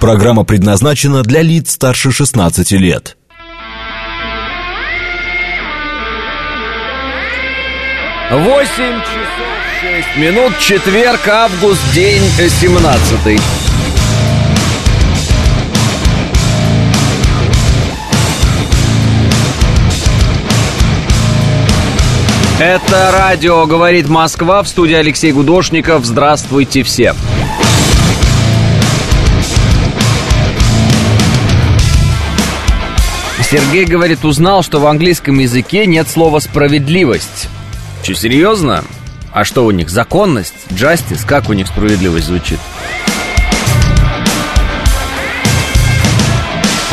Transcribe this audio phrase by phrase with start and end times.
[0.00, 3.18] Программа предназначена для лиц старше 16 лет.
[8.30, 9.50] Восемь часов
[9.82, 13.38] шесть минут, четверг, август, день семнадцатый.
[22.58, 26.06] Это радио «Говорит Москва» в студии Алексей Гудошников.
[26.06, 27.14] Здравствуйте все.
[33.50, 37.48] Сергей говорит, узнал, что в английском языке нет слова «справедливость».
[38.04, 38.84] Че, серьезно?
[39.32, 41.26] А что у них, законность, justice?
[41.26, 42.60] Как у них справедливость звучит?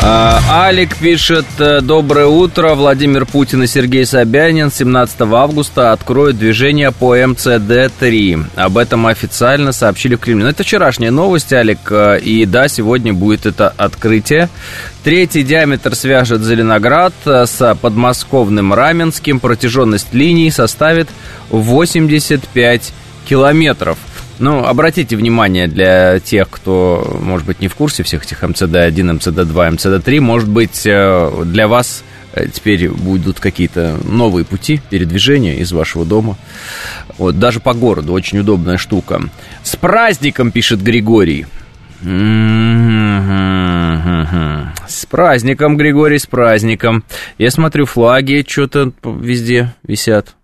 [0.00, 7.16] Алик пишет, э, доброе утро, Владимир Путин и Сергей Собянин 17 августа откроют движение по
[7.16, 8.44] МЦД-3.
[8.54, 10.44] Об этом официально сообщили в Кремле.
[10.44, 14.48] Ну, это вчерашняя новость, Алик, э, и да, сегодня будет это открытие.
[15.02, 19.40] Третий диаметр свяжет Зеленоград э, с подмосковным Раменским.
[19.40, 21.08] Протяженность линий составит
[21.50, 22.92] 85
[23.28, 23.98] километров.
[24.38, 29.74] Ну, обратите внимание для тех, кто, может быть, не в курсе всех этих МЦД-1, МЦД-2,
[29.74, 36.04] МЦД-3, может быть, э, для вас э, теперь будут какие-то новые пути передвижения из вашего
[36.04, 36.36] дома.
[37.18, 39.22] Вот, даже по городу, очень удобная штука.
[39.64, 41.46] С праздником, пишет Григорий.
[44.86, 47.02] С праздником, Григорий, с праздником.
[47.38, 50.37] Я смотрю, флаги что-то везде висят.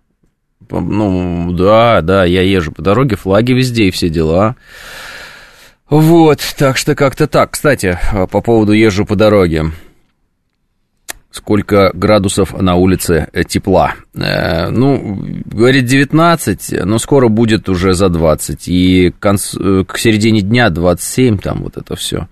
[0.69, 4.55] Ну, да, да, я езжу по дороге, флаги везде и все дела.
[5.89, 7.51] Вот, так что как-то так.
[7.51, 7.99] Кстати,
[8.31, 9.71] по поводу езжу по дороге.
[11.35, 13.95] Сколько градусов на улице э, тепла?
[14.15, 18.69] Э, ну, говорит 19, но скоро будет уже за 20.
[18.69, 22.29] И к, концу, э, к середине дня 27, там вот это все.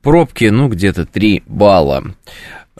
[0.00, 2.02] Пробки, ну, где-то 3 балла.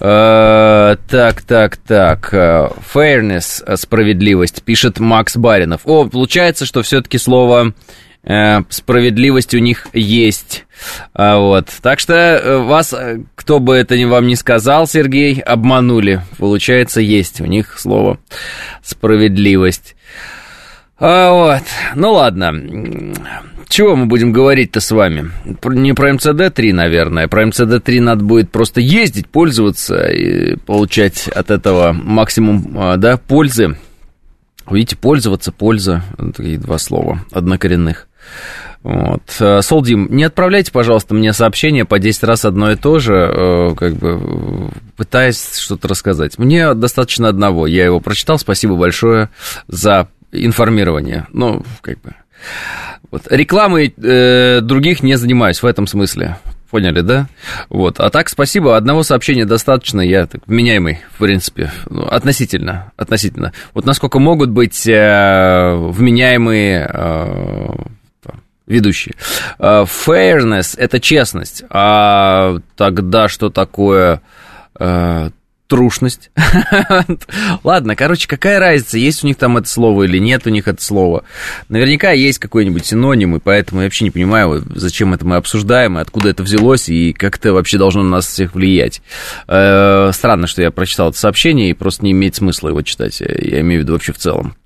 [0.00, 2.32] Э, так, так, так.
[2.32, 5.82] Э, fairness, э, справедливость, пишет Макс Баринов.
[5.84, 7.74] О, получается, что все-таки слово
[8.68, 10.66] справедливость у них есть.
[11.14, 11.68] А, вот.
[11.80, 12.94] Так что вас,
[13.34, 16.20] кто бы это вам не сказал, Сергей, обманули.
[16.36, 18.18] Получается, есть у них слово
[18.82, 19.96] справедливость.
[21.00, 21.62] А, вот.
[21.94, 22.52] Ну ладно.
[23.68, 25.30] Чего мы будем говорить-то с вами?
[25.64, 27.28] Не про МЦД-3, наверное.
[27.28, 33.78] Про МЦД-3 надо будет просто ездить, пользоваться и получать от этого максимум а, да, пользы.
[34.68, 36.02] Видите, пользоваться, польза.
[36.36, 38.08] Такие два слова однокоренных.
[38.82, 39.22] Вот.
[39.40, 43.74] А, Солдим, не отправляйте, пожалуйста, мне сообщение по 10 раз одно и то же, э,
[43.76, 46.38] как бы пытаясь что-то рассказать.
[46.38, 47.66] Мне достаточно одного.
[47.66, 48.38] Я его прочитал.
[48.38, 49.30] Спасибо большое
[49.68, 51.26] за информирование.
[51.32, 52.14] Ну, как бы
[53.10, 53.22] вот.
[53.30, 56.38] Рекламой э, других не занимаюсь в этом смысле.
[56.70, 57.26] Поняли, да?
[57.68, 57.98] Вот.
[57.98, 58.76] А так, спасибо.
[58.76, 60.00] Одного сообщения достаточно.
[60.00, 61.72] Я так, вменяемый, в принципе.
[61.88, 62.92] Ну, относительно.
[62.96, 63.52] Относительно.
[63.74, 67.68] Вот насколько могут быть э, вменяемые э,
[68.68, 69.16] ведущие.
[69.58, 71.64] Э, fairness– это честность.
[71.70, 74.22] А тогда что такое
[74.78, 75.30] э,
[75.70, 76.32] трушность.
[77.64, 80.82] Ладно, короче, какая разница, есть у них там это слово или нет у них это
[80.82, 81.22] слово.
[81.68, 86.00] Наверняка есть какой-нибудь синоним, и поэтому я вообще не понимаю, зачем это мы обсуждаем, и
[86.00, 89.00] откуда это взялось, и как это вообще должно на нас всех влиять.
[89.46, 93.60] Э, странно, что я прочитал это сообщение, и просто не имеет смысла его читать, я
[93.60, 94.56] имею в виду вообще в целом.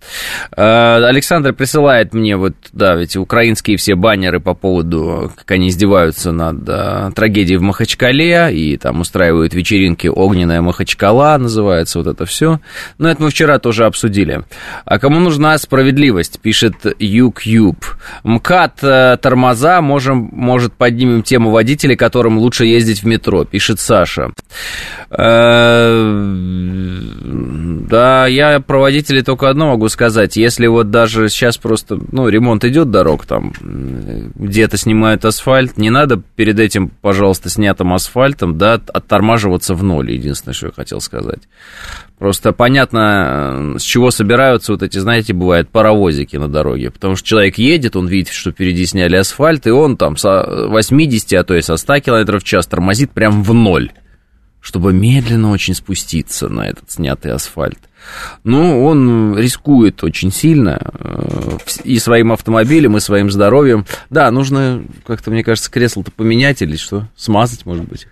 [0.57, 6.33] Э, Александр присылает мне вот, да, эти украинские все баннеры по поводу, как они издеваются
[6.33, 12.25] над э, трагедией в Махачкале, и там устраивают вечеринки «Огненная Махачкала», шкала называется вот это
[12.25, 12.61] все.
[12.99, 14.45] Но это мы вчера тоже обсудили.
[14.85, 17.85] А кому нужна справедливость, пишет Юкьюб.
[18.23, 24.31] МКАД э, тормоза, можем, может поднимем тему водителей, которым лучше ездить в метро, пишет Саша.
[25.11, 26.15] Э,
[27.89, 30.37] да, я про водителей только одно могу сказать.
[30.37, 33.53] Если вот даже сейчас просто, ну, ремонт идет дорог, там
[34.35, 40.55] где-то снимают асфальт, не надо перед этим, пожалуйста, снятым асфальтом, да, оттормаживаться в ноль, единственное,
[40.55, 41.41] что я хотел сказать.
[42.19, 46.91] Просто понятно, с чего собираются вот эти, знаете, бывают паровозики на дороге.
[46.91, 51.33] Потому что человек едет, он видит, что впереди сняли асфальт, и он там со 80,
[51.33, 53.91] а то и со 100 км в час тормозит прям в ноль
[54.61, 57.79] чтобы медленно очень спуститься на этот снятый асфальт.
[58.45, 63.85] Ну, он рискует очень сильно э, и своим автомобилем, и своим здоровьем.
[64.09, 68.07] Да, нужно как-то, мне кажется, кресло-то поменять или что, смазать, может быть.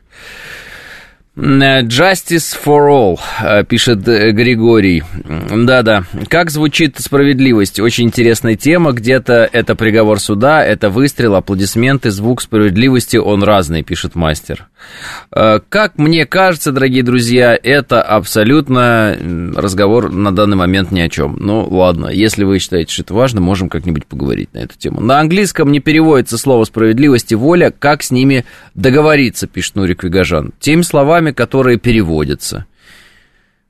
[1.34, 5.02] Justice for all, э, пишет э, Григорий.
[5.50, 6.04] Да-да.
[6.28, 7.80] Как звучит справедливость?
[7.80, 8.92] Очень интересная тема.
[8.92, 14.68] Где-то это приговор суда, это выстрел, аплодисменты, звук справедливости, он разный, пишет мастер.
[15.34, 19.16] Э, как мне кажется, дорогие друзья, это абсолютно
[19.56, 21.38] разговор на данный момент ни о чем.
[21.40, 25.00] Ну, ладно, если вы считаете, что это важно, можем как-нибудь поговорить на эту тему.
[25.00, 27.72] На английском не переводится слово справедливость и воля.
[27.76, 28.44] Как с ними
[28.74, 30.52] договориться, пишет Нурик Вигажан.
[30.60, 32.66] Теми словами, словами, которые переводятся.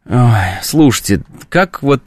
[0.08, 2.02] Ой, слушайте, как вот...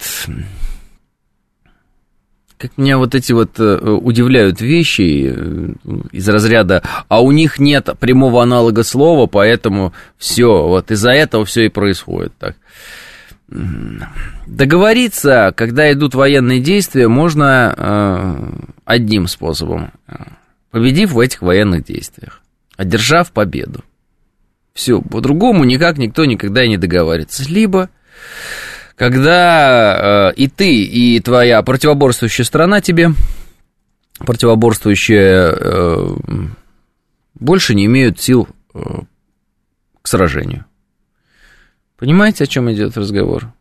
[2.58, 5.74] Как меня вот эти вот э, удивляют вещи э,
[6.14, 11.66] из разряда, а у них нет прямого аналога слова, поэтому все, вот из-за этого все
[11.66, 12.56] и происходит так.
[14.48, 18.50] Договориться, когда идут военные действия, можно э,
[18.86, 19.92] одним способом,
[20.72, 22.42] победив в этих военных действиях,
[22.78, 23.84] одержав победу.
[24.76, 27.50] Все, по-другому никак никто никогда не договаривается.
[27.50, 27.90] Либо
[28.96, 33.12] когда э, и ты, и твоя противоборствующая страна тебе,
[34.20, 36.16] противоборствующая, э,
[37.36, 38.80] больше не имеют сил э,
[40.02, 40.66] к сражению.
[41.98, 43.54] Понимаете, о чем идет разговор?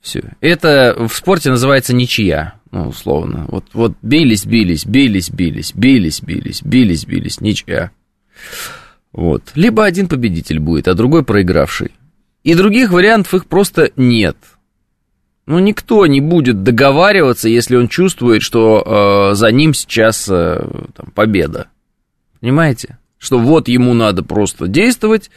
[0.00, 0.22] Все.
[0.40, 3.46] Это в спорте называется ничья, ну, условно.
[3.48, 7.90] Вот, вот бились, бились, бились, бились, бились, бились, бились, бились, ничья.
[9.16, 9.42] Вот.
[9.54, 11.92] Либо один победитель будет, а другой проигравший.
[12.44, 14.36] И других вариантов их просто нет.
[15.46, 21.10] Ну, никто не будет договариваться, если он чувствует, что э, за ним сейчас э, там,
[21.14, 21.68] победа.
[22.40, 22.98] Понимаете?
[23.16, 25.30] Что вот ему надо просто действовать,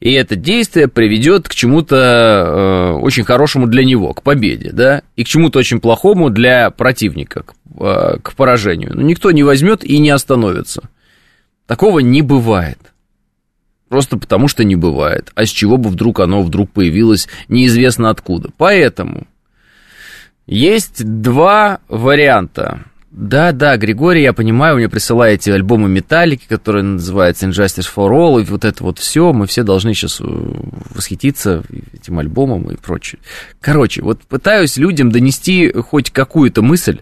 [0.00, 5.22] и это действие приведет к чему-то э, очень хорошему для него, к победе, да, и
[5.22, 8.96] к чему-то очень плохому для противника, к, э, к поражению.
[8.96, 10.88] Но никто не возьмет и не остановится.
[11.66, 12.89] Такого не бывает.
[13.90, 15.32] Просто потому что не бывает.
[15.34, 18.48] А с чего бы вдруг оно вдруг появилось неизвестно откуда.
[18.56, 19.26] Поэтому
[20.46, 22.84] есть два варианта.
[23.10, 28.40] Да, да, Григорий, я понимаю, вы мне присылаете альбомы Металлики, которые называются Injustice for All,
[28.40, 33.18] и вот это вот все, мы все должны сейчас э, восхититься этим альбомом и прочее.
[33.60, 37.00] Короче, вот пытаюсь людям донести хоть какую-то мысль,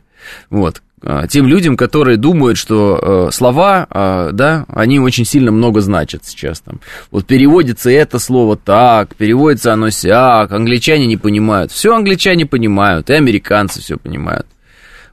[0.48, 0.80] вот,
[1.28, 6.60] тем людям, которые думают, что э, слова, э, да, они очень сильно много значат сейчас
[6.60, 6.80] там.
[7.10, 11.72] Вот переводится это слово так, переводится оно сяк, англичане не понимают.
[11.72, 14.46] Все англичане понимают, и американцы все понимают.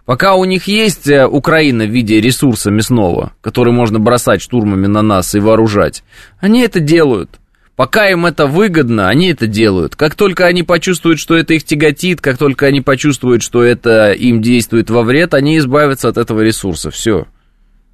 [0.05, 5.01] Пока у них есть э, Украина в виде ресурса мясного, который можно бросать штурмами на
[5.01, 6.03] нас и вооружать,
[6.39, 7.29] они это делают–
[7.75, 9.97] Пока им это выгодно, они это делают.
[9.97, 14.41] Как только они почувствуют, что это их тяготит, как только они почувствуют, что это им
[14.41, 16.89] действует во вред, они избавятся от этого ресурса.
[16.89, 17.27] Все.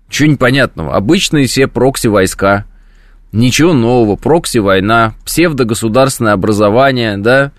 [0.07, 0.95] Ничего непонятного.
[0.95, 2.66] Обычные все прокси-войска.
[3.31, 4.18] Ничего нового.
[4.18, 7.51] Прокси-война, псевдогосударственное образование, да,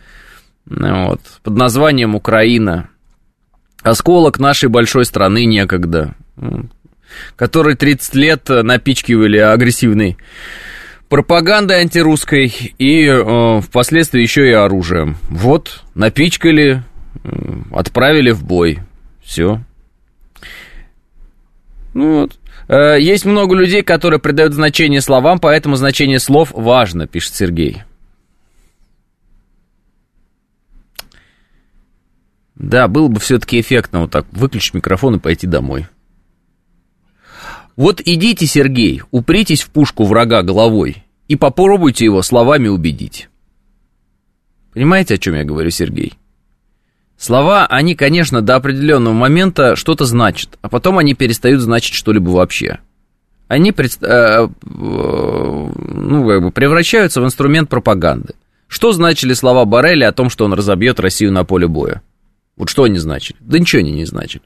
[0.66, 2.88] вот, под названием Украина.
[3.82, 6.14] Осколок нашей большой страны некогда,
[7.34, 10.18] который 30 лет напичкивали агрессивной
[11.12, 12.47] пропагандой антирусской
[12.79, 15.19] и э, впоследствии еще и оружием.
[15.29, 16.85] Вот, напичкали,
[17.23, 17.29] э,
[17.70, 18.79] отправили в бой.
[19.23, 19.61] Все.
[21.93, 22.38] Ну вот.
[22.67, 27.82] Э, есть много людей, которые придают значение словам, поэтому значение слов важно, пишет Сергей.
[32.55, 35.88] Да, было бы все-таки эффектно вот так выключить микрофон и пойти домой.
[37.76, 41.01] Вот идите, Сергей, упритесь в пушку врага головой
[41.32, 43.30] и попробуйте его словами убедить.
[44.75, 46.12] Понимаете, о чем я говорю, Сергей?
[47.16, 52.80] Слова, они, конечно, до определенного момента что-то значат, а потом они перестают значить что-либо вообще.
[53.49, 58.35] Они э, э, ну, как бы превращаются в инструмент пропаганды.
[58.68, 62.02] Что значили слова Барреля о том, что он разобьет Россию на поле боя?
[62.59, 63.38] Вот что они значили?
[63.40, 64.45] Да ничего они не значили.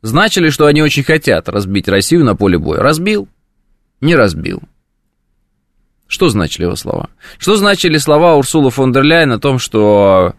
[0.00, 2.78] Значили, что они очень хотят разбить Россию на поле боя.
[2.78, 3.26] Разбил?
[4.00, 4.62] Не разбил.
[6.08, 7.10] Что значили его слова?
[7.38, 10.34] Что значили слова Урсула фон дер Ляйен о том, что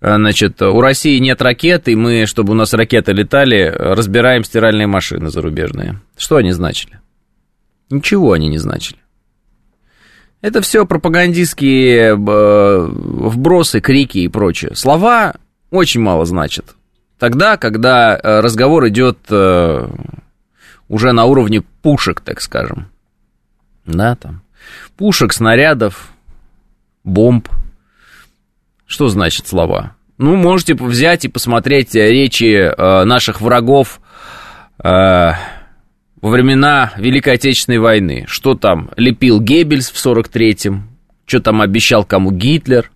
[0.00, 4.86] э, значит, у России нет ракет, и мы, чтобы у нас ракеты летали, разбираем стиральные
[4.86, 6.00] машины зарубежные?
[6.16, 7.00] Что они значили?
[7.90, 8.98] Ничего они не значили.
[10.40, 14.74] Это все пропагандистские э, вбросы, крики и прочее.
[14.74, 15.34] Слова
[15.70, 16.76] очень мало значат.
[17.18, 19.18] Тогда, когда э, разговор идет
[20.88, 22.88] уже на уровне пушек, так скажем.
[23.84, 24.42] Да, там
[24.96, 26.12] пушек, снарядов,
[27.04, 27.48] бомб.
[28.86, 29.96] Что значит слова?
[30.18, 34.00] Ну, можете взять и посмотреть речи э, наших врагов
[34.78, 38.24] э, во времена Великой Отечественной войны.
[38.28, 40.88] Что там лепил Геббельс в 43-м,
[41.26, 42.90] что там обещал кому Гитлер.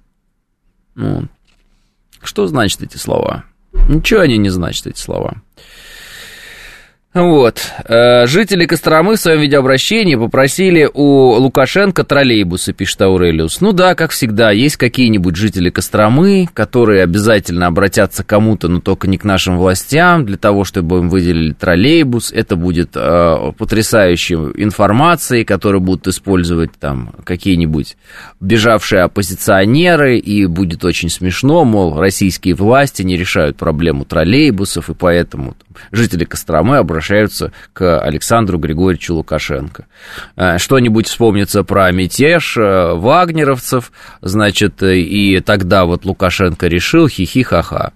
[0.94, 1.26] Ну,
[2.22, 3.44] что значат эти слова?
[3.88, 5.42] Ничего они не значат, эти слова.
[7.16, 7.72] Вот.
[7.86, 13.62] Э, жители Костромы в своем видеообращении попросили у Лукашенко троллейбусы, пишет Аурелиус.
[13.62, 19.08] Ну да, как всегда, есть какие-нибудь жители Костромы, которые обязательно обратятся к кому-то, но только
[19.08, 22.32] не к нашим властям, для того, чтобы им выделили троллейбус.
[22.32, 27.96] Это будет э, потрясающей информацией, которую будут использовать там какие-нибудь
[28.40, 35.54] бежавшие оппозиционеры, и будет очень смешно, мол, российские власти не решают проблему троллейбусов, и поэтому
[35.54, 39.86] там, жители Костромы обращаются обращаются к Александру Григорьевичу Лукашенко.
[40.36, 47.92] Э, что-нибудь вспомнится про мятеж э, вагнеровцев, значит, и тогда вот Лукашенко решил хихи-ха-ха.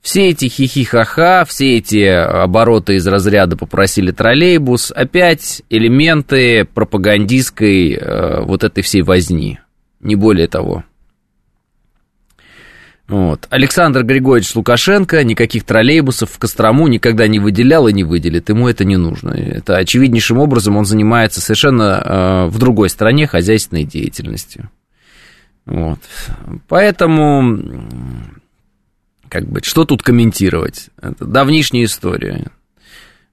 [0.00, 8.64] Все эти хихи-ха-ха, все эти обороты из разряда попросили троллейбус, опять элементы пропагандистской э, вот
[8.64, 9.58] этой всей возни,
[10.00, 10.84] не более того.
[13.12, 13.46] Вот.
[13.50, 18.48] Александр Григорьевич Лукашенко никаких троллейбусов в Кострому никогда не выделял и не выделит.
[18.48, 19.32] Ему это не нужно.
[19.32, 24.70] Это очевиднейшим образом он занимается совершенно э, в другой стране хозяйственной деятельностью.
[25.66, 25.98] Вот.
[26.68, 27.62] Поэтому,
[29.28, 30.88] как бы, что тут комментировать?
[30.96, 32.46] Это давнишняя история.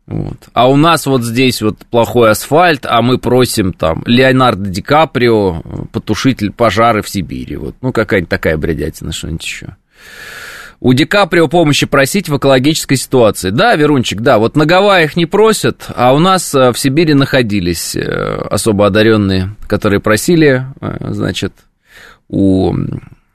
[0.10, 0.50] Вот.
[0.54, 5.62] А у нас вот здесь вот плохой асфальт, а мы просим там Леонардо Ди Каприо
[5.92, 7.58] потушить пожары в Сибири.
[7.58, 7.76] Вот.
[7.82, 9.76] Ну, какая-нибудь такая бредятина, что-нибудь еще.
[10.80, 13.52] У Ди Каприо помощи просить в экологической ситуации.
[13.52, 17.96] Да, Верунчик, да, вот на Гавайях не просят, а у нас э, в Сибири находились
[17.96, 18.02] э,
[18.50, 21.54] особо одаренные, которые просили, э, значит,
[22.30, 22.74] у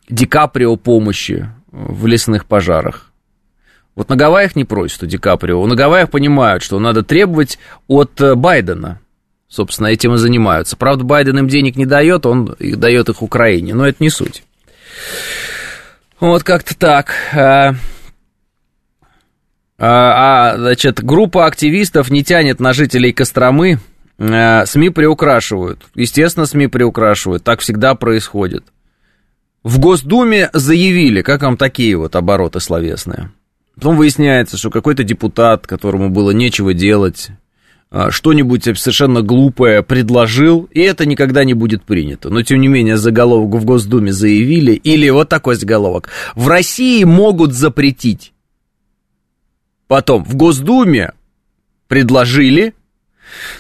[0.09, 3.13] Ди Каприо помощи в лесных пожарах.
[3.95, 5.65] Вот на Гавайях не просят у Ди Каприо.
[5.67, 9.01] На Гавайях понимают, что надо требовать от э, Байдена.
[9.49, 10.77] Собственно, этим и занимаются.
[10.77, 14.43] Правда, Байден им денег не дает, он дает их Украине, но это не суть.
[16.19, 17.13] Вот как-то так.
[17.33, 17.75] А,
[19.79, 23.79] а, а, значит, группа активистов не тянет на жителей Костромы.
[24.19, 25.85] А, СМИ приукрашивают.
[25.95, 27.45] Естественно, СМИ приукрашивают.
[27.45, 28.65] Так всегда происходит.
[29.63, 33.31] В Госдуме заявили, как вам такие вот обороты словесные?
[33.75, 37.31] Потом выясняется, что какой-то депутат, которому было нечего делать,
[37.91, 42.31] а, что-нибудь совершенно глупое предложил, и это никогда не будет принято.
[42.31, 46.09] Но, тем не менее, заголовок в Госдуме заявили, или вот такой заголовок.
[46.35, 48.33] В России могут запретить.
[49.87, 51.13] Потом, в Госдуме
[51.89, 52.75] предложили,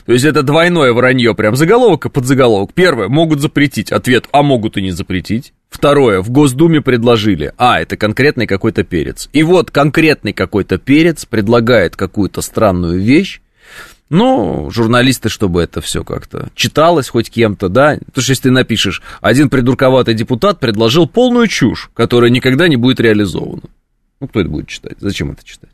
[0.06, 2.72] то есть это двойное вранье, прям заголовок и подзаголовок.
[2.74, 3.92] Первое, могут запретить.
[3.92, 5.52] Ответ, а могут и не запретить.
[5.74, 7.52] Второе, в Госдуме предложили.
[7.58, 9.28] А, это конкретный какой-то перец.
[9.32, 13.40] И вот конкретный какой-то перец предлагает какую-то странную вещь,
[14.08, 17.98] ну, журналисты, чтобы это все как-то читалось хоть кем-то, да?
[18.06, 23.00] Потому что если ты напишешь, один придурковатый депутат предложил полную чушь, которая никогда не будет
[23.00, 23.62] реализована.
[24.20, 24.94] Ну, кто это будет читать?
[25.00, 25.72] Зачем это читать?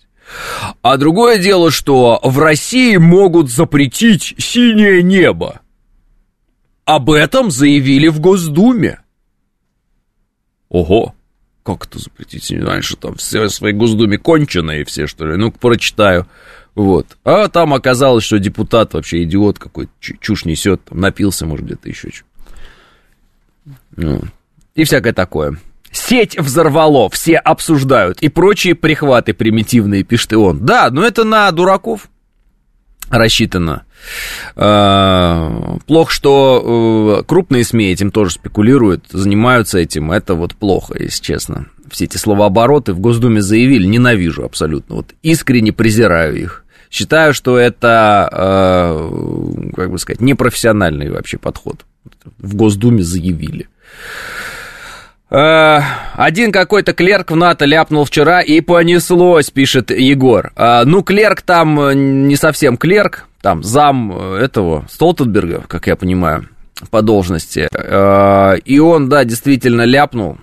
[0.80, 5.60] А другое дело, что в России могут запретить синее небо.
[6.86, 8.99] Об этом заявили в Госдуме.
[10.70, 11.14] Ого,
[11.64, 12.50] как это запретить?
[12.52, 15.36] Раньше там все в своей Госдуме конченые все, что ли?
[15.36, 16.26] Ну-ка, прочитаю.
[16.74, 17.18] Вот.
[17.24, 22.10] А там оказалось, что депутат вообще идиот какой-то, чушь несет, там, напился, может, где-то еще
[22.10, 22.24] что.
[23.96, 24.22] Ну,
[24.74, 25.58] и всякое такое.
[25.90, 28.22] Сеть взорвало, все обсуждают.
[28.22, 30.64] И прочие прихваты примитивные, пишет и он.
[30.64, 32.08] Да, но это на дураков
[33.10, 33.84] рассчитано.
[34.56, 40.10] А, плохо, что э, крупные СМИ этим тоже спекулируют, занимаются этим.
[40.12, 41.66] Это вот плохо, если честно.
[41.90, 44.96] Все эти словообороты в Госдуме заявили, ненавижу абсолютно.
[44.96, 46.64] Вот искренне презираю их.
[46.90, 51.84] Считаю, что это, э, как бы сказать, непрофессиональный вообще подход.
[52.38, 53.68] В Госдуме заявили.
[55.30, 55.80] Э,
[56.16, 60.52] один какой-то клерк в НАТО ляпнул вчера и понеслось, пишет Егор.
[60.56, 66.48] Э, ну, клерк там э, не совсем клерк, там зам этого Столтенберга, как я понимаю,
[66.90, 67.68] по должности.
[68.68, 70.38] И он, да, действительно ляпнул.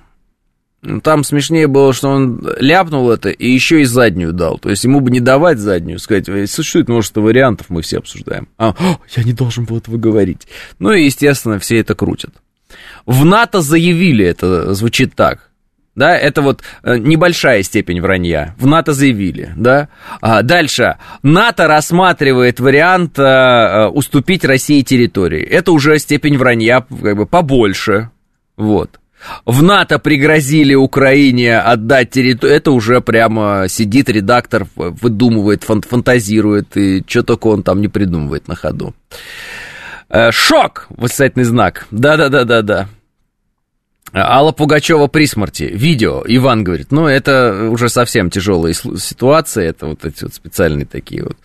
[1.03, 4.57] Там смешнее было, что он ляпнул это и еще и заднюю дал.
[4.57, 8.47] То есть ему бы не давать заднюю, сказать, существует множество вариантов, мы все обсуждаем.
[8.57, 8.73] А,
[9.15, 10.47] я не должен был этого говорить.
[10.79, 12.31] Ну и, естественно, все это крутят.
[13.05, 15.47] В НАТО заявили, это звучит так.
[15.97, 18.53] Да, это вот э, небольшая степень вранья.
[18.59, 19.89] В НАТО заявили, да.
[20.21, 20.97] А дальше.
[21.23, 25.41] НАТО рассматривает вариант а, уступить России территории.
[25.41, 28.11] Это уже степень вранья как бы побольше.
[28.57, 28.99] Вот.
[29.45, 32.57] В НАТО пригрозили Украине отдать территорию.
[32.57, 38.47] Это уже прямо сидит редактор, выдумывает, фан фантазирует, и что только он там не придумывает
[38.47, 38.93] на ходу.
[40.09, 40.87] Э, шок!
[40.89, 41.87] Восклицательный знак.
[41.91, 42.87] Да-да-да-да-да.
[44.13, 45.63] Алла Пугачева при смерти.
[45.63, 46.23] Видео.
[46.25, 49.65] Иван говорит, ну, это уже совсем тяжелые ситуации.
[49.65, 51.35] Это вот эти вот специальные такие вот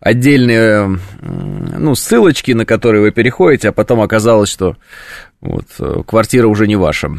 [0.00, 4.76] отдельные, ну, ссылочки, на которые вы переходите, а потом оказалось, что
[5.40, 7.10] вот, э, квартира уже не ваша.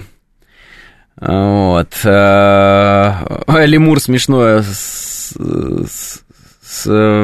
[1.18, 1.94] Вот.
[2.06, 4.64] Э, Лемур смешное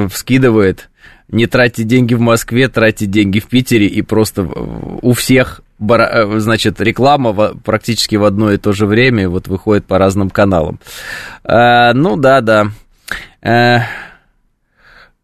[0.09, 0.89] скидывает.
[1.29, 6.79] Не тратьте деньги в Москве, тратьте деньги в Питере, и просто у всех Э, значит,
[6.79, 10.79] реклама практически в одно и то же время вот выходит по разным каналам.
[11.43, 12.67] Э, ну да, да.
[13.41, 13.81] Э,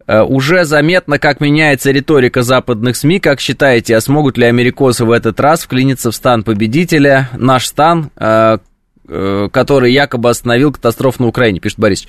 [0.08, 3.20] уже заметно, как меняется риторика западных СМИ.
[3.20, 7.29] Как считаете, а смогут ли америкосы в этот раз вклиниться в стан победителя?
[7.38, 12.08] Наш стан, который якобы остановил катастрофу на Украине, пишет Борис.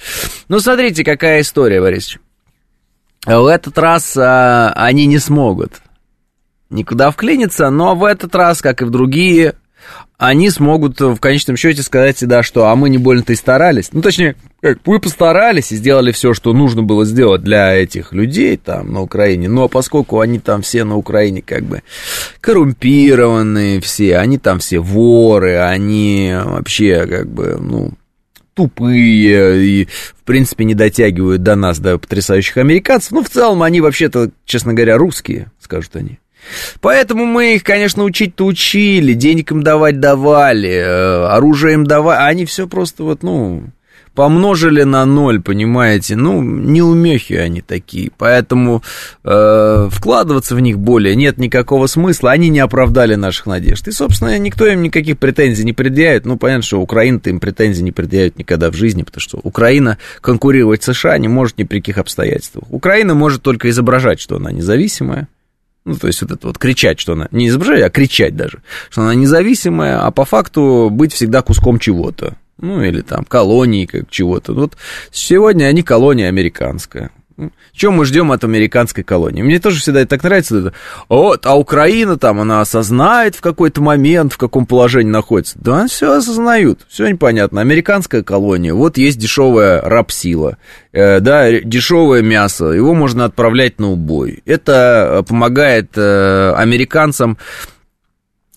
[0.48, 2.18] Ну, смотрите, какая история, Борис.
[3.24, 5.80] В этот раз они не смогут
[6.72, 9.54] никуда вклиниться, но в этот раз, как и в другие,
[10.18, 13.88] они смогут в конечном счете сказать всегда, что а мы не больно-то и старались.
[13.92, 18.56] Ну, точнее, как, вы постарались и сделали все, что нужно было сделать для этих людей
[18.56, 19.48] там на Украине.
[19.48, 21.82] Но поскольку они там все на Украине как бы
[22.40, 27.92] коррумпированные все, они там все воры, они вообще как бы, ну,
[28.54, 33.12] тупые и, в принципе, не дотягивают до нас, до потрясающих американцев.
[33.12, 36.18] Ну, в целом, они вообще-то, честно говоря, русские, скажут они.
[36.80, 42.26] Поэтому мы их, конечно, учить-то учили, денег им давать давали, э, оружие им давали, а
[42.26, 43.64] они все просто вот, ну,
[44.14, 48.82] помножили на ноль, понимаете, ну, неумехи они такие, поэтому
[49.24, 54.38] э, вкладываться в них более нет никакого смысла, они не оправдали наших надежд, и, собственно,
[54.38, 58.70] никто им никаких претензий не предъявит, ну, понятно, что Украина-то им претензий не предъявит никогда
[58.70, 63.14] в жизни, потому что Украина конкурировать с США не может ни при каких обстоятельствах, Украина
[63.14, 65.28] может только изображать, что она независимая,
[65.84, 69.02] ну, то есть вот это вот кричать, что она, не изображать, а кричать даже, что
[69.02, 72.36] она независимая, а по факту быть всегда куском чего-то.
[72.62, 74.54] Ну, или там колонии как чего-то.
[74.54, 74.76] Вот
[75.10, 77.10] сегодня они колония американская.
[77.72, 79.42] Чем мы ждем от американской колонии?
[79.42, 80.58] Мне тоже всегда это так нравится.
[80.58, 80.72] Это,
[81.08, 85.58] вот, а Украина там, она осознает в какой-то момент, в каком положении находится.
[85.58, 87.60] Да, они все осознают, все непонятно.
[87.60, 90.58] Американская колония, вот есть дешевая рабсила,
[90.92, 94.42] э, да, дешевое мясо, его можно отправлять на убой.
[94.44, 97.38] Это э, помогает э, американцам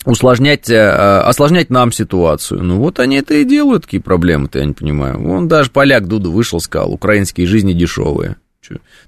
[0.06, 2.64] усложнять, э, осложнять нам ситуацию.
[2.64, 5.20] Ну вот они это и делают, какие проблемы-то, я не понимаю.
[5.20, 8.38] Вон даже поляк Дуду вышел, сказал, украинские жизни дешевые.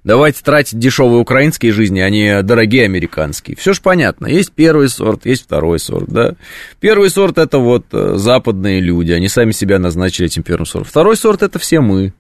[0.03, 3.57] Давайте тратить дешевые украинские жизни, а не дорогие американские.
[3.57, 4.27] Все же понятно.
[4.27, 6.35] Есть первый сорт, есть второй сорт, да.
[6.79, 10.89] Первый сорт это вот э, западные люди, они сами себя назначили этим первым сортом.
[10.89, 12.13] Второй сорт это все мы.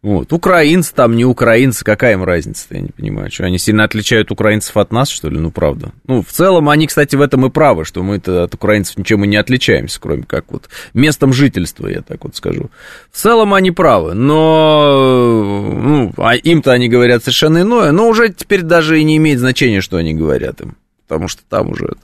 [0.00, 0.32] Вот.
[0.32, 3.32] Украинцы там, не украинцы, какая им разница я не понимаю.
[3.32, 5.38] Что, они сильно отличают украинцев от нас, что ли?
[5.38, 5.90] Ну, правда.
[6.06, 9.26] Ну, в целом, они, кстати, в этом и правы, что мы от украинцев ничем и
[9.26, 12.70] не отличаемся, кроме как вот местом жительства, я так вот скажу.
[13.10, 15.38] В целом, они правы, но
[15.82, 19.80] ну, а им-то они говорят совершенно иное, но уже теперь даже и не имеет значения,
[19.80, 20.76] что они говорят им,
[21.08, 21.96] потому что там уже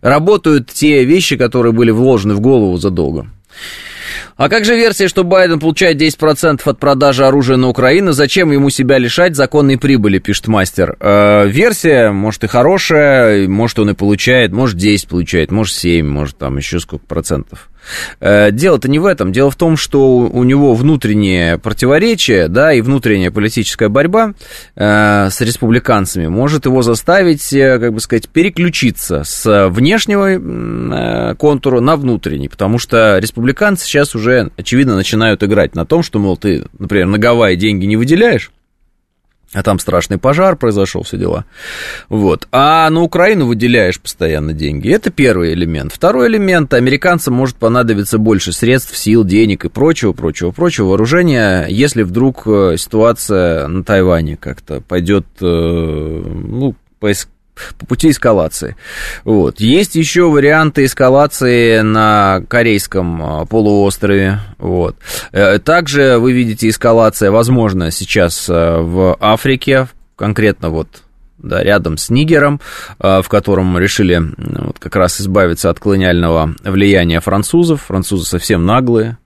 [0.00, 3.28] работают те вещи, которые были вложены в голову задолго.
[4.36, 8.12] А как же версия, что Байден получает 10% от продажи оружия на Украину?
[8.12, 10.96] Зачем ему себя лишать законной прибыли, пишет мастер.
[11.00, 16.38] Э, версия, может, и хорошая, может, он и получает, может, 10 получает, может, 7, может,
[16.38, 17.67] там еще сколько процентов.
[18.20, 19.32] Э, дело-то не в этом.
[19.32, 24.34] Дело в том, что у него внутреннее противоречие, да, и внутренняя политическая борьба
[24.76, 31.96] э, с республиканцами может его заставить, э, как бы сказать, переключиться с внешнего контура на
[31.96, 37.06] внутренний, потому что республиканцы сейчас уже, очевидно, начинают играть на том, что, мол, ты, например,
[37.06, 38.50] на Гавайи деньги не выделяешь,
[39.54, 41.44] а там страшный пожар произошел, все дела.
[42.10, 42.46] Вот.
[42.52, 44.90] А на Украину выделяешь постоянно деньги.
[44.90, 45.92] Это первый элемент.
[45.92, 46.74] Второй элемент.
[46.74, 52.76] Американцам может понадобиться больше средств, сил, денег и прочего, прочего, прочего вооружения, если вдруг э,
[52.76, 56.74] ситуация на Тайване как-то пойдет, э, ну,
[57.78, 58.76] по пути эскалации.
[59.24, 59.60] Вот.
[59.60, 64.40] Есть еще варианты эскалации на Корейском а, полуострове.
[64.58, 64.96] Вот.
[65.32, 70.88] Э, также вы видите эскалация, возможно, сейчас э, в Африке, конкретно вот
[71.38, 72.60] да, рядом с Нигером,
[72.98, 77.82] э, в котором решили вот, как раз избавиться от колониального влияния французов.
[77.82, 79.18] Французы совсем наглые,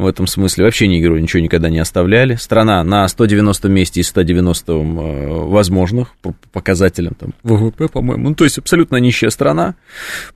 [0.00, 0.64] в этом смысле.
[0.64, 2.34] Вообще Нигеру ничего никогда не оставляли.
[2.34, 8.30] Страна на 190 месте из 190 э, возможных по показателям там, ВВП, по-моему.
[8.30, 9.74] Ну, то есть абсолютно нищая страна,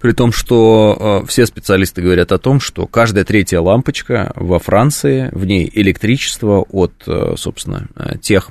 [0.00, 5.30] при том, что э, все специалисты говорят о том, что каждая третья лампочка во Франции,
[5.32, 7.88] в ней электричество от, э, собственно,
[8.20, 8.50] тех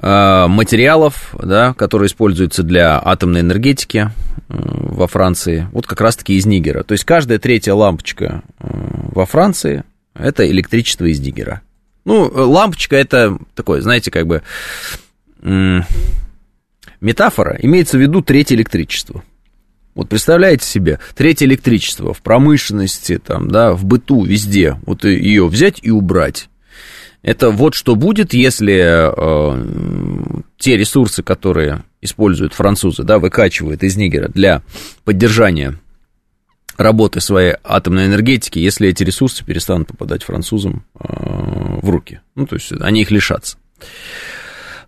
[0.00, 4.10] материалов, да, которые используются для атомной энергетики
[4.48, 6.82] во Франции, вот как раз-таки из Нигера.
[6.82, 11.60] То есть каждая третья лампочка во Франции– это электричество из Нигера.
[12.04, 14.42] Ну, лампочка– это такое, знаете, как бы
[17.00, 19.22] метафора, имеется в виду третье электричество.
[19.94, 25.80] Вот представляете себе, третье электричество в промышленности, там, да, в быту, везде, вот ее взять
[25.82, 26.48] и убрать.
[27.22, 34.28] Это вот что будет, если э, те ресурсы, которые используют французы, да, выкачивают из Нигера
[34.28, 34.62] для
[35.04, 35.78] поддержания
[36.76, 41.06] работы своей атомной энергетики, если эти ресурсы перестанут попадать французам э,
[41.82, 42.20] в руки.
[42.36, 43.58] Ну, то есть они их лишатся.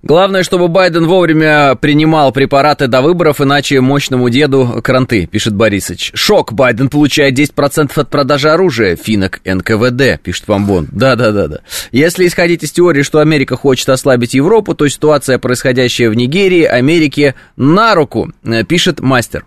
[0.03, 6.13] Главное, чтобы Байден вовремя принимал препараты до выборов, иначе мощному деду кранты, пишет Борисович.
[6.15, 8.97] Шок, Байден получает 10% от продажи оружия.
[8.97, 10.89] Финок НКВД, пишет Вамбон.
[10.91, 11.61] Да-да-да-да.
[11.93, 17.35] Если исходить из теории, что Америка хочет ослабить Европу, то ситуация, происходящая в Нигерии, Америке
[17.57, 19.45] на руку, э, пишет мастер.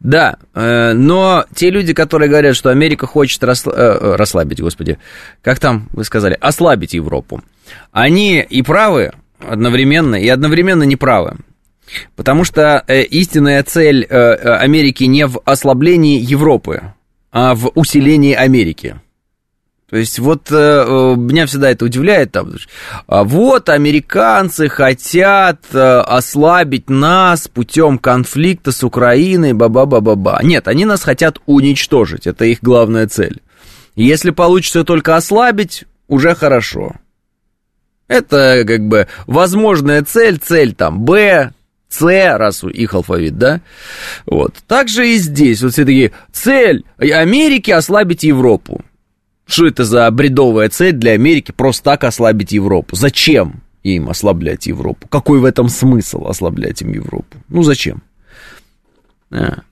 [0.00, 3.72] Да, э, но те люди, которые говорят, что Америка хочет расла...
[3.74, 4.98] э, расслабить, господи,
[5.42, 7.40] как там вы сказали, ослабить Европу,
[7.92, 9.12] они и правы
[9.48, 11.36] одновременно, и одновременно неправы.
[12.16, 16.94] Потому что э, истинная цель э, э Америки не в ослаблении Европы,
[17.30, 18.96] а в усилении Америки.
[19.92, 22.32] То есть вот э, э, меня всегда это удивляет.
[22.32, 22.54] Там,
[23.06, 30.40] а вот американцы хотят э, ослабить нас путем конфликта с Украиной, ба-ба-ба-ба-ба.
[30.42, 33.42] Нет, они нас хотят уничтожить, это их главная цель.
[33.94, 36.92] Если получится только ослабить, уже хорошо.
[38.08, 41.52] Это как бы возможная цель, цель там Б,
[41.88, 43.60] С, раз их алфавит, да?
[44.26, 44.56] Вот.
[44.66, 48.82] Также и здесь, вот все такие, цель Америки ослабить Европу.
[49.46, 52.96] Что это за бредовая цель для Америки просто так ослабить Европу?
[52.96, 55.08] Зачем им ослаблять Европу?
[55.08, 57.38] Какой в этом смысл ослаблять им Европу?
[57.48, 58.02] Ну зачем?
[59.30, 59.62] А.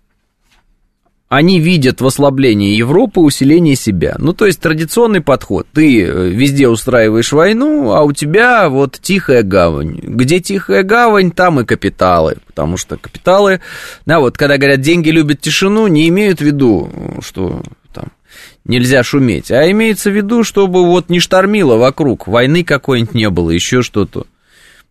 [1.31, 4.16] Они видят в ослаблении Европы усиление себя.
[4.19, 5.66] Ну, то есть традиционный подход.
[5.73, 10.01] Ты э, везде устраиваешь войну, а у тебя вот тихая гавань.
[10.03, 12.38] Где тихая гавань, там и капиталы.
[12.47, 13.61] Потому что капиталы,
[14.07, 16.90] да, вот когда говорят, деньги любят тишину, не имеют в виду,
[17.23, 17.62] что
[18.64, 23.51] нельзя шуметь, а имеется в виду, чтобы вот не штормило вокруг, войны какой-нибудь не было,
[23.51, 24.27] еще что-то.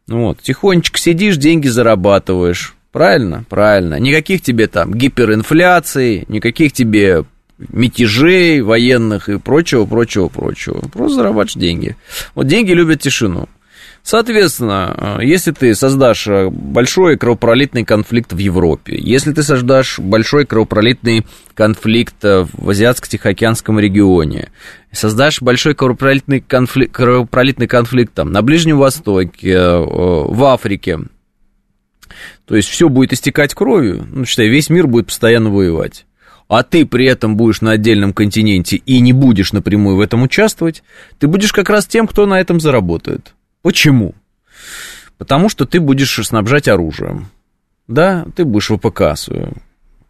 [0.07, 2.75] Ну вот, тихонечко сидишь, деньги зарабатываешь.
[2.91, 3.45] Правильно?
[3.49, 3.99] Правильно.
[3.99, 7.23] Никаких тебе там гиперинфляций, никаких тебе
[7.57, 10.79] мятежей военных и прочего, прочего, прочего.
[10.91, 11.95] Просто зарабатываешь деньги.
[12.35, 13.47] Вот деньги любят тишину.
[14.01, 20.45] Соответственно, э, если ты создашь э, большой кровопролитный конфликт в Европе, если ты создашь большой
[20.45, 24.51] кровопролитный конфликт э, в Азиатско-Тихоокеанском регионе,
[24.91, 30.99] создашь большой кровопролитный конфликт, кровопролитный конфликт там, на Ближнем Востоке, в Африке,
[32.45, 36.05] то есть все будет истекать кровью, ну, считай, весь мир будет постоянно воевать
[36.49, 40.83] а ты при этом будешь на отдельном континенте и не будешь напрямую в этом участвовать,
[41.19, 43.35] ты будешь как раз тем, кто на этом заработает.
[43.61, 44.15] Почему?
[45.19, 47.27] Потому что ты будешь снабжать оружием.
[47.87, 49.53] Да, ты будешь ВПК свою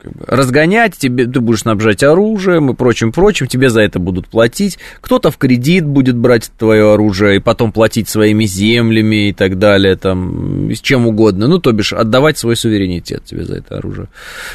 [0.02, 4.80] как бы, разгонять, тебе, ты будешь снабжать оружием и прочим-прочим, тебе за это будут платить.
[5.02, 9.98] Кто-то в кредит будет брать твое оружие и потом платить своими землями и так далее,
[9.98, 11.48] там, с чем угодно.
[11.48, 14.08] Ну, то бишь, отдавать свой суверенитет тебе за это оружие.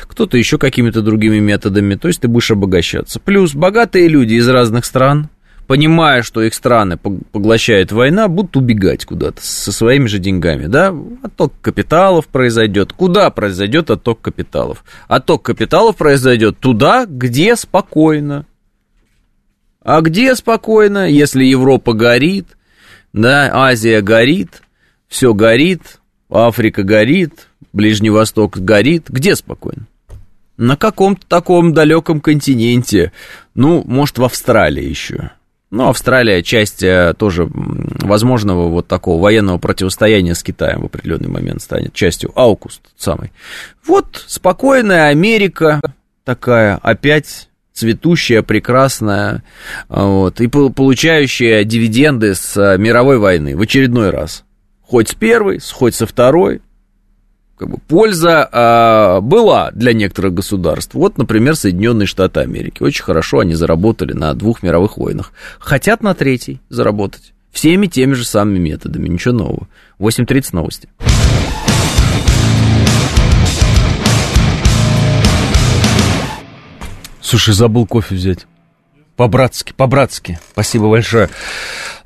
[0.07, 3.21] Кто-то еще какими-то другими методами, то есть ты будешь обогащаться.
[3.21, 5.29] Плюс богатые люди из разных стран,
[5.67, 11.53] понимая, что их страны поглощает война, будут убегать куда-то со своими же деньгами, да, отток
[11.61, 12.93] капиталов произойдет.
[12.93, 14.85] Куда произойдет отток капиталов?
[15.09, 18.47] Отток капиталов произойдет туда, где спокойно.
[19.81, 22.57] А где спокойно, если Европа горит,
[23.13, 24.63] да, Азия горит,
[25.09, 26.01] все горит,
[26.31, 29.87] Африка горит, Ближний Восток горит, где спокойно?
[30.57, 33.13] На каком-то таком далеком континенте,
[33.55, 35.33] ну, может, в Австралии еще.
[35.75, 41.63] Ну, Австралия часть э, тоже возможного вот такого военного противостояния с Китаем в определенный момент
[41.63, 42.31] станет частью.
[42.37, 43.33] Аукуст самый.
[43.85, 45.81] Вот спокойная Америка
[46.23, 49.43] такая, опять цветущая, прекрасная,
[49.89, 54.45] вот, и получающая дивиденды с э, мировой войны в очередной раз.
[54.81, 56.63] Хоть с первой, хоть со второй.
[57.57, 60.95] Как бы, польза э, была для некоторых государств.
[60.95, 62.83] Вот, например, Соединенные Штаты Америки.
[62.83, 65.33] Очень хорошо они заработали на двух мировых войнах.
[65.59, 67.33] Хотят на третий заработать.
[67.53, 69.09] Всеми теми же самыми методами.
[69.09, 69.69] Ничего нового.
[70.01, 70.89] 8.30 новости.
[77.21, 78.47] Слушай, забыл кофе взять.
[79.17, 80.41] По-братски, по-братски.
[80.53, 81.29] Спасибо большое.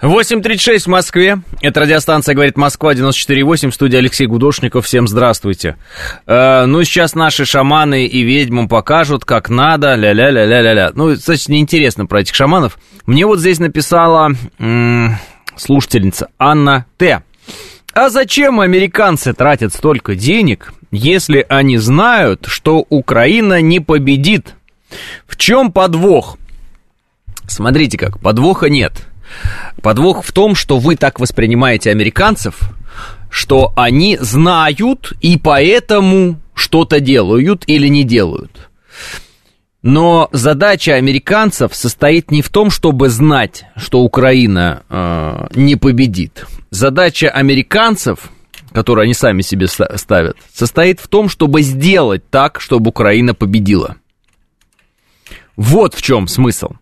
[0.03, 1.39] 8.36 в Москве.
[1.63, 4.85] Это радиостанция «Говорит Москва», 94.8, студия Алексей Гудошников.
[4.85, 5.77] Всем здравствуйте.
[6.27, 10.93] Э, ну, сейчас наши шаманы и ведьмам покажут, как надо, ля-ля-ля-ля-ля-ля.
[10.95, 12.79] Ну, кстати, неинтересно про этих шаманов.
[13.07, 15.17] Мне вот здесь написала м-
[15.57, 17.23] слушательница Анна Т.
[17.95, 24.55] А зачем американцы тратят столько денег, если они знают, что Украина не победит?
[25.27, 26.37] В чем подвох?
[27.49, 29.07] Смотрите как, подвоха нет.
[29.83, 32.61] Подвох в том, что вы так воспринимаете американцев,
[33.31, 38.69] что они знают и поэтому что-то делают или не делают.
[39.83, 46.47] Но задача американцев состоит не в том, чтобы знать, что Украина э, не победит.
[46.71, 48.31] Задача американцев,
[48.73, 53.97] которую они сами себе ставят, состоит в том, чтобы сделать так, чтобы Украина победила.
[55.57, 56.73] Вот в чем смысл.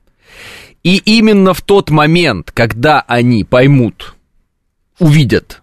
[0.87, 4.15] И именно в тот момент, когда они поймут,
[5.01, 5.63] увидят,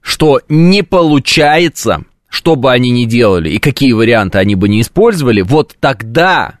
[0.00, 5.40] что не получается, что бы они ни делали и какие варианты они бы не использовали,
[5.40, 6.60] вот тогда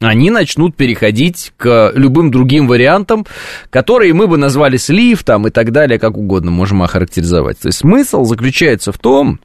[0.00, 3.24] они начнут переходить к любым другим вариантам,
[3.70, 7.58] которые мы бы назвали слив там и так далее, как угодно можем охарактеризовать.
[7.58, 9.40] То есть смысл заключается в том,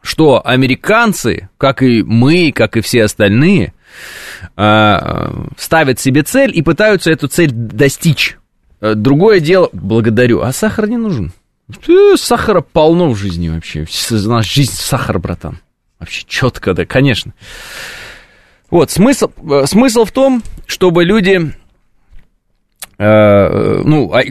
[0.00, 3.74] что американцы, как и мы, как и все остальные,
[4.54, 8.36] ставят себе цель и пытаются эту цель достичь.
[8.80, 11.32] Э, другое дело, благодарю, а сахар не нужен.
[11.88, 13.86] Э, сахара полно в жизни вообще.
[14.10, 15.58] Наша жизнь сахар, братан.
[15.98, 17.34] Вообще четко, да, конечно.
[18.70, 21.52] Вот, смысл, э, смысл в том, чтобы люди,
[22.98, 24.22] э, ну, а,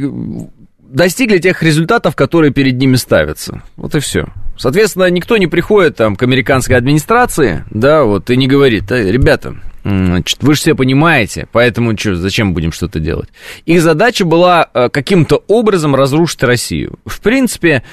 [0.80, 3.62] достигли тех результатов, которые перед ними ставятся.
[3.76, 4.26] Вот и все.
[4.60, 10.39] Соответственно, никто не приходит там к американской администрации, да, вот, и не говорит, ребята, Значит,
[10.41, 13.30] вы же все понимаете, поэтому что, зачем будем что-то делать?
[13.65, 17.00] Их задача была э, каким-то образом разрушить Россию.
[17.06, 17.84] В принципе,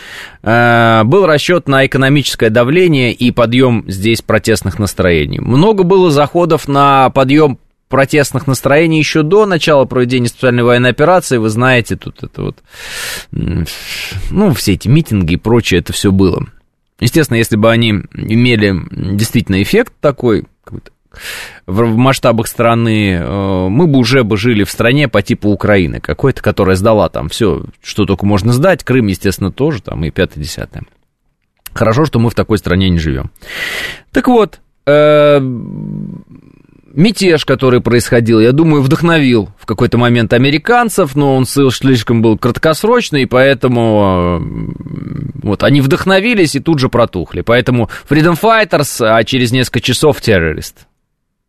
[0.42, 5.38] э, был расчет на экономическое давление и подъем здесь протестных настроений.
[5.38, 11.38] Много было заходов на подъем протестных настроений еще до начала проведения специальной военной операции.
[11.38, 12.56] Вы знаете, тут это вот,
[13.30, 16.46] ну, все эти митинги и прочее, это все было.
[16.98, 20.44] Естественно, если бы они имели действительно эффект такой,
[21.66, 26.42] в масштабах страны, э, мы бы уже бы жили в стране по типу Украины, какой-то,
[26.42, 30.84] которая сдала там все, что только можно сдать, Крым, естественно, тоже, там и пятое-десятое.
[31.72, 33.30] Хорошо, что мы в такой стране не живем.
[34.12, 35.40] Так вот, э,
[36.96, 43.22] мятеж, который происходил, я думаю, вдохновил в какой-то момент американцев, но он слишком был краткосрочный,
[43.22, 44.42] и поэтому
[45.42, 47.42] вот они вдохновились и тут же протухли.
[47.42, 50.86] Поэтому Freedom Fighters, а через несколько часов террорист.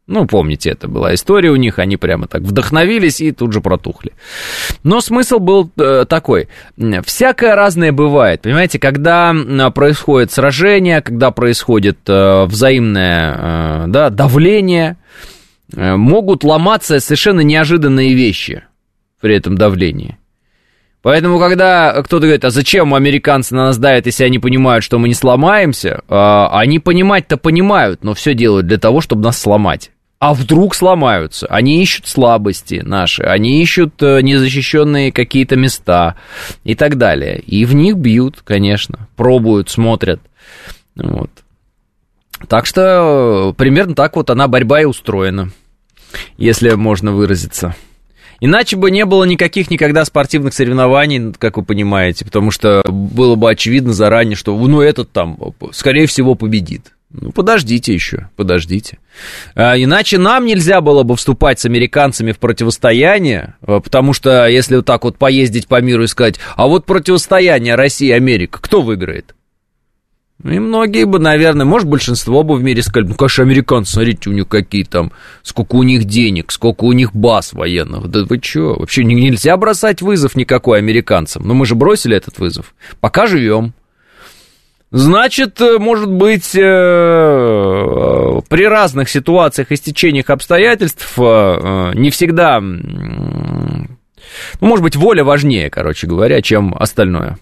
[0.07, 4.13] Ну, помните, это была история у них, они прямо так вдохновились и тут же протухли.
[4.83, 6.47] Но смысл был э, такой.
[7.03, 9.35] Всякое разное бывает, понимаете, когда
[9.75, 14.95] происходит сражение, когда происходит э, взаимное э, да, давление,
[15.75, 18.63] могут ломаться совершенно неожиданные вещи
[19.19, 20.17] при этом давлении.
[21.01, 25.07] Поэтому, когда кто-то говорит, а зачем американцы на нас давят, если они понимают, что мы
[25.07, 29.91] не сломаемся, а, они понимать-то понимают, но все делают для того, чтобы нас сломать.
[30.19, 31.45] А вдруг сломаются?
[31.47, 36.15] Они ищут слабости наши, они ищут э, незащищенные какие-то места
[36.63, 37.39] и так далее.
[37.39, 40.19] И в них бьют, конечно, пробуют, смотрят.
[40.95, 41.29] Вот.
[42.47, 45.51] Так что примерно так вот она борьба и устроена,
[46.37, 47.75] если можно выразиться.
[48.39, 53.49] Иначе бы не было никаких никогда спортивных соревнований, как вы понимаете, потому что было бы
[53.49, 55.37] очевидно заранее, что ну этот там,
[55.71, 56.93] скорее всего, победит.
[57.09, 58.99] Ну, подождите еще, подождите.
[59.55, 64.75] А, иначе нам нельзя было бы вступать с американцами в противостояние, а, потому что если
[64.75, 69.36] вот так вот поездить по миру и сказать, а вот противостояние России-Америка, кто выиграет?
[70.43, 74.29] Ну, и многие бы, наверное, может, большинство бы в мире сказали, ну, конечно, американцы, смотрите,
[74.29, 78.07] у них какие там, сколько у них денег, сколько у них баз военных.
[78.07, 81.47] Да вы что, вообще нельзя бросать вызов никакой американцам.
[81.47, 82.75] Но мы же бросили этот вызов.
[82.99, 83.73] Пока живем.
[84.91, 93.87] Значит, э, может быть, э, э, при разных ситуациях и стечениях обстоятельств не всегда, ну,
[94.61, 97.37] может быть, воля важнее, короче говоря, чем остальное.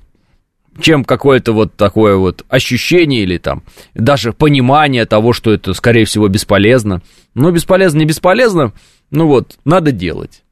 [0.79, 6.27] Чем какое-то вот такое вот ощущение или там даже понимание того, что это, скорее всего,
[6.27, 7.01] бесполезно.
[7.33, 8.73] Ну, бесполезно, не бесполезно,
[9.11, 10.43] ну вот, надо делать.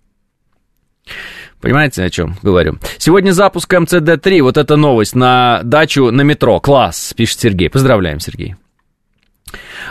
[1.61, 2.77] Понимаете, о чем говорю?
[2.97, 6.59] Сегодня запуск МЦД-3, вот эта новость на дачу на метро.
[6.59, 7.69] Класс, пишет Сергей.
[7.69, 8.55] Поздравляем, Сергей.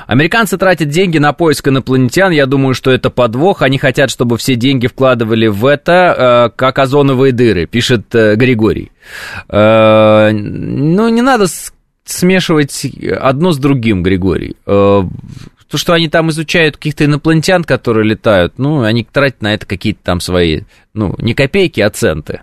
[0.07, 2.33] Американцы тратят деньги на поиск инопланетян.
[2.33, 3.62] Я думаю, что это подвох.
[3.62, 8.90] Они хотят, чтобы все деньги вкладывали в это, э, как озоновые дыры, пишет э, Григорий.
[9.48, 11.46] Э, ну, не надо
[12.05, 12.87] смешивать
[13.20, 14.57] одно с другим, Григорий.
[14.64, 20.01] То, что они там изучают каких-то инопланетян, которые летают, ну, они тратят на это какие-то
[20.03, 22.42] там свои, ну, не копейки, а центы.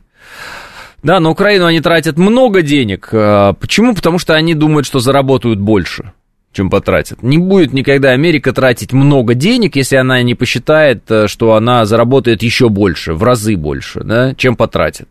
[1.04, 3.10] Да, на Украину они тратят много денег.
[3.12, 3.94] Почему?
[3.94, 6.12] Потому что они думают, что заработают больше
[6.52, 7.22] чем потратит.
[7.22, 12.44] Не будет никогда Америка тратить много денег, если она не посчитает, э, что она заработает
[12.44, 15.10] еще больше, в разы больше, да, чем потратит.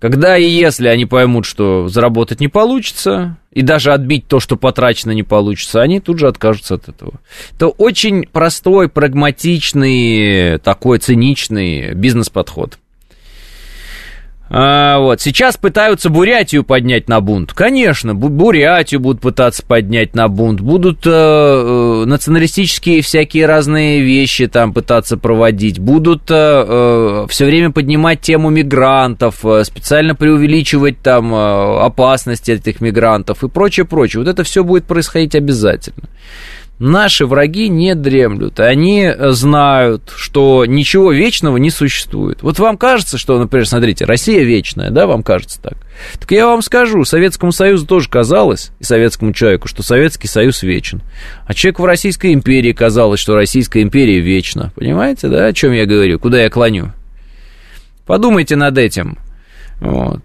[0.00, 5.12] Когда и если они поймут, что заработать не получится, и даже отбить то, что потрачено,
[5.12, 7.20] не получится, они тут же откажутся от этого.
[7.54, 12.78] Это очень простой, прагматичный, такой циничный бизнес-подход.
[14.56, 15.20] А, вот.
[15.20, 17.52] Сейчас пытаются Бурятию поднять на бунт.
[17.52, 20.60] Конечно, Бурятию будут пытаться поднять на бунт.
[20.60, 25.80] Будут э, э, националистические всякие разные вещи там пытаться проводить.
[25.80, 33.42] Будут э, э, все время поднимать тему мигрантов, э, специально преувеличивать там опасности этих мигрантов
[33.42, 34.22] и прочее, прочее.
[34.22, 36.04] Вот это все будет происходить обязательно.
[36.80, 42.42] Наши враги не дремлют, они знают, что ничего вечного не существует.
[42.42, 45.74] Вот вам кажется, что, например, смотрите, Россия вечная, да, вам кажется так?
[46.18, 51.00] Так я вам скажу, Советскому Союзу тоже казалось, и советскому человеку, что Советский Союз вечен.
[51.46, 54.72] А человеку в Российской империи казалось, что Российская империя вечна.
[54.74, 56.90] Понимаете, да, о чем я говорю, куда я клоню?
[58.04, 59.16] Подумайте над этим.
[59.80, 60.22] Вот.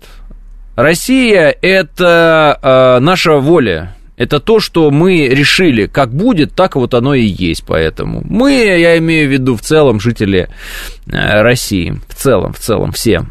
[0.76, 7.14] Россия– это э, наша воля, это то, что мы решили, как будет, так вот оно
[7.14, 7.64] и есть.
[7.66, 10.50] Поэтому мы, я имею в виду в целом жители
[11.08, 13.24] э, России, в целом, в целом все.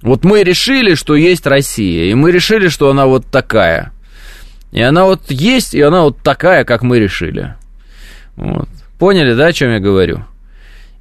[0.00, 3.92] Вот мы решили, что есть Россия, и мы решили, что она вот такая.
[4.72, 7.54] И она вот есть, и она вот такая, как мы решили.
[8.36, 8.68] Вот.
[8.98, 10.24] Поняли, да, о чем я говорю?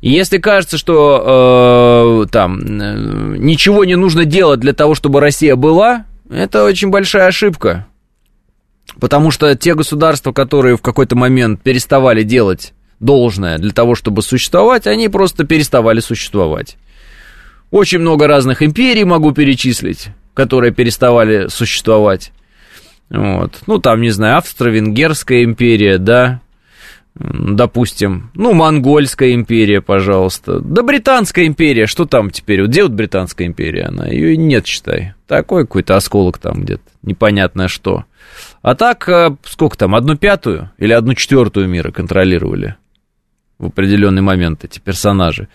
[0.02, 5.56] И если кажется, что э, там э, ничего не нужно делать для того, чтобы Россия
[5.56, 7.86] была, это очень большая ошибка.
[8.99, 14.88] Потому что те государства, которые в какой-то момент переставали делать должное для того, чтобы существовать,
[14.88, 16.78] они просто переставали существовать.
[17.71, 22.32] Очень много разных империй могу перечислить, которые переставали существовать.
[23.10, 23.60] Вот.
[23.67, 26.41] Ну, там, не знаю, Австро-Венгерская империя, да,
[27.15, 30.60] допустим, ну, Монгольская империя, пожалуйста.
[30.60, 32.62] Да Британская империя, что там теперь?
[32.62, 33.86] Вот где вот Британская империя?
[33.86, 35.13] Она ее нет, считай.
[35.28, 38.06] Такой какой-то осколок там где-то, непонятное что.
[38.62, 42.75] А так, э, сколько там, одну пятую или одну четвертую мира контролировали
[43.60, 45.49] в определенный момент эти персонажи.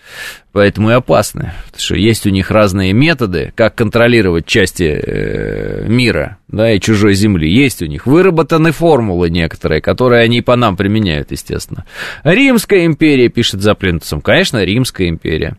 [0.51, 1.53] Поэтому и опасны.
[1.65, 7.15] Потому что есть у них разные методы, как контролировать части э, мира да, и чужой
[7.15, 7.51] земли.
[7.51, 11.85] Есть у них выработаны формулы некоторые, которые они по нам применяют, естественно.
[12.23, 14.21] Римская империя, пишет за плинтусом.
[14.21, 15.57] Конечно, Римская империя.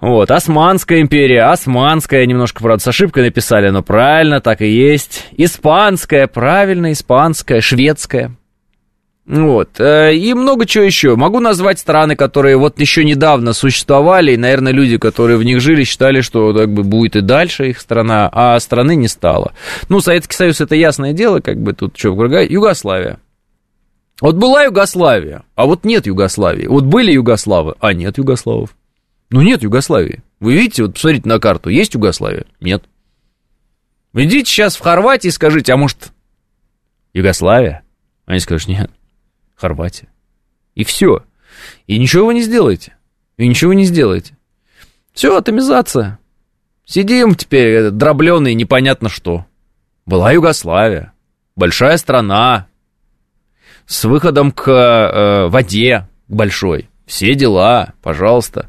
[0.00, 5.26] Вот, Османская империя, Османская, немножко, правда, с ошибкой написали, но правильно, так и есть.
[5.36, 8.36] Испанская, правильно, испанская, шведская.
[9.26, 11.16] Вот, э, и много чего еще.
[11.16, 15.82] Могу назвать страны, которые вот еще недавно существовали, и, наверное, люди, которые в них жили,
[15.82, 19.52] считали, что как бы будет и дальше их страна, а страны не стало.
[19.88, 23.18] Ну, Советский Союз, это ясное дело, как бы тут что, Югославия.
[24.20, 26.66] Вот была Югославия, а вот нет Югославии.
[26.66, 28.70] Вот были Югославы, а нет Югославов.
[29.30, 30.22] Ну, нет Югославии.
[30.40, 32.46] Вы видите, вот посмотрите на карту, есть Югославия?
[32.60, 32.84] Нет.
[34.14, 36.12] Идите сейчас в Хорватию и скажите, а может,
[37.12, 37.82] Югославия?
[38.24, 38.90] Они скажут, нет,
[39.54, 40.08] Хорватия.
[40.74, 41.24] И все.
[41.86, 42.96] И ничего вы не сделаете.
[43.36, 44.36] И ничего не сделаете.
[45.12, 46.18] Все, атомизация.
[46.84, 49.44] Сидим теперь дробленые непонятно что.
[50.06, 51.12] Была Югославия.
[51.54, 52.66] Большая страна.
[53.86, 56.88] С выходом к э, воде большой.
[57.06, 58.68] Все дела, пожалуйста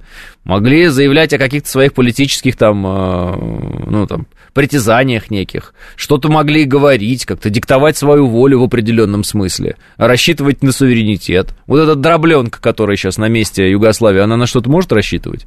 [0.50, 7.26] могли заявлять о каких-то своих политических там, э, ну, там, притязаниях неких, что-то могли говорить,
[7.28, 11.54] как-то диктовать свою волю в определенном смысле, рассчитывать на суверенитет.
[11.68, 15.46] Вот эта дробленка, которая сейчас на месте Югославии, она на что-то может рассчитывать?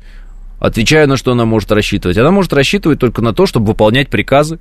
[0.60, 2.16] Отвечаю, на что она может рассчитывать.
[2.16, 4.60] Она может рассчитывать только на то, чтобы выполнять приказы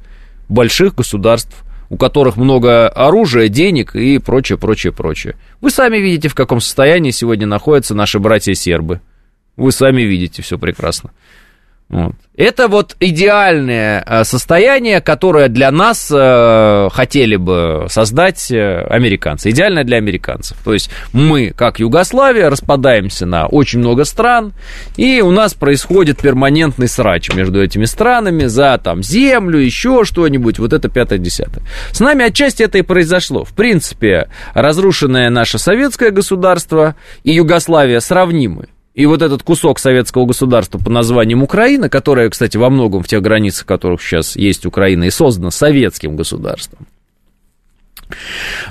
[0.49, 1.53] больших государств,
[1.91, 5.35] у которых много оружия, денег и прочее, прочее, прочее.
[5.61, 9.01] Вы сами видите, в каком состоянии сегодня находятся наши братья-сербы.
[9.57, 11.11] Вы сами видите все прекрасно.
[11.91, 12.13] Вот.
[12.37, 19.49] Это вот идеальное э, состояние, которое для нас э, хотели бы создать э, американцы.
[19.49, 20.57] Идеальное для американцев.
[20.63, 24.53] То есть мы, как Югославия, распадаемся на очень много стран,
[24.95, 30.71] и у нас происходит перманентный срач между этими странами за там землю, еще что-нибудь, вот
[30.71, 31.65] это пятое-десятое.
[31.91, 33.43] С нами отчасти это и произошло.
[33.43, 38.69] В принципе, разрушенное наше советское государство и Югославия сравнимы.
[38.93, 43.21] И вот этот кусок советского государства под названием Украина, которое, кстати, во многом в тех
[43.21, 46.87] границах, которых сейчас есть Украина, и создано советским государством,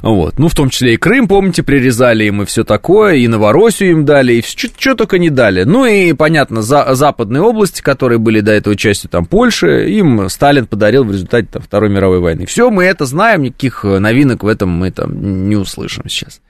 [0.03, 0.38] вот.
[0.38, 4.05] Ну, в том числе и Крым, помните, прирезали им и все такое, и Новороссию им
[4.05, 5.64] дали, и что только не дали.
[5.64, 10.66] Ну и, понятно, за, западные области, которые были до этого частью там Польши, им Сталин
[10.66, 12.47] подарил в результате там, Второй мировой войны.
[12.47, 16.41] Все, мы это знаем, никаких новинок в этом мы там не услышим сейчас.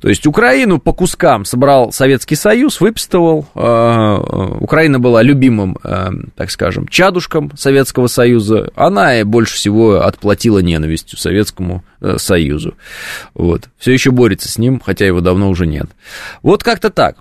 [0.00, 3.46] То есть Украину по кускам собрал Советский Союз, выпистывал.
[3.54, 8.70] Э, э, Украина была любимым, э, так скажем, чадушком Советского Союза.
[8.74, 11.82] Она больше всего отплатила ненавистью Советскому
[12.16, 12.74] Союзу.
[13.34, 13.68] Вот.
[13.78, 15.86] Все еще борется с ним, хотя его давно уже нет.
[16.42, 17.16] Вот как-то так.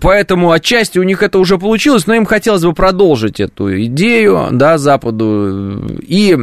[0.00, 4.78] Поэтому отчасти у них это уже получилось, но им хотелось бы продолжить эту идею, да,
[4.78, 6.36] Западу, и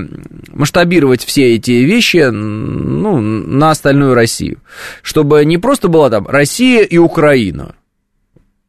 [0.53, 4.59] масштабировать все эти вещи, ну, на остальную Россию.
[5.01, 7.75] Чтобы не просто была там Россия и Украина,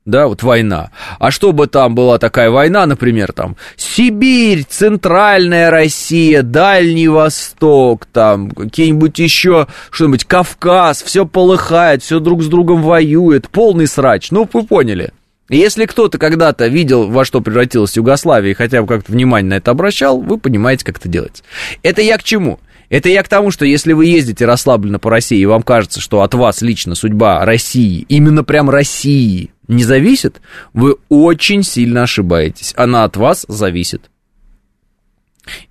[0.05, 0.90] да, вот война.
[1.20, 9.18] А чтобы там была такая война, например, там Сибирь, Центральная Россия, Дальний Восток, там какие-нибудь
[9.20, 14.32] еще что-нибудь, Кавказ, все полыхает, все друг с другом воюет, полный срач.
[14.32, 15.12] Ну, вы поняли.
[15.48, 19.70] Если кто-то когда-то видел, во что превратилась Югославия, и хотя бы как-то внимание на это
[19.70, 21.44] обращал, вы понимаете, как это делается.
[21.82, 22.59] Это я к чему?
[22.88, 26.22] Это я к тому, что если вы ездите расслабленно по России, и вам кажется, что
[26.22, 30.40] от вас лично судьба России, именно прям России, не зависит,
[30.72, 32.74] вы очень сильно ошибаетесь.
[32.76, 34.10] Она от вас зависит.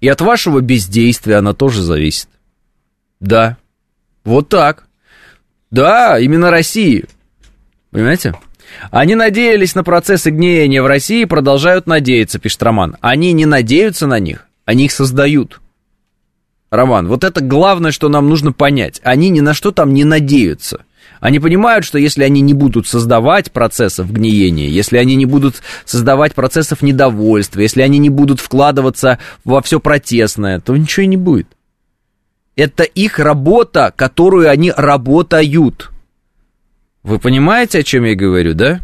[0.01, 2.27] И от вашего бездействия она тоже зависит.
[3.19, 3.57] Да,
[4.23, 4.85] вот так.
[5.69, 7.05] Да, именно России.
[7.91, 8.35] Понимаете?
[8.89, 12.97] Они надеялись на процессы гниения в России продолжают надеяться, пишет Роман.
[13.01, 15.59] Они не надеются на них, они их создают.
[16.69, 19.01] Роман, вот это главное, что нам нужно понять.
[19.03, 20.85] Они ни на что там не надеются.
[21.21, 26.33] Они понимают, что если они не будут создавать процессов гниения, если они не будут создавать
[26.33, 31.47] процессов недовольства, если они не будут вкладываться во все протестное, то ничего и не будет.
[32.55, 35.91] Это их работа, которую они работают.
[37.03, 38.81] Вы понимаете, о чем я говорю, да?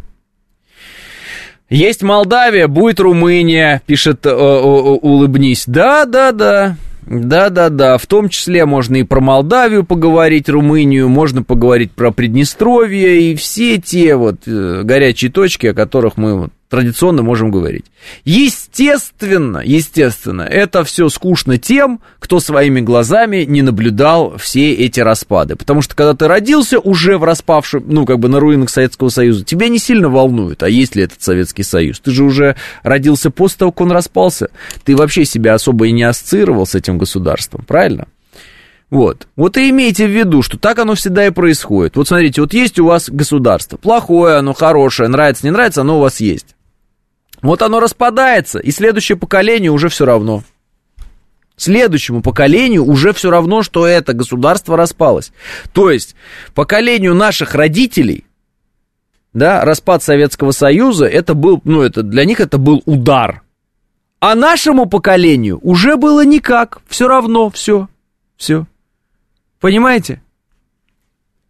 [1.69, 5.63] Есть Молдавия, будет Румыния, пишет э, э, улыбнись.
[5.65, 6.77] Да, да, да.
[7.09, 13.35] Да-да-да, в том числе можно и про Молдавию поговорить, Румынию, можно поговорить про Приднестровье и
[13.35, 17.85] все те вот э, горячие точки, о которых мы вот традиционно можем говорить.
[18.25, 25.55] Естественно, естественно, это все скучно тем, кто своими глазами не наблюдал все эти распады.
[25.55, 29.45] Потому что когда ты родился уже в распавшем, ну, как бы на руинах Советского Союза,
[29.45, 31.99] тебя не сильно волнует, а есть ли этот Советский Союз.
[31.99, 34.49] Ты же уже родился после того, как он распался.
[34.83, 38.07] Ты вообще себя особо и не ассоциировал с этим государством, правильно?
[38.89, 39.27] Вот.
[39.35, 41.97] Вот и имейте в виду, что так оно всегда и происходит.
[41.97, 43.77] Вот смотрите, вот есть у вас государство.
[43.77, 46.56] Плохое, оно хорошее, нравится, не нравится, оно у вас есть.
[47.41, 50.43] Вот оно распадается, и следующее поколение уже все равно.
[51.55, 55.31] Следующему поколению уже все равно, что это государство распалось.
[55.73, 56.15] То есть
[56.53, 58.25] поколению наших родителей,
[59.33, 63.41] да, распад Советского Союза, это был, ну, это для них это был удар.
[64.19, 67.87] А нашему поколению уже было никак, все равно, все,
[68.35, 68.65] все.
[69.59, 70.21] Понимаете?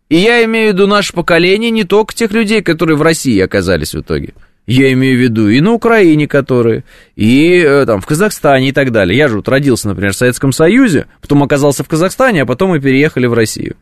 [0.09, 3.93] И я имею в виду наше поколение не только тех людей, которые в России оказались
[3.93, 4.33] в итоге–
[4.67, 6.83] я имею в виду и на Украине, которые,
[7.15, 9.17] и э, там в Казахстане и так далее.
[9.17, 12.81] Я же вот родился, например, в Советском Союзе, потом оказался в Казахстане, а потом мы
[12.81, 13.77] переехали в Россию.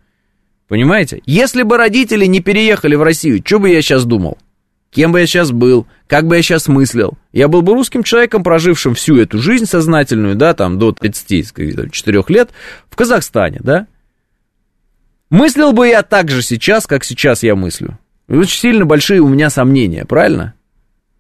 [0.68, 1.22] Понимаете?
[1.26, 4.38] Если бы родители не переехали в Россию, что бы я сейчас думал?
[4.92, 5.88] Кем бы я сейчас был?
[6.08, 7.18] Как бы я сейчас мыслил?
[7.34, 12.52] Я был бы русским человеком, прожившим всю эту жизнь сознательную, да, там, до 34 лет
[12.90, 13.88] в Казахстане, да?
[15.32, 17.98] Мыслил бы я так же сейчас, как сейчас я мыслю.
[18.30, 20.54] Очень сильно большие у меня сомнения, правильно?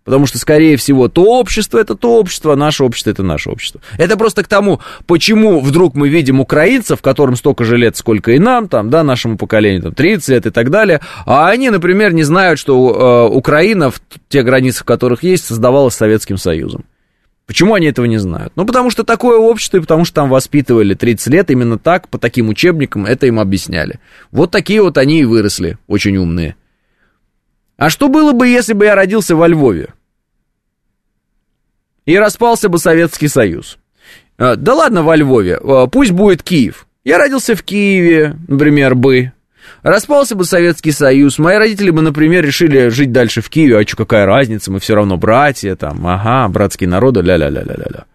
[0.06, 3.82] Потому что, скорее всего, то общество это то общество, а наше общество это наше общество.
[3.98, 8.38] Это просто к тому, почему вдруг мы видим украинцев, которым столько же лет, сколько и
[8.38, 12.22] нам, там, да, нашему поколению, там, 30 лет и так далее, а они, например, не
[12.22, 14.00] знают, что э, Украина в
[14.30, 16.86] тех границах, которых есть, создавалась Советским Союзом.
[17.48, 18.54] Почему они этого не знают?
[18.56, 22.20] Ну, потому что такое общество, и потому что там воспитывали 30 лет, именно так, по
[22.20, 24.00] таким учебникам это им объясняли.
[24.32, 26.56] Вот такие вот они и выросли, очень умные.
[27.78, 29.90] А что было бы, если бы я родился во Львове?
[32.06, 33.78] и распался бы Советский Союз.
[34.38, 36.88] А, да ладно во Львове, а, пусть будет Киев.
[37.04, 39.32] Я родился в Киеве, например, бы.
[39.82, 43.98] Распался бы Советский Союз, мои родители бы, например, решили жить дальше в Киеве, а что,
[43.98, 48.06] какая разница, мы все равно братья, там, ага, братские народы, ля-ля-ля-ля-ля-ля.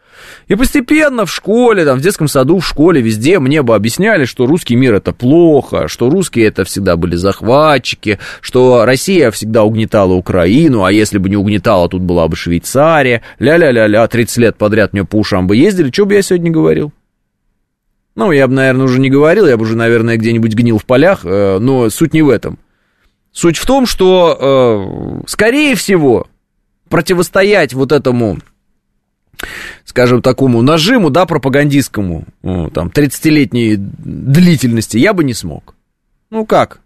[0.48, 4.46] И постепенно в школе, там, в детском саду, в школе, везде мне бы объясняли, что
[4.46, 10.84] русский мир это плохо, что русские это всегда были захватчики, что Россия всегда угнетала Украину,
[10.84, 15.16] а если бы не угнетала, тут была бы Швейцария, ля-ля-ля-ля, 30 лет подряд мне по
[15.16, 16.92] ушам бы ездили, что бы я сегодня говорил?
[18.16, 21.20] Ну, я бы, наверное, уже не говорил, я бы уже, наверное, где-нибудь гнил в полях,
[21.24, 22.58] э, но суть не в этом.
[23.32, 26.26] Суть в том, что, э, скорее всего,
[26.88, 28.38] противостоять вот этому
[29.90, 35.74] скажем, такому нажиму, да, пропагандистскому, там, 30-летней длительности, я бы не смог.
[36.30, 36.80] Ну как?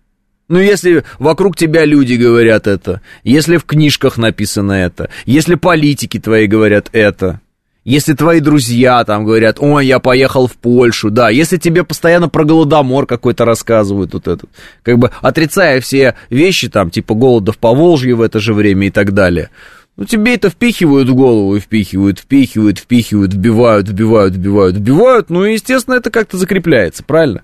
[0.49, 6.47] Ну, если вокруг тебя люди говорят это, если в книжках написано это, если политики твои
[6.47, 7.41] говорят это,
[7.85, 12.45] если твои друзья там говорят, ой, я поехал в Польшу, да, если тебе постоянно про
[12.45, 14.49] голодомор какой-то рассказывают, вот этот,
[14.83, 18.91] как бы отрицая все вещи там, типа голода в Поволжье в это же время и
[18.91, 19.51] так далее,
[19.97, 25.31] ну, тебе это впихивают в голову, впихивают, впихивают, впихивают, вбивают, вбивают, вбивают, вбивают.
[25.31, 27.43] Ну, и, естественно, это как-то закрепляется, правильно?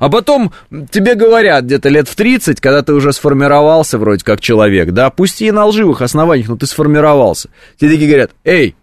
[0.00, 0.52] А потом
[0.90, 5.40] тебе говорят где-то лет в 30, когда ты уже сформировался вроде как человек, да, пусть
[5.42, 7.50] и на лживых основаниях, но ты сформировался.
[7.78, 8.74] Тебе такие говорят, эй,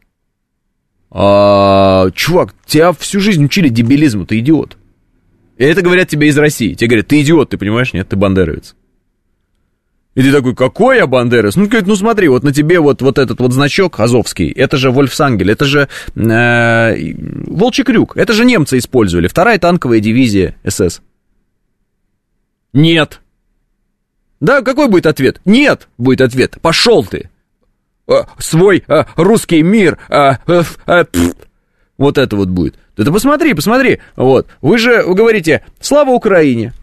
[1.12, 4.78] а, чувак, тебя всю жизнь учили дебилизму, ты идиот.
[5.58, 6.74] И это говорят тебе из России.
[6.74, 7.92] Тебе говорят, ты идиот, ты понимаешь?
[7.92, 8.76] Нет, ты бандеровец.
[10.16, 11.56] И ты такой, какой я Бандерас?
[11.56, 14.92] Ну, говорит, ну смотри, вот на тебе вот, вот этот вот значок азовский, это же
[14.92, 17.14] Вольфсангель, это же э,
[17.48, 21.02] Волчий Крюк, это же немцы использовали, вторая танковая дивизия СС.
[22.74, 23.22] Нет.
[24.40, 25.42] Да, какой будет ответ?
[25.46, 26.58] Нет, будет ответ.
[26.62, 27.30] Пошел ты.
[28.08, 30.00] Э, свой э, русский мир.
[30.10, 30.38] Э,
[31.98, 32.76] вот это вот будет.
[32.98, 34.00] Да ты посмотри, посмотри.
[34.16, 34.48] Вот.
[34.62, 36.74] Вы же вы говорите, слава Украине.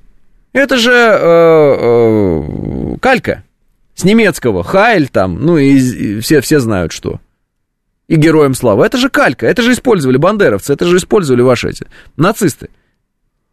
[0.56, 3.44] Это же э, э, калька
[3.94, 4.64] с немецкого.
[4.64, 7.20] Хайль там, ну и, и все, все знают что.
[8.08, 8.82] И героям слава.
[8.82, 11.86] Это же калька, это же использовали бандеровцы, это же использовали ваши эти
[12.16, 12.70] нацисты.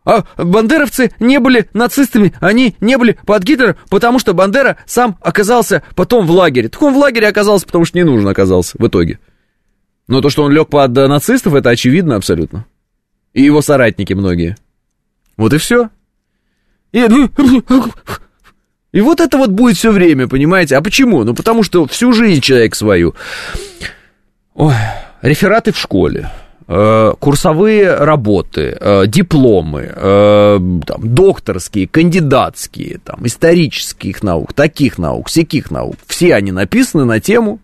[0.05, 5.83] А бандеровцы не были нацистами, они не были под Гитлером, потому что Бандера сам оказался
[5.95, 6.69] потом в лагере.
[6.69, 9.19] Так он в лагере оказался, потому что не нужен оказался в итоге.
[10.07, 12.65] Но то, что он лег под нацистов, это очевидно абсолютно.
[13.33, 14.55] И его соратники многие.
[15.35, 15.89] Вот и все.
[16.93, 16.99] И,
[18.93, 20.77] и вот это вот будет все время, понимаете?
[20.77, 21.23] А почему?
[21.23, 23.15] Ну, потому что всю жизнь человек свою.
[24.53, 24.75] Ой,
[25.23, 26.29] рефераты в школе,
[26.67, 35.71] э, курсовые работы, э, дипломы, э, там, докторские, кандидатские, там, исторических наук, таких наук, всяких
[35.71, 35.95] наук.
[36.05, 37.59] Все они написаны на тему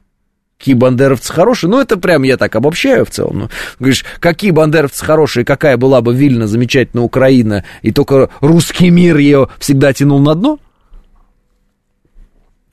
[0.60, 1.70] какие бандеровцы хорошие.
[1.70, 3.40] Ну, это прям я так обобщаю в целом.
[3.40, 3.50] Ну,
[3.80, 9.48] говоришь, какие бандеровцы хорошие, какая была бы Вильна замечательная Украина, и только русский мир ее
[9.58, 10.60] всегда тянул на дно.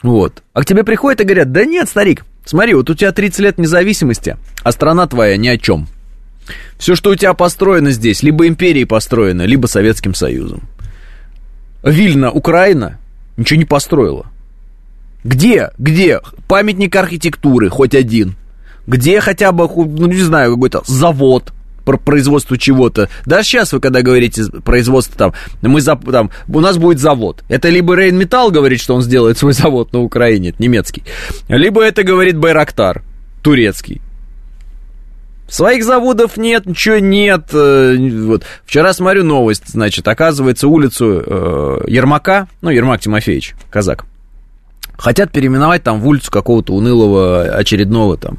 [0.03, 0.43] Вот.
[0.53, 3.59] А к тебе приходят и говорят, да нет, старик, смотри, вот у тебя 30 лет
[3.59, 5.87] независимости, а страна твоя ни о чем.
[6.79, 10.63] Все, что у тебя построено здесь, либо империей построено, либо Советским Союзом.
[11.85, 12.99] Вильна, Украина,
[13.37, 14.27] ничего не построила.
[15.27, 18.37] Где, где памятник архитектуры хоть один?
[18.87, 21.53] Где хотя бы, ну не знаю, какой-то завод,
[21.85, 23.09] про производство чего-то.
[23.25, 27.43] Да сейчас вы когда говорите производство там, мы за, там, у нас будет завод.
[27.49, 31.03] Это либо Рейн Металл говорит, что он сделает свой завод на Украине, это немецкий,
[31.49, 33.03] либо это говорит Байрактар,
[33.43, 34.01] турецкий.
[35.49, 37.51] Своих заводов нет, ничего нет.
[37.53, 38.45] Э, вот.
[38.65, 44.07] Вчера смотрю новость, значит, оказывается, улицу э, Ермака, ну, Ермак Тимофеевич, казак,
[44.97, 48.39] Хотят переименовать там в улицу какого-то унылого очередного там,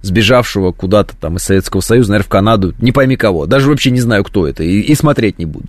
[0.00, 3.46] сбежавшего куда-то там из Советского Союза, наверное, в Канаду, не пойми кого.
[3.46, 5.68] Даже вообще не знаю, кто это, и, и смотреть не буду.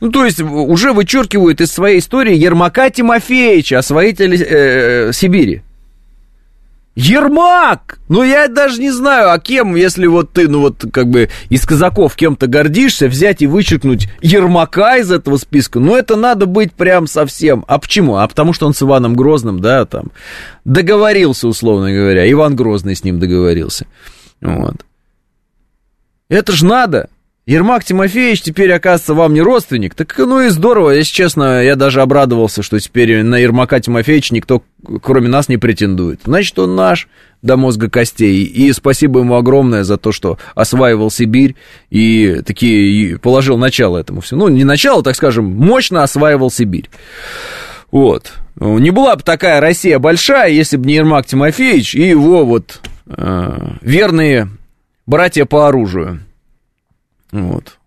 [0.00, 5.62] Ну, то есть, уже вычеркивают из своей истории Ермака Тимофеевича, освоителя э, Сибири.
[6.94, 8.00] Ермак!
[8.08, 11.64] Ну, я даже не знаю, а кем, если вот ты, ну, вот, как бы, из
[11.64, 17.06] казаков кем-то гордишься, взять и вычеркнуть Ермака из этого списка, ну, это надо быть прям
[17.06, 17.64] совсем.
[17.66, 18.16] А почему?
[18.16, 20.12] А потому что он с Иваном Грозным, да, там,
[20.66, 22.30] договорился, условно говоря.
[22.30, 23.86] Иван Грозный с ним договорился.
[24.42, 24.76] Вот.
[26.28, 27.08] Это ж надо.
[27.44, 29.96] Ермак Тимофеевич теперь, оказывается, вам не родственник.
[29.96, 34.62] Так, ну и здорово, если честно, я даже обрадовался, что теперь на Ермака Тимофеевича никто,
[35.02, 36.20] кроме нас, не претендует.
[36.24, 37.08] Значит, он наш
[37.42, 38.44] до мозга костей.
[38.44, 41.56] И спасибо ему огромное за то, что осваивал Сибирь
[41.90, 44.42] и такие положил начало этому всему.
[44.42, 46.90] Ну, не начало, так скажем, мощно осваивал Сибирь.
[47.90, 48.34] Вот.
[48.54, 53.58] Не была бы такая Россия большая, если бы не Ермак Тимофеевич и его вот э,
[53.80, 54.48] верные
[55.06, 56.20] братья по оружию.
[57.32, 57.78] Вот.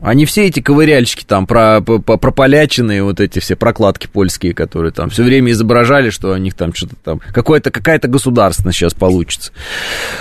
[0.00, 4.92] Они все эти ковыряльщики там, про, про, про поляченные вот эти все прокладки польские, которые
[4.92, 9.52] там все время изображали, что у них там что-то там, какое-то, какая-то государственность сейчас получится.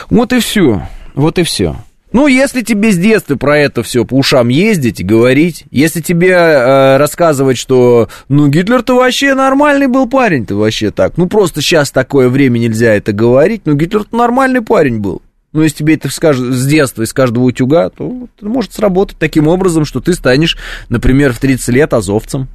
[0.09, 1.75] Вот и все, вот и все.
[2.13, 6.29] Ну, если тебе с детства про это все по ушам ездить и говорить, если тебе
[6.29, 12.29] э, рассказывать, что, ну, Гитлер-то вообще нормальный был парень-то вообще так, ну, просто сейчас такое
[12.29, 15.22] время нельзя это говорить, ну, Гитлер-то нормальный парень был.
[15.53, 19.47] Ну, если тебе это скажут с детства, из каждого утюга, то это может сработать таким
[19.47, 20.57] образом, что ты станешь,
[20.89, 22.47] например, в 30 лет азовцем.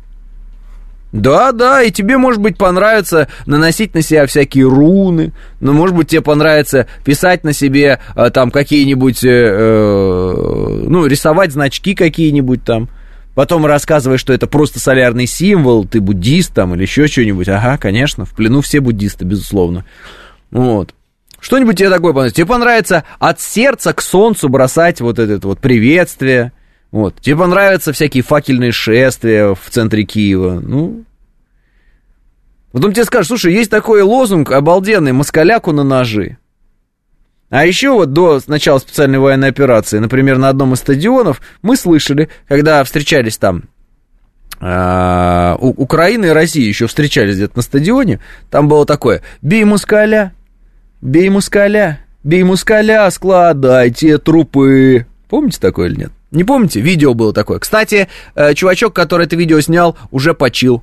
[1.12, 6.08] Да, да, и тебе, может быть, понравится наносить на себя всякие руны, но, может быть,
[6.08, 12.90] тебе понравится писать на себе а, там какие-нибудь, э, э, ну, рисовать значки какие-нибудь там,
[13.34, 17.48] потом рассказываешь, что это просто солярный символ, ты буддист там или еще что-нибудь.
[17.48, 19.86] Ага, конечно, в плену все буддисты, безусловно.
[20.50, 20.94] Вот.
[21.40, 22.36] Что-нибудь тебе такое понравится?
[22.36, 26.52] Тебе понравится от сердца к солнцу бросать вот это вот приветствие.
[26.90, 27.20] Вот.
[27.20, 30.60] Тебе понравятся всякие факельные шествия в центре Киева.
[30.60, 31.04] Ну,
[32.72, 36.38] Потом тебе скажут, слушай, есть такой лозунг обалденный, москаляку на ножи.
[37.50, 42.28] А еще вот до начала специальной военной операции, например, на одном из стадионов, мы слышали,
[42.46, 43.64] когда встречались там
[44.60, 48.20] э, Украина и Россия еще встречались где-то на стадионе,
[48.50, 50.34] там было такое, бей москаля,
[51.00, 55.06] Бей мускаля, бей мускаля, складайте трупы.
[55.28, 56.12] Помните такое или нет?
[56.30, 56.80] Не помните?
[56.80, 57.58] Видео было такое.
[57.60, 60.82] Кстати, э, чувачок, который это видео снял, уже почил.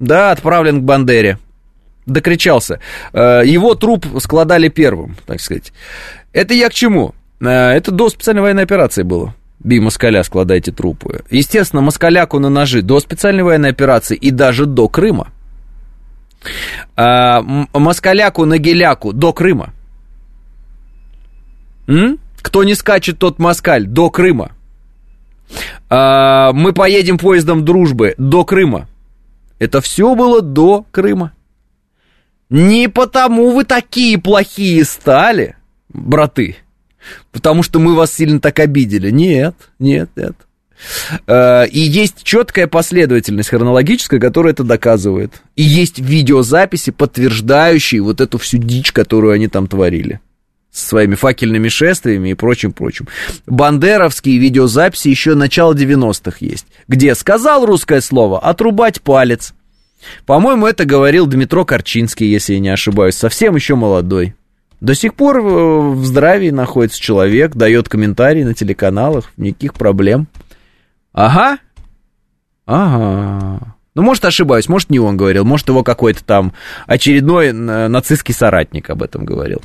[0.00, 1.38] Да, отправлен к Бандере.
[2.06, 2.80] Докричался.
[3.12, 5.72] Э, его труп складали первым, так сказать.
[6.32, 7.14] Это я к чему?
[7.40, 9.34] Э, это до специальной военной операции было.
[9.60, 11.22] Бей москаля, складайте трупы.
[11.30, 15.28] Естественно, москаляку на ножи до специальной военной операции и даже до Крыма
[16.96, 19.72] а, москаляку на геляку до Крыма.
[21.86, 22.18] М?
[22.40, 24.52] Кто не скачет, тот москаль до Крыма.
[25.88, 28.88] А, мы поедем поездом дружбы до Крыма.
[29.58, 31.32] Это все было до Крыма.
[32.50, 35.56] Не потому вы такие плохие стали,
[35.88, 36.56] браты,
[37.32, 39.10] потому что мы вас сильно так обидели.
[39.10, 40.36] Нет, нет, нет.
[41.26, 45.42] Э, и есть четкая последовательность хронологическая, которая это доказывает.
[45.56, 50.20] И есть видеозаписи, подтверждающие вот эту всю дичь, которую они там творили.
[50.70, 53.06] С своими факельными шествиями и прочим-прочим.
[53.46, 56.66] Бандеровские видеозаписи еще начала 90-х есть.
[56.88, 59.54] Где сказал русское слово «отрубать палец».
[60.26, 64.34] По-моему, это говорил Дмитро Корчинский, если я не ошибаюсь, совсем еще молодой.
[64.80, 70.26] До сих пор в здравии находится человек, дает комментарии на телеканалах, никаких проблем.
[71.14, 71.58] Ага.
[72.66, 73.74] Ага.
[73.94, 76.52] Ну, может, ошибаюсь, может, не он говорил, может, его какой-то там
[76.86, 79.62] очередной нацистский соратник об этом говорил.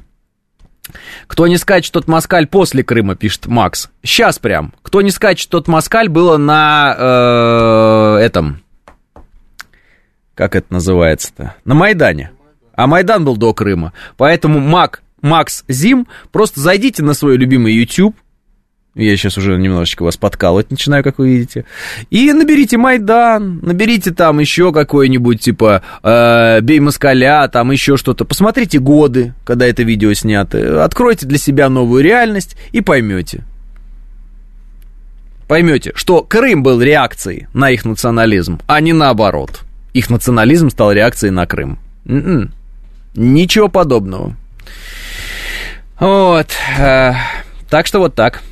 [1.27, 3.89] Кто не скачет тот москаль после Крыма, пишет Макс.
[4.03, 4.73] Сейчас прям.
[4.81, 8.61] Кто не скачет тот москаль, было на э, этом...
[10.33, 11.55] Как это называется-то?
[11.65, 12.31] На Майдане.
[12.73, 13.93] А Майдан был до Крыма.
[14.17, 18.15] Поэтому Мак, Макс Зим, просто зайдите на свой любимый YouTube,
[19.05, 21.65] я сейчас уже немножечко вас подкалывать начинаю, как вы видите.
[22.09, 28.25] И наберите Майдан, наберите там еще какой-нибудь, типа, э, Бей Москаля, там еще что-то.
[28.25, 30.83] Посмотрите годы, когда это видео снято.
[30.83, 33.43] Откройте для себя новую реальность и поймете.
[35.47, 39.61] Поймете, что Крым был реакцией на их национализм, а не наоборот.
[39.93, 41.79] Их национализм стал реакцией на Крым.
[42.05, 42.53] Н-н-н.
[43.15, 44.35] Ничего подобного.
[45.99, 46.47] Вот.
[46.77, 47.13] Э,
[47.69, 48.43] так что вот так.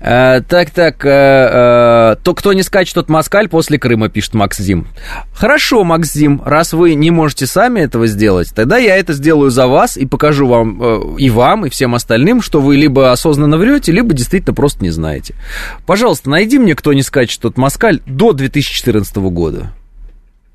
[0.00, 4.58] Э, так, так, э, э, то, кто не скачет, тот москаль после Крыма, пишет Макс
[4.58, 4.86] Зим.
[5.32, 9.66] Хорошо, Макс Зим, раз вы не можете сами этого сделать, тогда я это сделаю за
[9.66, 14.12] вас и покажу вам, и вам, и всем остальным, что вы либо осознанно врете, либо
[14.14, 15.34] действительно просто не знаете.
[15.86, 19.72] Пожалуйста, найди мне, кто не скачет тот москаль до 2014 года.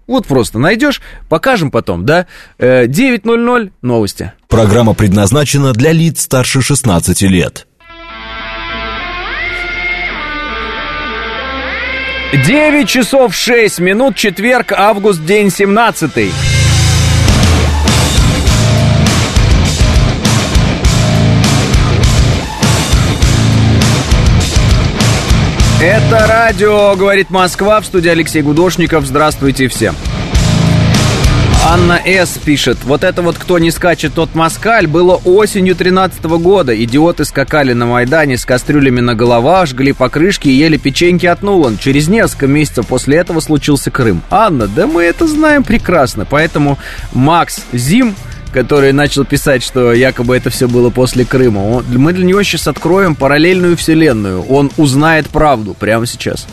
[0.10, 2.26] Вот просто найдешь, покажем потом, да?
[2.58, 4.34] 9.00 э, новости.
[4.48, 7.68] Программа предназначена для лиц старше 16 лет.
[12.32, 16.32] 9 часов 6 минут, четверг, август, день 17.
[25.82, 29.06] Это радио, говорит Москва, в студии Алексей Гудошников.
[29.08, 29.96] Здравствуйте всем.
[31.66, 32.38] Анна С.
[32.38, 36.76] пишет, вот это вот кто не скачет, тот москаль, было осенью 13 года.
[36.84, 41.78] Идиоты скакали на Майдане с кастрюлями на головах, жгли покрышки и ели печеньки от Нулан.
[41.78, 44.22] Через несколько месяцев после этого случился Крым.
[44.30, 46.80] Анна, да мы это знаем прекрасно, поэтому
[47.14, 48.16] Макс Зим
[48.52, 51.84] который начал писать, что якобы это все было после Крыма.
[51.88, 54.42] Мы для него сейчас откроем параллельную вселенную.
[54.44, 56.48] Он узнает правду прямо сейчас.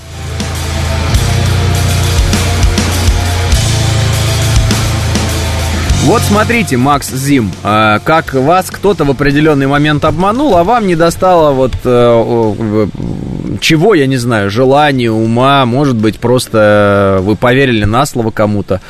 [6.07, 10.95] Вот смотрите, Макс Зим, э, как вас кто-то в определенный момент обманул, а вам не
[10.95, 12.87] достало вот э,
[13.61, 18.81] чего, я не знаю, желания, ума, может быть, просто вы поверили на слово кому-то.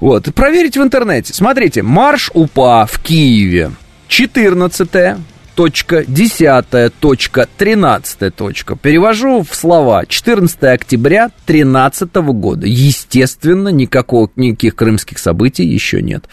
[0.00, 1.32] Вот, проверить в интернете.
[1.32, 3.72] Смотрите, марш УПА в Киеве,
[4.08, 5.16] 14
[5.54, 8.76] точка, 10 точка, 13 точка.
[8.76, 10.06] Перевожу в слова.
[10.06, 12.66] 14 октября 13 года.
[12.66, 16.24] Естественно, никакого, никаких крымских событий еще нет.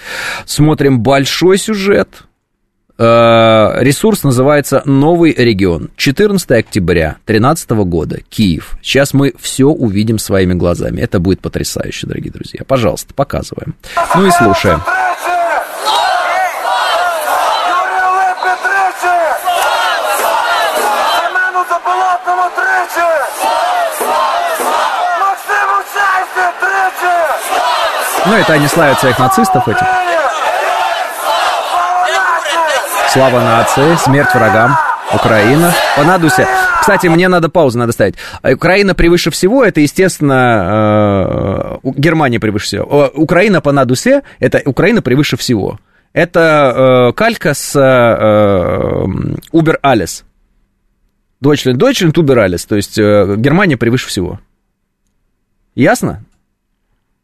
[0.45, 2.23] Смотрим большой сюжет.
[2.99, 5.91] Э, ресурс называется «Новый регион».
[5.97, 8.19] 14 октября 2013 года.
[8.29, 8.77] Киев.
[8.81, 11.01] Сейчас мы все увидим своими глазами.
[11.01, 12.61] Это будет потрясающе, дорогие друзья.
[12.67, 13.75] Пожалуйста, показываем.
[14.15, 14.81] Ну и слушаем.
[28.27, 29.87] Ну, это они славят своих нацистов этих.
[33.13, 34.77] Слава нации, смерть врагам,
[35.13, 35.73] Украина.
[35.95, 36.45] Понадуйся.
[36.81, 38.15] Кстати, мне надо паузу надо ставить.
[38.43, 43.11] Украина превыше всего, это, естественно, э, Германия превыше всего.
[43.15, 45.79] Украина по надусе, это Украина превыше всего.
[46.11, 49.05] Это э, калька с э,
[49.53, 50.23] Uber Alles.
[51.41, 52.67] Deutschland, Deutschland, Uber Alles.
[52.67, 54.39] То есть Германия превыше всего.
[55.75, 56.23] Ясно?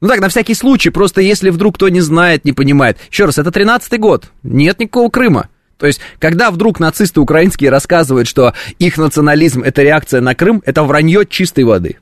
[0.03, 2.97] Ну так, на всякий случай, просто если вдруг кто не знает, не понимает.
[3.09, 5.47] Еще раз, это 13-й год, нет никакого Крыма.
[5.77, 10.83] То есть, когда вдруг нацисты украинские рассказывают, что их национализм это реакция на Крым, это
[10.83, 11.99] вранье чистой воды.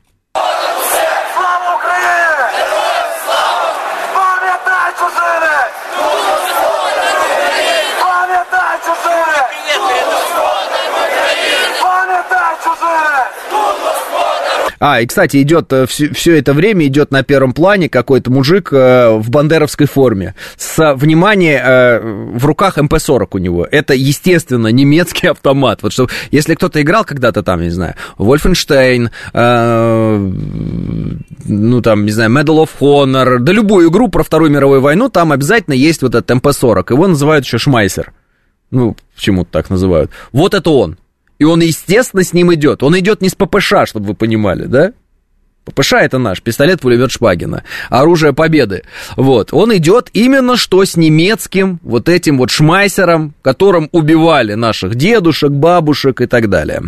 [14.84, 18.72] А, и, кстати, идет все, э, все это время идет на первом плане какой-то мужик
[18.72, 20.34] э, в бандеровской форме.
[20.56, 23.64] С, внимание, э, в руках МП-40 у него.
[23.70, 25.84] Это, естественно, немецкий автомат.
[25.84, 30.32] Вот что, если кто-то играл когда-то там, не знаю, Wolfenstein, э,
[31.44, 35.30] ну, там, не знаю, Medal of Honor, да любую игру про Вторую мировую войну, там
[35.30, 36.86] обязательно есть вот этот МП-40.
[36.90, 38.12] Его называют еще Шмайсер.
[38.72, 40.10] Ну, почему-то так называют.
[40.32, 40.96] Вот это он.
[41.42, 42.84] И он, естественно, с ним идет.
[42.84, 44.92] Он идет не с ППШ, чтобы вы понимали, да?
[45.64, 48.84] ППШ это наш, пистолет-пулемет Шпагина, оружие победы.
[49.16, 55.50] Вот, он идет именно что с немецким вот этим вот шмайсером, которым убивали наших дедушек,
[55.50, 56.80] бабушек и так далее.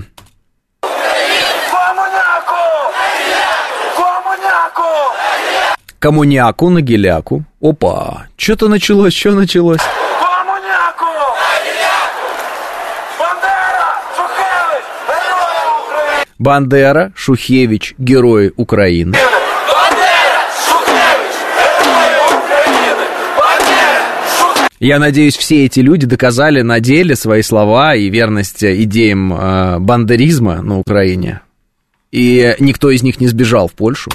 [5.98, 7.42] Коммуняку на геляку.
[7.60, 9.80] Опа, что-то началось, что началось?
[16.44, 19.16] Бандера, Шухевич, герои Украины.
[24.78, 30.60] Я надеюсь, все эти люди доказали на деле свои слова и верность идеям э, бандеризма
[30.60, 31.40] на Украине.
[32.12, 34.10] И никто из них не сбежал в Польшу.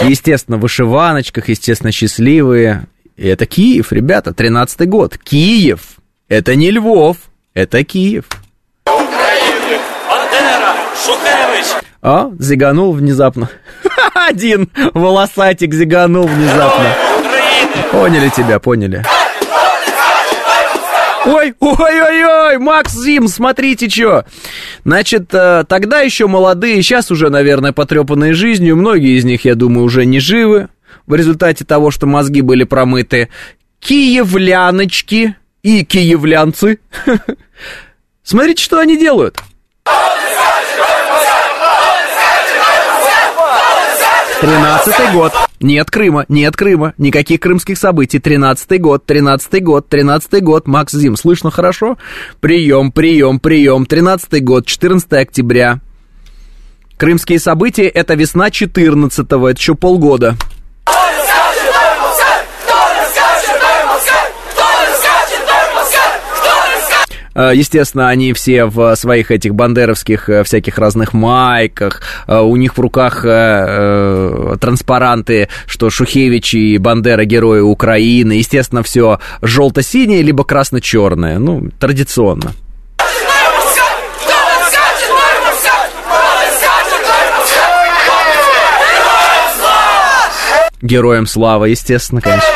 [0.00, 2.86] Естественно, в вышиваночках, естественно, счастливые.
[3.16, 5.18] И это Киев, ребята, 13-й год.
[5.18, 5.80] Киев.
[6.28, 7.16] Это не Львов,
[7.54, 8.24] это Киев.
[12.00, 13.48] А, зиганул внезапно.
[14.28, 16.96] Один волосатик зиганул внезапно.
[17.92, 19.04] Поняли тебя, поняли.
[21.24, 24.24] Ой, ой-ой-ой, Макс Зим, смотрите, что.
[24.84, 28.76] Значит, э, тогда еще молодые, сейчас уже, наверное, потрепанные жизнью.
[28.76, 30.68] Многие из них, я думаю, уже не живы
[31.06, 33.28] в результате того, что мозги были промыты,
[33.80, 36.78] киевляночки и киевлянцы.
[38.22, 39.38] Смотрите, что они делают.
[44.40, 45.32] Тринадцатый год.
[45.60, 48.18] Нет Крыма, нет Крыма, никаких крымских событий.
[48.18, 50.66] Тринадцатый год, тринадцатый год, тринадцатый год.
[50.66, 51.96] Макс Зим, слышно хорошо?
[52.40, 53.86] Прием, прием, прием.
[53.86, 55.78] Тринадцатый год, 14 октября.
[56.96, 60.36] Крымские события– это весна 14-го, это еще полгода.
[67.34, 72.02] Э, естественно, они все в своих этих бандеровских э, всяких разных майках.
[72.26, 78.32] Э, у них в руках транспаранты, что Шухевич и Бандера герои Украины.
[78.32, 81.38] Естественно, все желто-синее, либо красно-черное.
[81.38, 82.52] Ну, традиционно.
[90.82, 92.48] Героям слава, естественно, конечно.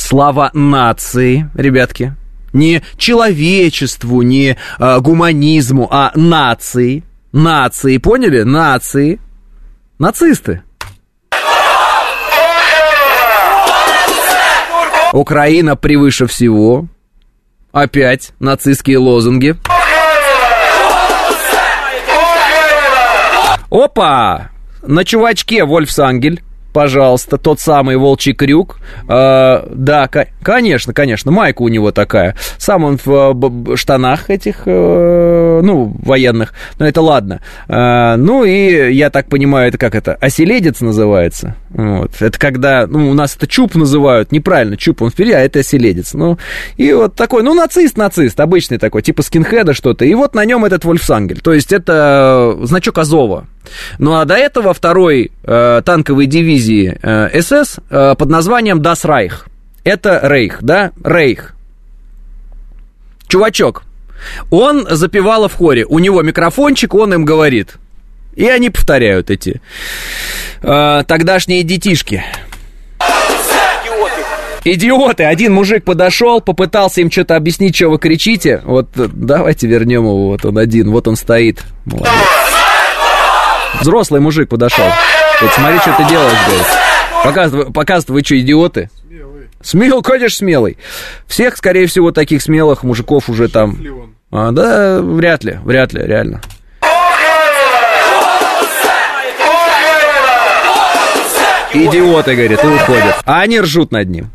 [0.00, 2.14] Слава нации, ребятки.
[2.52, 7.04] Не человечеству, не э, гуманизму, а нации.
[7.32, 8.42] Нации, поняли?
[8.42, 9.20] Нации.
[9.98, 10.62] Нацисты.
[15.12, 16.86] Украина превыше всего.
[17.72, 19.56] Опять нацистские лозунги.
[23.70, 24.50] Опа!
[24.82, 26.42] На чувачке Вольфсангель
[26.78, 28.78] пожалуйста, тот самый волчий крюк.
[29.08, 32.36] Э, да, конечно, конечно, майка у него такая.
[32.56, 37.40] Сам он в штанах этих, э, ну, военных, но это ладно.
[37.68, 41.56] Э, ну и, я так понимаю, это как это, оселедец называется.
[41.70, 42.12] Вот.
[42.20, 46.14] Это когда, ну, у нас это чуб называют, неправильно, чуб он впереди, а это оселедец.
[46.14, 46.38] Ну,
[46.76, 50.04] и вот такой, ну, нацист-нацист, обычный такой, типа скинхеда что-то.
[50.04, 51.40] И вот на нем этот Вольфсангель.
[51.40, 53.48] То есть это значок Азова.
[53.98, 59.32] Ну а до этого второй э, танковой дивизии э, СС э, под названием Das Reich.
[59.84, 60.92] Это Рейх, да?
[61.02, 61.54] Рейх.
[63.28, 63.82] Чувачок.
[64.50, 65.84] Он запевал в хоре.
[65.84, 67.76] У него микрофончик, он им говорит.
[68.34, 69.60] И они повторяют эти
[70.62, 72.24] э, тогдашние детишки.
[74.64, 75.24] Идиоты!
[75.24, 78.60] Один мужик подошел, попытался им что-то объяснить, что вы кричите.
[78.64, 80.28] Вот давайте вернем его.
[80.28, 81.64] Вот он один, вот он стоит.
[81.84, 82.12] Молодец.
[83.80, 84.86] Взрослый мужик подошел.
[85.40, 86.66] Вот смотри, что ты делаешь, говорит.
[87.24, 88.90] Показывай, показывай, вы что, идиоты?
[89.06, 89.48] Смелый.
[89.62, 90.78] Смел, конечно, смелый.
[91.26, 93.78] Всех, скорее всего, таких смелых мужиков уже там...
[94.30, 96.40] А, да, вряд ли, вряд ли, реально.
[101.72, 103.16] Идиоты, говорит, и уходят.
[103.24, 104.30] А они ржут над ним.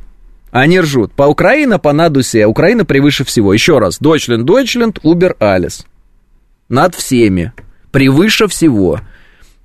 [0.51, 1.13] Они ржут.
[1.13, 2.45] По Украина, по надусе.
[2.45, 3.53] Украина превыше всего.
[3.53, 3.97] Еще раз.
[3.99, 5.85] Дойчленд, Дойчленд, Убер, Алис.
[6.69, 7.53] Над всеми.
[7.91, 8.99] Превыше всего.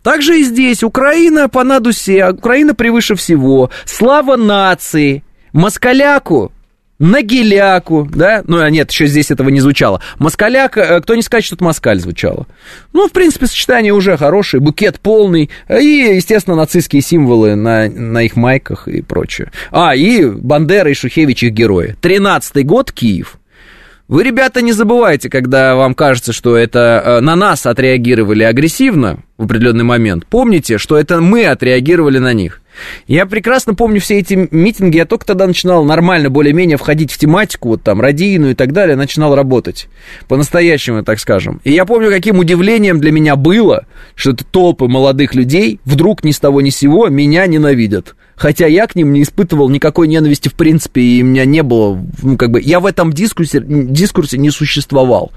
[0.08, 3.68] Также и здесь Украина по надусе, Украина превыше всего.
[3.84, 6.50] Слава нации, москаляку,
[6.98, 8.42] Нагиляку, да?
[8.46, 10.00] Ну, а нет, еще здесь этого не звучало.
[10.18, 12.46] Москаляк, э, кто не скажет, что это москаль звучало.
[12.94, 15.50] Ну, в принципе, сочетание уже хорошее, букет полный.
[15.68, 19.52] И, естественно, нацистские символы на, на их майках и прочее.
[19.70, 21.96] А, и Бандера и Шухевич их герои.
[22.00, 23.38] Тринадцатый год, Киев.
[24.08, 29.44] Вы, ребята, не забывайте, когда вам кажется, что это э, на нас отреагировали агрессивно в
[29.44, 32.62] определенный момент, помните, что это мы отреагировали на них.
[33.06, 37.68] Я прекрасно помню все эти митинги, я только тогда начинал нормально более-менее входить в тематику,
[37.68, 39.88] вот там, радийную и так далее, начинал работать,
[40.28, 41.60] по-настоящему, так скажем.
[41.64, 46.32] И я помню, каким удивлением для меня было, что это толпы молодых людей вдруг ни
[46.32, 50.48] с того ни с сего меня ненавидят хотя я к ним не испытывал никакой ненависти
[50.48, 54.38] в принципе, и у меня не было, ну, как бы, я в этом дискурсе, дискурсе
[54.38, 55.32] не существовал.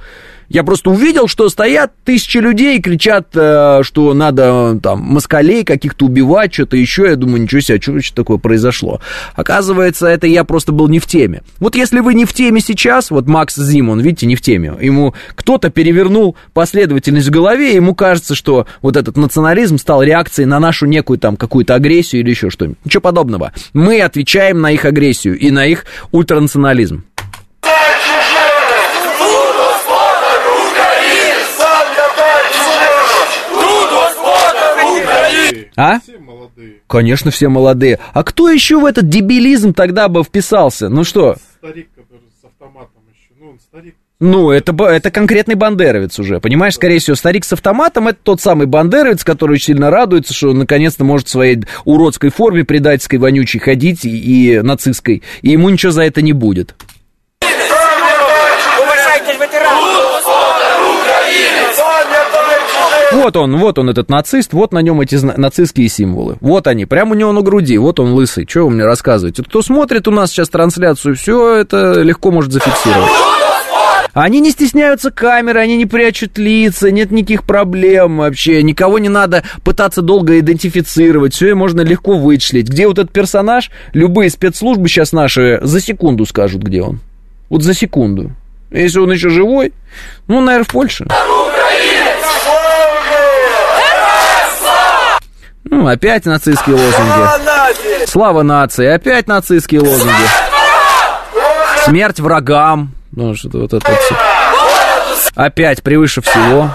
[0.53, 6.07] Я просто увидел, что стоят тысячи людей и кричат, э, что надо там москалей каких-то
[6.07, 7.03] убивать, что-то еще.
[7.03, 8.99] Я думаю, ничего себе, что, что такое произошло?
[9.33, 11.41] Оказывается, это я просто был не в теме.
[11.59, 14.73] Вот если вы не в теме сейчас, вот Макс Зим, он, видите, не в теме.
[14.81, 20.47] Ему кто-то перевернул последовательность в голове, и ему кажется, что вот этот национализм стал реакцией
[20.47, 22.77] на нашу некую там какую-то агрессию или еще что-нибудь.
[22.83, 23.53] Ничего подобного.
[23.71, 27.05] Мы отвечаем на их агрессию и на их ультранационализм.
[35.81, 35.99] А?
[35.99, 36.75] Все молодые.
[36.85, 37.97] Конечно, все молодые.
[38.13, 40.89] А кто еще в этот дебилизм тогда бы вписался?
[40.89, 41.37] Ну что?
[41.57, 43.33] Старик, который с автоматом еще.
[43.39, 43.95] Ну, он старик.
[44.19, 46.75] Ну, это, это конкретный бандеровец уже, понимаешь?
[46.75, 50.59] Скорее всего, старик с автоматом это тот самый бандеровец, который очень сильно радуется, что он
[50.59, 55.91] наконец-то может в своей уродской форме предательской, вонючей ходить и, и нацистской, и ему ничего
[55.91, 56.75] за это не будет.
[63.13, 66.37] Вот он, вот он, этот нацист, вот на нем эти нацистские символы.
[66.39, 68.47] Вот они, прямо у него на груди, вот он лысый.
[68.47, 69.43] Что вы мне рассказываете?
[69.43, 73.11] Кто смотрит у нас сейчас трансляцию, все это легко может зафиксировать.
[74.13, 79.43] Они не стесняются камеры, они не прячут лица, нет никаких проблем вообще, никого не надо
[79.63, 82.67] пытаться долго идентифицировать, все можно легко вычислить.
[82.67, 86.99] Где вот этот персонаж, любые спецслужбы сейчас наши за секунду скажут, где он.
[87.49, 88.31] Вот за секунду.
[88.69, 89.73] Если он еще живой,
[90.27, 91.05] ну, наверное, в Польше.
[95.63, 98.05] Ну, опять нацистские лозунги.
[98.07, 100.13] Слава нации, опять нацистские лозунги.
[101.85, 102.93] Смерть врагам.
[103.11, 104.15] Ну, что-то вот это все.
[105.35, 106.69] Опять превыше всего.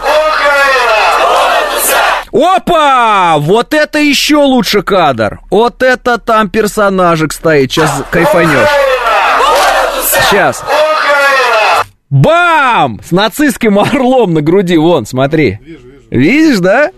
[2.32, 3.36] Опа!
[3.38, 5.40] Вот это еще лучше кадр.
[5.50, 7.72] Вот это там персонажик стоит.
[7.72, 8.68] Сейчас кайфанешь.
[10.10, 10.62] Сейчас.
[12.10, 13.00] Бам!
[13.02, 14.76] С нацистским орлом на груди.
[14.76, 15.58] Вон, смотри.
[15.62, 15.98] Вижу, вижу.
[16.10, 16.90] Видишь, да?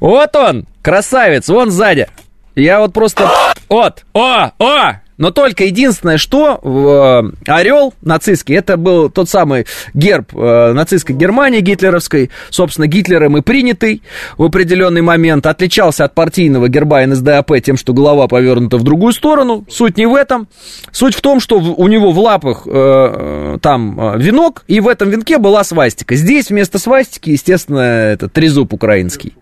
[0.00, 2.06] Вот он, красавец, вон сзади.
[2.54, 3.28] Я вот просто...
[3.68, 4.04] Вот!
[4.12, 4.50] О!
[4.58, 4.92] О!
[5.16, 9.64] Но только единственное, что э, орел нацистский, это был тот самый
[9.94, 14.02] герб э, нацистской Германии гитлеровской, собственно, Гитлером и принятый
[14.36, 19.64] в определенный момент, отличался от партийного герба НСДАП тем, что голова повернута в другую сторону.
[19.70, 20.48] Суть не в этом.
[20.90, 25.10] Суть в том, что у него в лапах э, там э, венок, и в этом
[25.10, 26.16] венке была свастика.
[26.16, 29.34] Здесь вместо свастики, естественно, это трезуб украинский.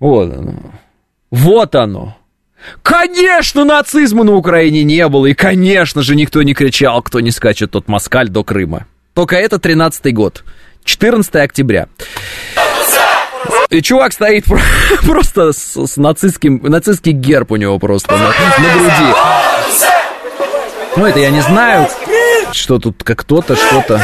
[0.00, 0.54] Вот оно.
[1.30, 2.16] Вот оно.
[2.82, 7.70] Конечно, нацизма на Украине не было, и, конечно же, никто не кричал, кто не скачет
[7.70, 8.86] тот москаль до Крыма.
[9.14, 10.44] Только это 13-й год,
[10.84, 11.88] 14 октября.
[13.70, 14.44] И чувак стоит
[15.06, 19.14] просто с, с нацистским, нацистский герб у него просто на, на груди.
[20.96, 21.88] Ну, это я не знаю,
[22.52, 24.00] что тут как кто-то, что-то.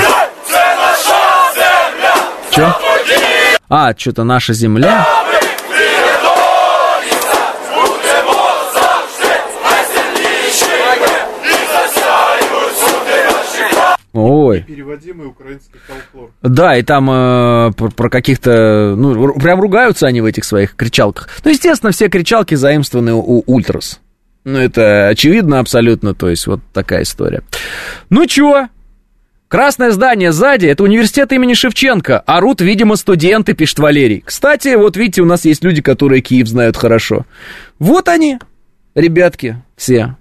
[2.50, 2.74] Че?
[3.68, 5.23] А, что-то наша земля.
[14.14, 14.64] Ой.
[14.66, 16.30] Переводимый украинский фолклор.
[16.40, 18.94] Да, и там э, про, про каких-то...
[18.96, 21.28] Ну, прям ругаются они в этих своих кричалках.
[21.44, 24.00] Ну, естественно, все кричалки заимствованы у Ультрас.
[24.44, 27.42] Ну, это очевидно абсолютно, то есть вот такая история.
[28.08, 28.68] Ну, чё?
[29.48, 32.20] Красное здание сзади, это университет имени Шевченко.
[32.20, 34.22] Орут, видимо, студенты, пишет Валерий.
[34.24, 37.26] Кстати, вот видите, у нас есть люди, которые Киев знают хорошо.
[37.80, 38.38] Вот они,
[38.94, 40.16] ребятки, все.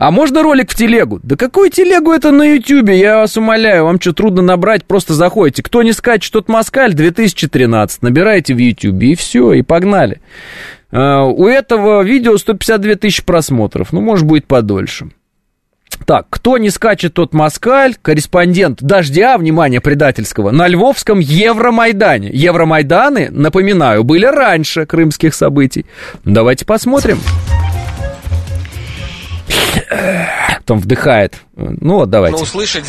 [0.00, 1.20] А можно ролик в телегу?
[1.22, 2.98] Да какую телегу это на ютюбе?
[2.98, 4.86] Я вас умоляю, вам что, трудно набрать?
[4.86, 5.62] Просто заходите.
[5.62, 8.00] Кто не скачет, тот москаль 2013.
[8.00, 10.22] Набираете в ютюбе и все, и погнали.
[10.90, 13.92] А, у этого видео 152 тысячи просмотров.
[13.92, 15.10] Ну, может, будет подольше.
[16.06, 22.30] Так, кто не скачет, тот москаль, корреспондент «Дождя», внимание, предательского, на Львовском Евромайдане.
[22.32, 25.84] Евромайданы, напоминаю, были раньше крымских событий.
[26.24, 27.18] Давайте посмотрим.
[30.70, 31.34] Потом вдыхает.
[31.56, 32.36] Ну вот, давайте.
[32.36, 32.84] Ну, услышать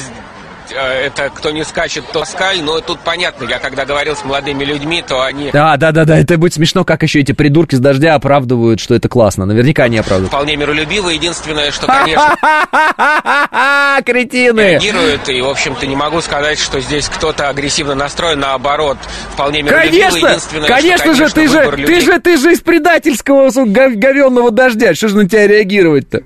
[0.71, 4.63] э, это кто не скачет, то скаль, но тут понятно, я когда говорил с молодыми
[4.63, 7.79] людьми, то они Да, да, да, да, это будет смешно, как еще эти придурки с
[7.79, 9.45] дождя оправдывают, что это классно.
[9.45, 10.31] Наверняка они оправдывают.
[10.31, 11.13] вполне миролюбивы.
[11.13, 12.37] Единственное, что, конечно,
[14.05, 14.61] Кретины!
[14.61, 18.97] реагируют, и, в общем-то, не могу сказать, что здесь кто-то агрессивно настроен, наоборот,
[19.33, 20.01] вполне миролюбивый.
[20.01, 24.93] Конечно, Единственное, конечно что, же, ты же, ты же, ты же из предательского говенного дождя.
[24.93, 26.21] Что же на тебя реагировать-то?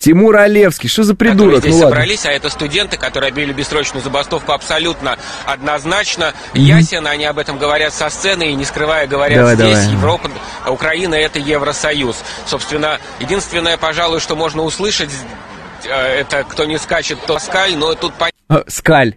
[0.00, 1.60] Тимур Олевский, что за которые придурок?
[1.60, 1.90] здесь Ну ладно.
[1.90, 6.32] собрались, а это студенты, которые объявили бессрочную забастовку абсолютно однозначно.
[6.54, 9.78] Ясен, они об этом говорят со сцены и не скрывая говорят Давай, здесь.
[9.78, 9.92] давай.
[9.92, 10.30] Европа,
[10.68, 12.16] Украина это Евросоюз.
[12.46, 15.10] Собственно, единственное, пожалуй, что можно услышать,
[15.84, 18.38] э, это кто не скачет, то скаль, но тут понятно.
[18.48, 19.16] А, Скаль.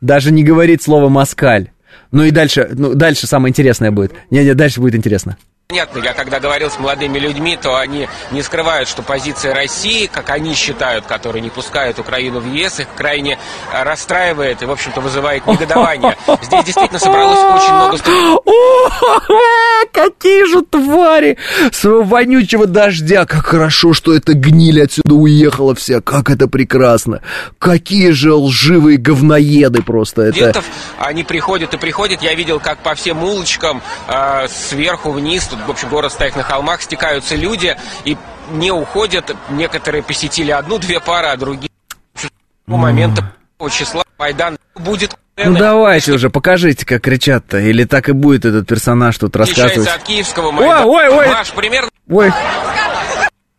[0.00, 1.70] Даже не говорит слово москаль.
[2.10, 4.12] Ну и дальше, ну дальше самое интересное будет.
[4.30, 5.36] Не-не, дальше будет интересно.
[5.68, 10.28] Понятно, я когда говорил с молодыми людьми, то они не скрывают, что позиция России, как
[10.28, 13.38] они считают, которые не пускают Украину в ЕС, их крайне
[13.72, 16.18] э, расстраивает и, в общем-то, вызывает негодование.
[16.42, 17.96] Здесь действительно собралось очень много
[19.92, 21.38] какие же твари!
[21.72, 23.24] Своего вонючего дождя.
[23.24, 26.02] Как хорошо, что эта гниль отсюда уехала вся.
[26.02, 27.22] Как это прекрасно.
[27.58, 30.22] Какие же лживые говноеды просто.
[30.22, 30.62] Это...
[30.98, 32.20] они приходят и приходят.
[32.20, 36.42] Я видел, как по всем улочкам э, сверху вниз, тут, в общем, город стоит на
[36.42, 38.16] холмах, стекаются люди и
[38.50, 39.34] не уходят.
[39.50, 41.70] Некоторые посетили одну-две пары, а другие
[42.14, 42.28] с
[42.66, 43.32] момента
[43.70, 45.16] числа Майдан будет.
[45.36, 47.58] Ну давайте уже, покажите, как кричат-то.
[47.58, 49.88] Или так и будет этот персонаж тут рассказывать.
[49.88, 50.86] От киевского Майдана.
[50.86, 51.28] ой, ой.
[51.28, 52.32] Маш, примерно Ой,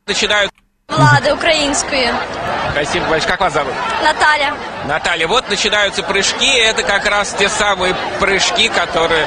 [0.08, 0.52] начинают.
[0.88, 2.10] Влада української.
[2.72, 3.32] Спасибо большое.
[3.32, 3.74] Как вас зовут?
[4.04, 4.54] Наталя.
[4.88, 6.58] Наталья, вот начинаются прыжки.
[6.58, 9.26] Это как раз те самые прыжки, которые...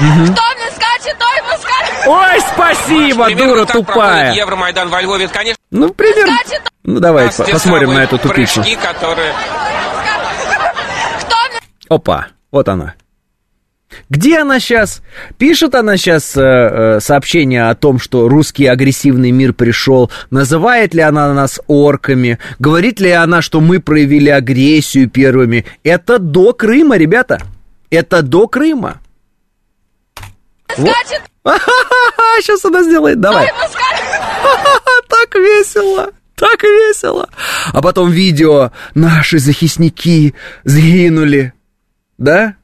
[0.00, 0.57] Москаль.
[2.06, 4.32] Ой, спасибо, дура тупая.
[4.34, 5.28] Евромайдан во Львове.
[5.28, 6.36] Конечно, Ну, примерно.
[6.84, 8.64] Ну, по- посмотрим на эту тупицу.
[11.88, 12.94] Опа, вот она.
[14.10, 15.00] Где она сейчас?
[15.38, 20.10] Пишет она сейчас э, э, сообщение о том, что русский агрессивный мир пришел.
[20.30, 22.38] Называет ли она нас орками?
[22.58, 25.64] Говорит ли она, что мы проявили агрессию первыми?
[25.84, 27.40] Это до Крыма, ребята.
[27.90, 29.00] Это до Крыма.
[30.70, 31.22] скаче,
[32.40, 33.20] Сейчас она сделает.
[33.20, 33.50] Давай.
[35.08, 36.10] Так весело.
[36.34, 37.28] Так весело.
[37.72, 38.70] А потом видео.
[38.94, 40.34] Наши захисники
[40.64, 41.52] сгинули.
[42.16, 42.54] Да?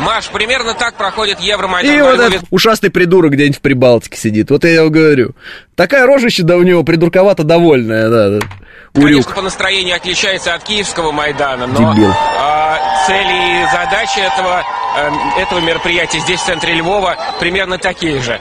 [0.00, 4.50] Маш, примерно так проходит Евромайдан И во вот этот ушастый придурок где-нибудь в Прибалтике сидит.
[4.50, 5.34] Вот я его говорю.
[5.74, 8.30] Такая рожище да у него придурковато довольная, да.
[8.30, 8.46] да.
[8.94, 9.34] Конечно, Урюк.
[9.34, 12.10] по настроению отличается от киевского Майдана, но Дебил.
[12.10, 14.64] а, цели и задачи этого
[15.06, 18.40] э, этого мероприятия здесь, в центре Львова, примерно такие же.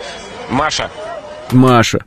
[0.49, 0.89] Маша.
[1.51, 2.03] Маша.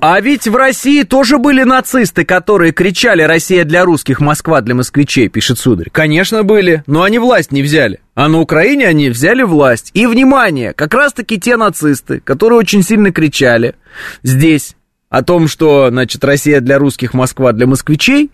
[0.00, 5.28] А ведь в России тоже были нацисты, которые кричали «Россия для русских, Москва для москвичей»,
[5.28, 5.88] пишет сударь.
[5.90, 8.00] Конечно, были, но они власть не взяли.
[8.14, 9.90] А на Украине они взяли власть.
[9.94, 13.74] И, внимание, как раз-таки те нацисты, которые очень сильно кричали
[14.22, 14.76] здесь
[15.12, 18.30] о том, что, значит, Россия для русских, Москва для москвичей,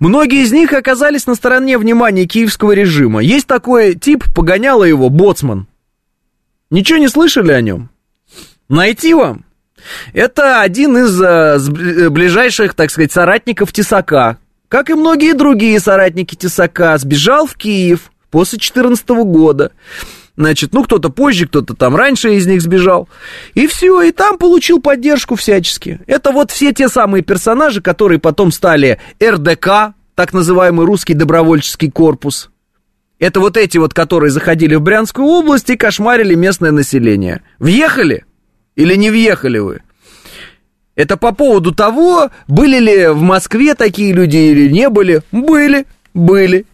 [0.00, 3.20] многие из них оказались на стороне внимания киевского режима.
[3.20, 5.66] Есть такой тип, погоняло его, Боцман.
[6.70, 7.90] Ничего не слышали о нем?
[8.70, 9.44] Найти вам?
[10.14, 14.38] Это один из э, сб- ближайших, так сказать, соратников Тесака.
[14.68, 19.72] Как и многие другие соратники Тесака, сбежал в Киев после 2014 года.
[20.36, 23.08] Значит, ну, кто-то позже, кто-то там раньше из них сбежал.
[23.54, 26.00] И все, и там получил поддержку всячески.
[26.06, 32.50] Это вот все те самые персонажи, которые потом стали РДК, так называемый русский добровольческий корпус.
[33.20, 37.42] Это вот эти вот, которые заходили в Брянскую область и кошмарили местное население.
[37.60, 38.24] Въехали?
[38.74, 39.82] Или не въехали вы?
[40.96, 45.22] Это по поводу того, были ли в Москве такие люди или не были.
[45.30, 46.66] Были, были.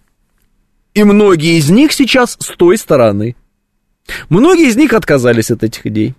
[0.94, 3.36] И многие из них сейчас с той стороны.
[4.28, 6.14] Многие из них отказались от этих идей.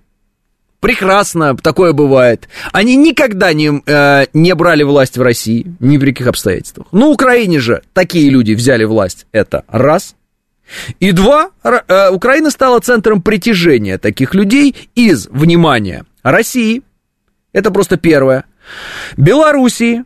[0.82, 2.50] Прекрасно, такое бывает.
[2.72, 6.88] Они никогда не, э, не брали власть в России, ни при каких обстоятельствах.
[6.92, 9.28] На Украине же такие люди взяли власть.
[9.32, 10.16] Это раз.
[11.00, 16.82] И два, э, Украина стала центром притяжения таких людей из, внимания, России.
[17.54, 18.46] Это просто первое.
[19.18, 20.04] Белоруссии,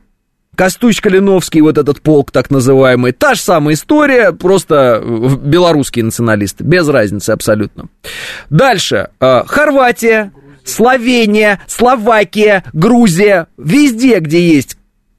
[0.55, 6.63] Костусь Калиновский, вот этот полк так называемый, та же самая история, просто э, белорусские националисты,
[6.63, 7.85] без разницы абсолютно.
[8.49, 10.31] Дальше, э, Хорватия,
[10.63, 14.77] Словения, Словакия, Грузия, везде, где есть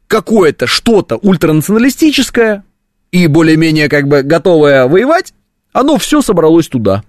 [0.09, 2.65] какое-то что-то ультранационалистическое
[3.13, 5.33] и более-менее как бы готовое воевать,
[5.73, 7.03] оно все собралось туда.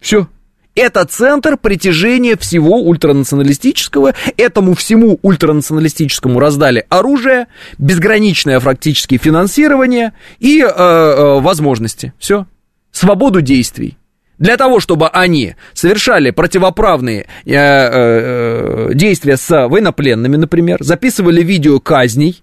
[0.00, 0.28] Все.
[0.76, 4.12] Это центр притяжения всего ультранационалистического.
[4.36, 7.46] Этому всему ультранационалистическому раздали оружие,
[7.78, 12.12] безграничное фактически финансирование и э, э, возможности.
[12.18, 12.46] Все.
[12.92, 13.96] Свободу действий.
[14.38, 21.80] Для того, чтобы они совершали противоправные э, э, э, действия с военнопленными, например, записывали видео
[21.80, 22.42] казней,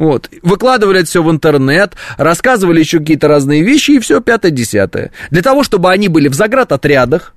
[0.00, 5.12] вот, выкладывали это все в интернет, рассказывали еще какие-то разные вещи, и все пятое-десятое.
[5.30, 7.34] Для того, чтобы они были в заградотрядах,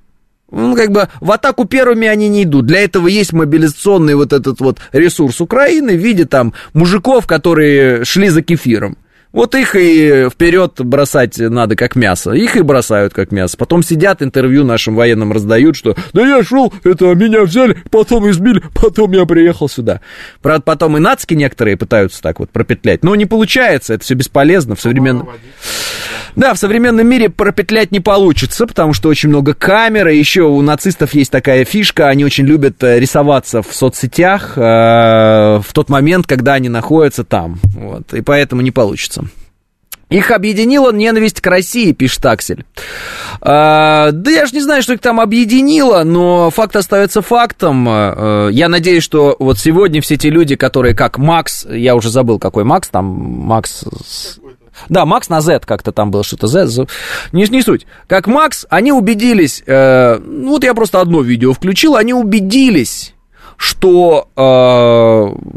[0.50, 2.64] ну, как бы в атаку первыми они не идут.
[2.64, 8.30] Для этого есть мобилизационный вот этот вот ресурс Украины в виде там мужиков, которые шли
[8.30, 8.96] за кефиром.
[9.34, 12.30] Вот их и вперед бросать надо как мясо.
[12.30, 13.56] Их и бросают как мясо.
[13.56, 18.62] Потом сидят, интервью нашим военным раздают, что да я шел, это меня взяли, потом избили,
[18.72, 20.00] потом я приехал сюда.
[20.40, 23.02] Правда, потом и нацки некоторые пытаются так вот пропетлять.
[23.02, 25.28] Но не получается, это все бесполезно в современном...
[26.36, 30.60] Да, в современном мире пропетлять не получится, потому что очень много камер, и еще у
[30.62, 36.26] нацистов есть такая фишка, они очень любят э, рисоваться в соцсетях э, в тот момент,
[36.26, 39.24] когда они находятся там, вот, и поэтому не получится.
[40.10, 42.64] Их объединила ненависть к России, пишет Аксель.
[43.40, 47.86] А, да я же не знаю, что их там объединило, но факт остается фактом.
[47.88, 52.38] А, я надеюсь, что вот сегодня все те люди, которые как Макс, я уже забыл,
[52.38, 53.84] какой Макс, там Макс...
[54.06, 54.38] с-
[54.88, 56.86] Да, Макс на Z как-то там был, что-то Z.
[57.32, 57.86] Не, не суть.
[58.06, 63.14] Как Макс, они убедились, э, ну вот я просто одно видео включил, они убедились,
[63.56, 65.54] что э,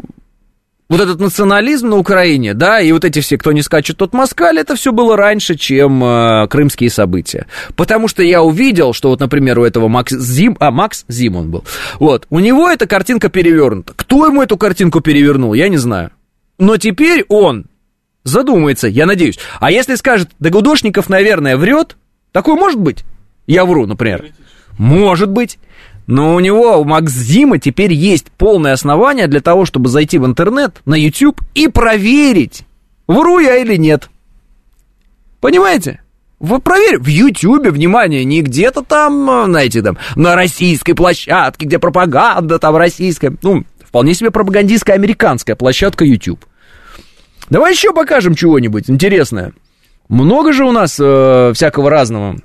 [0.88, 4.58] вот этот национализм на Украине, да, и вот эти все, кто не скачет, тот москаль,
[4.58, 7.46] это все было раньше, чем э, крымские события.
[7.76, 11.50] Потому что я увидел, что вот, например, у этого Макс Зим, а, Макс Зим он
[11.50, 11.64] был,
[11.98, 13.92] вот, у него эта картинка перевернута.
[13.96, 16.10] Кто ему эту картинку перевернул, я не знаю.
[16.58, 17.66] Но теперь он
[18.28, 19.38] задумается, я надеюсь.
[19.60, 21.96] А если скажет, да Гудошников, наверное, врет,
[22.32, 23.04] такое может быть?
[23.46, 24.26] Я вру, например.
[24.78, 25.58] Может быть.
[26.06, 30.80] Но у него, у Максима, теперь есть полное основание для того, чтобы зайти в интернет,
[30.86, 32.62] на YouTube и проверить,
[33.06, 34.08] вру я или нет.
[35.40, 36.00] Понимаете?
[36.40, 41.78] Вы проверь, в Ютьюбе, внимание, не где-то там, э, знаете, там, на российской площадке, где
[41.78, 43.36] пропаганда там российская.
[43.42, 46.44] Ну, вполне себе пропагандистская американская площадка YouTube.
[47.50, 49.52] Давай еще покажем чего-нибудь интересное.
[50.08, 52.36] Много же у нас э, всякого разного.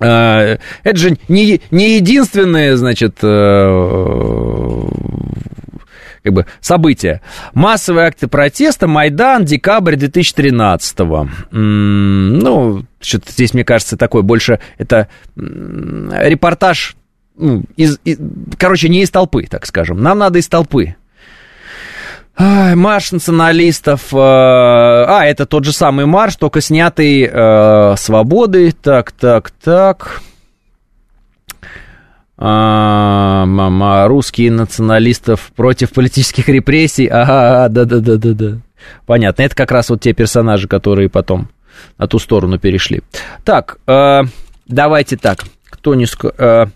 [0.00, 4.88] Э, это же не, не единственное, значит, э,
[6.22, 7.20] как бы событие.
[7.54, 11.28] Массовые акты протеста, Майдан, декабрь 2013-го.
[11.52, 16.96] М, Ну, что-то здесь, мне кажется, такой больше, это репортаж,
[17.36, 18.18] ну, из, из-
[18.58, 20.02] короче, не из толпы, так скажем.
[20.02, 20.94] Нам надо из толпы.
[22.42, 24.14] Ай, марш националистов.
[24.14, 28.72] э, А, это тот же самый марш, только снятый э, свободой.
[28.72, 30.22] Так, так, так.
[32.38, 37.06] А, мама, русские националистов против политических репрессий.
[37.08, 38.58] Ага, да, да, да, да, да.
[39.04, 39.42] Понятно.
[39.42, 41.50] Это как раз вот те персонажи, которые потом
[41.98, 43.02] на ту сторону перешли.
[43.44, 44.20] Так, э,
[44.66, 45.44] давайте так.
[45.68, 46.66] Кто не э,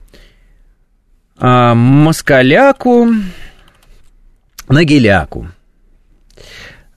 [1.39, 3.09] а, Москаляку
[4.69, 5.49] на геляку.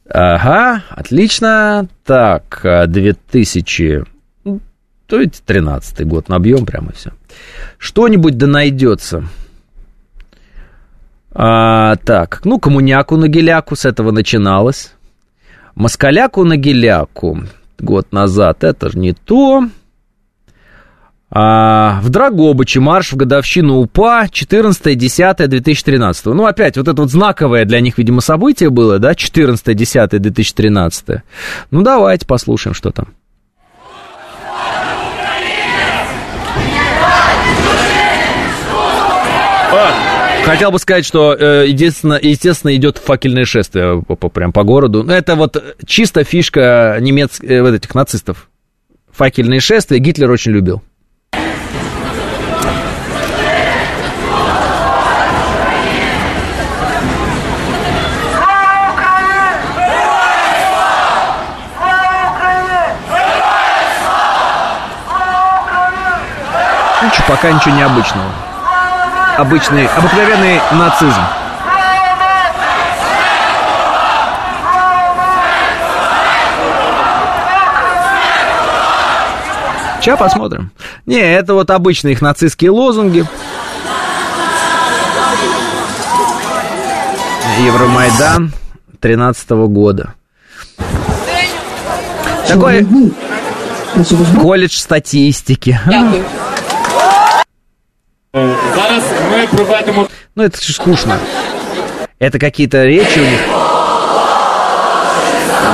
[0.10, 1.88] Ага, отлично.
[2.06, 4.06] Так, а, 2000...
[4.46, 4.60] ну,
[5.06, 7.12] То есть 13 год набьем прямо все.
[7.78, 9.26] Что-нибудь да найдется.
[11.32, 14.94] А, так, ну, коммуняку на геляку, с этого начиналось.
[15.76, 17.44] Москаляку на геляку
[17.78, 19.70] год назад, это же не то.
[21.30, 26.34] А, в Драгобыче марш в годовщину УПА 14.10.2013.
[26.34, 31.20] Ну, опять, вот это вот знаковое для них, видимо, событие было, да, 14.10.2013.
[31.72, 33.08] Ну, давайте послушаем, что там.
[40.46, 44.02] Хотел бы сказать, что э, единственно, естественно, идет факельное шествие
[44.34, 45.04] прям по городу.
[45.04, 48.50] Ну, Это вот чисто фишка немецких, вот этих нацистов.
[49.12, 50.82] Факельные шествия Гитлер очень любил.
[67.04, 68.32] Ничего, пока ничего необычного.
[69.38, 71.22] Обычный, обыкновенный нацизм.
[80.00, 80.72] Сейчас посмотрим.
[81.06, 83.26] Не, это вот обычные их нацистские лозунги.
[87.60, 88.54] Евромайдан
[89.02, 90.14] 13 года.
[92.48, 92.88] Такой
[94.42, 95.78] колледж статистики.
[98.76, 101.18] Зараз ми проведемо Ну, это же скучно.
[102.20, 103.40] Это какие-то речи у них.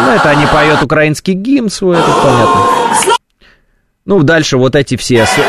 [0.06, 2.61] Ну, это они поют украинский гимн свой, это понятно.
[4.06, 5.26] Ну, дальше вот эти все...
[5.26, 5.40] с-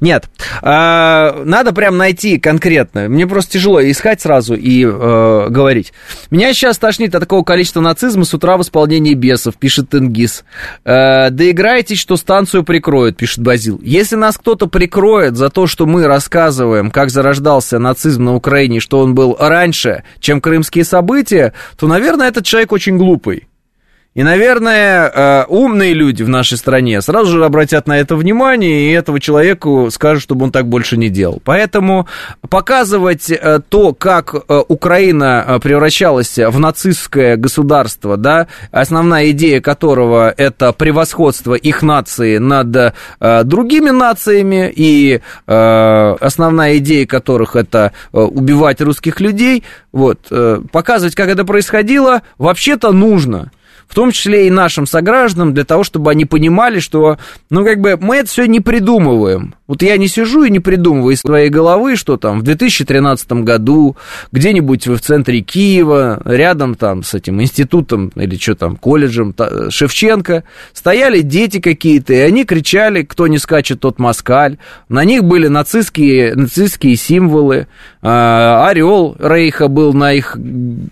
[0.00, 0.28] Нет,
[0.62, 3.08] а, надо прям найти конкретно.
[3.08, 5.92] Мне просто тяжело искать сразу и э, говорить.
[6.30, 10.44] Меня сейчас тошнит от такого количества нацизма с утра в исполнении бесов, пишет Тенгиз.
[10.84, 13.80] Э, доиграйтесь, что станцию прикроют, пишет Базил.
[13.82, 19.00] Если нас кто-то прикроет за то, что мы рассказываем, как зарождался нацизм на Украине, что
[19.00, 23.46] он был раньше, чем крымские события, то, наверное, этот человек очень глупый.
[24.16, 28.92] И, наверное, э, умные люди в нашей стране сразу же обратят на это внимание и
[28.92, 31.42] этого человеку скажут, чтобы он так больше не делал.
[31.44, 32.08] Поэтому
[32.48, 40.72] показывать э, то, как э, Украина превращалась в нацистское государство, да, основная идея которого это
[40.72, 49.62] превосходство их нации над другими нациями, и основная идея которых это убивать русских людей,
[49.92, 50.20] вот,
[50.72, 53.50] показывать, как это происходило, вообще-то нужно
[53.88, 57.18] в том числе и нашим согражданам, для того, чтобы они понимали, что,
[57.50, 59.55] ну, как бы, мы это все не придумываем.
[59.66, 63.96] Вот я не сижу и не придумываю из своей головы, что там в 2013 году
[64.30, 70.44] где-нибудь в центре Киева, рядом там с этим институтом или что там, колледжем та- Шевченко,
[70.72, 74.58] стояли дети какие-то, и они кричали, кто не скачет, тот москаль.
[74.88, 77.66] На них были нацистские, нацистские символы.
[78.02, 80.36] А, Орел Рейха был на их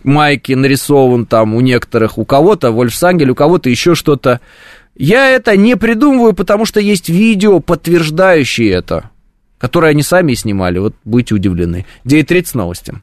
[0.02, 4.40] майке нарисован там у некоторых, у кого-то Вольфсангель, у кого-то еще что-то.
[4.96, 9.10] Я это не придумываю, потому что есть видео, подтверждающие это,
[9.58, 10.78] которые они сами снимали.
[10.78, 11.84] Вот будете удивлены.
[12.04, 12.94] 9.30 новости.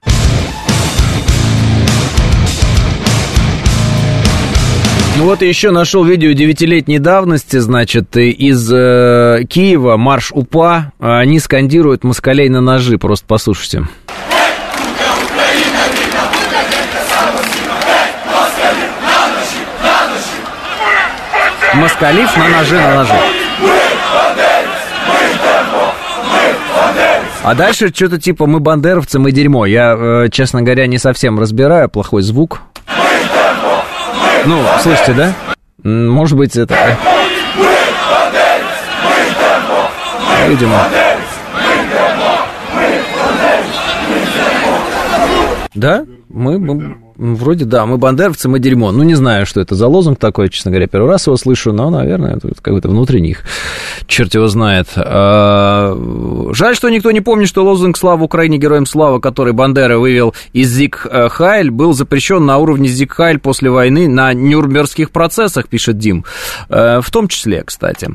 [5.17, 10.93] Ну вот еще нашел видео девятилетней давности, значит, из э, Киева, марш УПА.
[10.99, 13.87] Они скандируют москалей на ножи, просто послушайте.
[21.75, 23.13] Москалив на ножи, на ножи.
[27.43, 29.65] А дальше что-то типа мы бандеровцы, мы дерьмо.
[29.65, 32.61] Я, э, честно говоря, не совсем разбираю, плохой звук.
[34.45, 35.33] Ну, слышите, да?
[35.83, 36.75] Может быть, это...
[40.47, 40.77] Видимо.
[45.73, 46.03] Да?
[46.29, 46.59] Мы,
[47.21, 48.91] Вроде да, мы бандеровцы, мы дерьмо.
[48.91, 51.91] Ну, не знаю, что это за лозунг такой, честно говоря, первый раз его слышу, но,
[51.91, 53.43] наверное, это какой-то внутренний их.
[54.07, 54.87] Черт его знает.
[54.95, 55.95] А,
[56.51, 60.69] жаль, что никто не помнит, что лозунг «Слава Украине, героям слава», который Бандера вывел из
[60.71, 66.25] Зиг Хайль, был запрещен на уровне Зиг Хайль после войны на Нюрнбергских процессах, пишет Дим.
[66.69, 68.09] Э, в том числе, кстати.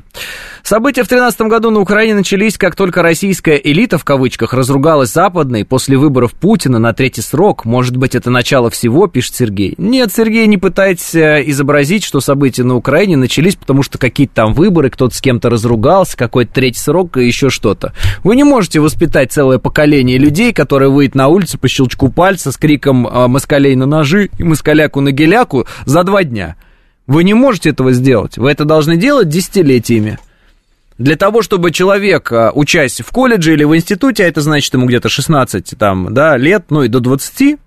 [0.65, 5.65] События в 2013 году на Украине начались, как только российская элита, в кавычках, разругалась западной
[5.65, 7.65] после выборов Путина на третий срок.
[7.65, 9.75] Может быть, это начало всего, пишет Сергей.
[9.77, 14.55] Нет, Сергей, не пытайтесь э, изобразить, что события на Украине начались, потому что какие-то там
[14.55, 17.93] выборы, кто-то с кем-то разругался, какой-то третий срок и еще что-то.
[18.25, 22.57] Вы не можете воспитать целое поколение людей, которые выйдут на улицу по щелчку пальца с
[22.57, 26.57] криком э, «москалей на ножи» и «москаляку на геляку» за два дня.
[27.07, 28.39] Вы не можете этого сделать.
[28.39, 30.19] Вы это должны делать десятилетиями.
[30.99, 34.87] Для того, чтобы человек, а, учась в колледже или в институте, а это значит ему
[34.87, 37.59] где-то 16 там, да, лет, ну и до 20,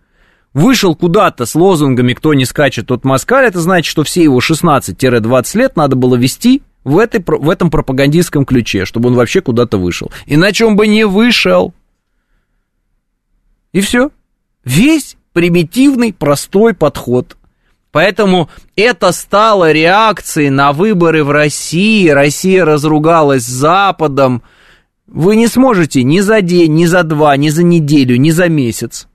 [0.54, 5.58] вышел куда-то с лозунгами «Кто не скачет, тот москаль», это значит, что все его 16-20
[5.58, 10.12] лет надо было вести в, этой, в этом пропагандистском ключе, чтобы он вообще куда-то вышел.
[10.26, 11.74] Иначе он бы не вышел.
[13.72, 14.10] И все.
[14.64, 17.38] Весь примитивный, простой подход.
[17.92, 22.08] Поэтому это стало реакцией на выборы в России.
[22.10, 24.44] Россия разругалась с Западом.
[25.08, 29.09] Вы не сможете ни за день, ни за два, ни за неделю, ни за месяц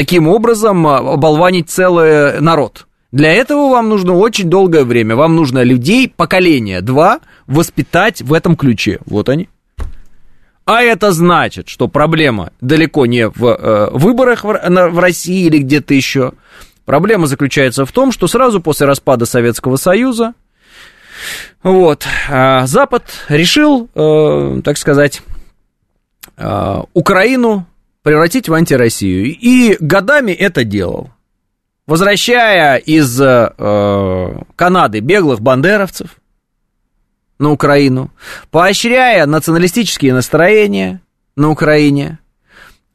[0.00, 2.86] таким образом а, оболванить целый народ.
[3.12, 5.14] Для этого вам нужно очень долгое время.
[5.14, 9.00] Вам нужно людей, поколение два, воспитать в этом ключе.
[9.04, 9.50] Вот они.
[10.64, 15.92] А это значит, что проблема далеко не в э, выборах в, в России или где-то
[15.92, 16.32] еще.
[16.86, 20.32] Проблема заключается в том, что сразу после распада Советского Союза
[21.62, 25.20] вот, а Запад решил, э, так сказать,
[26.38, 27.66] э, Украину
[28.02, 29.26] превратить в антироссию.
[29.26, 31.10] И годами это делал.
[31.86, 36.16] Возвращая из э, Канады беглых бандеровцев
[37.38, 38.10] на Украину,
[38.50, 41.00] поощряя националистические настроения
[41.36, 42.18] на Украине,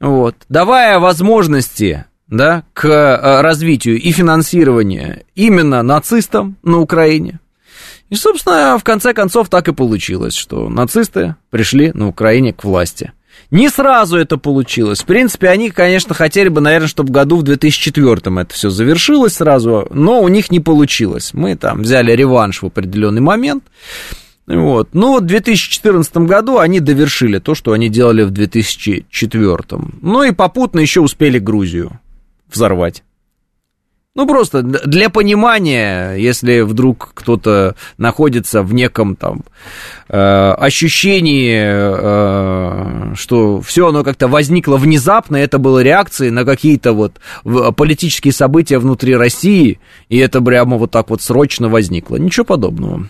[0.00, 7.40] вот, давая возможности да, к э, развитию и финансированию именно нацистам на Украине.
[8.08, 13.12] И, собственно, в конце концов так и получилось, что нацисты пришли на Украине к власти.
[13.50, 15.00] Не сразу это получилось.
[15.00, 19.86] В принципе, они, конечно, хотели бы, наверное, чтобы году в 2004 это все завершилось сразу,
[19.90, 21.30] но у них не получилось.
[21.32, 23.64] Мы там взяли реванш в определенный момент.
[24.46, 24.94] Вот.
[24.94, 29.58] Но в 2014 году они довершили то, что они делали в 2004.
[30.02, 32.00] Ну и попутно еще успели Грузию
[32.52, 33.02] взорвать.
[34.16, 39.42] Ну, просто для понимания, если вдруг кто-то находится в неком там
[40.08, 40.16] э,
[40.58, 47.20] ощущении, э, что все оно как-то возникло внезапно, это было реакцией на какие-то вот
[47.76, 52.16] политические события внутри России, и это прямо вот так вот срочно возникло.
[52.16, 53.08] Ничего подобного.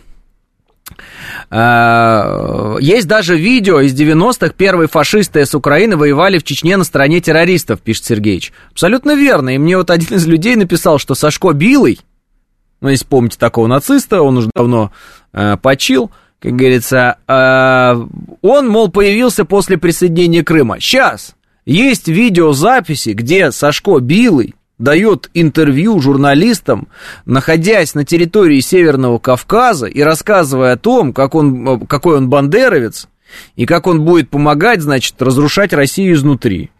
[1.50, 4.54] А, есть даже видео из 90-х.
[4.56, 8.52] Первые фашисты с Украины воевали в Чечне на стороне террористов, пишет Сергеевич.
[8.70, 9.54] Абсолютно верно.
[9.54, 12.00] И мне вот один из людей написал, что Сашко Билый,
[12.80, 14.92] ну, если помните такого нациста, он уже давно
[15.32, 16.10] э, почил,
[16.40, 18.06] как говорится, э,
[18.42, 20.80] он, мол, появился после присоединения Крыма.
[20.80, 26.88] Сейчас есть видеозаписи, где Сашко Билый дает интервью журналистам,
[27.24, 33.08] находясь на территории Северного Кавказа и рассказывая о том, как он, какой он бандеровец,
[33.56, 36.70] и как он будет помогать, значит, разрушать Россию изнутри.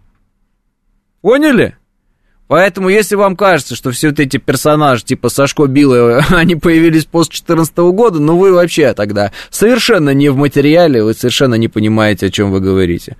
[1.22, 1.76] Поняли?
[2.48, 7.30] Поэтому, если вам кажется, что все вот эти персонажи, типа Сашко Билла, они появились после
[7.30, 12.30] 2014 года, ну вы вообще тогда совершенно не в материале, вы совершенно не понимаете, о
[12.30, 13.16] чем вы говорите.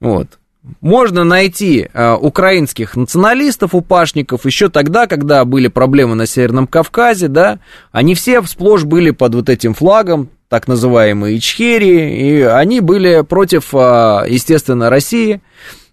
[0.00, 0.38] Вот
[0.80, 7.58] можно найти э, украинских националистов, упашников еще тогда, когда были проблемы на Северном Кавказе, да,
[7.90, 13.74] они все сплошь были под вот этим флагом, так называемые Ичхерии, и они были против,
[13.74, 15.40] э, естественно, России,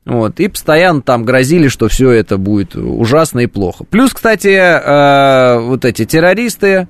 [0.10, 3.84] вот, и постоянно там грозили, что все это будет ужасно и плохо.
[3.84, 6.88] Плюс, кстати, э, вот эти террористы,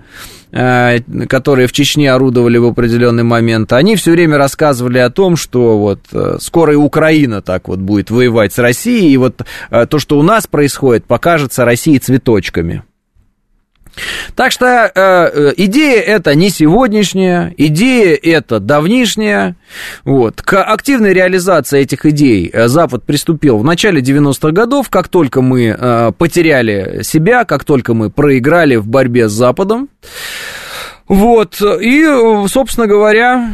[0.52, 5.78] э, которые в Чечне орудовали в определенный момент, они все время рассказывали о том, что
[5.78, 10.00] вот э, скоро и Украина так вот будет воевать с Россией, и вот э, то,
[10.00, 12.84] что у нас происходит, покажется России цветочками.
[14.36, 19.56] Так что э, э, идея это не сегодняшняя, идея это давнишняя.
[20.04, 20.42] Вот.
[20.42, 25.76] К активной реализации этих идей э, Запад приступил в начале 90-х годов, как только мы
[25.78, 29.90] э, потеряли себя, как только мы проиграли в борьбе с Западом.
[31.08, 31.60] Вот.
[31.62, 32.06] И,
[32.48, 33.50] собственно говоря,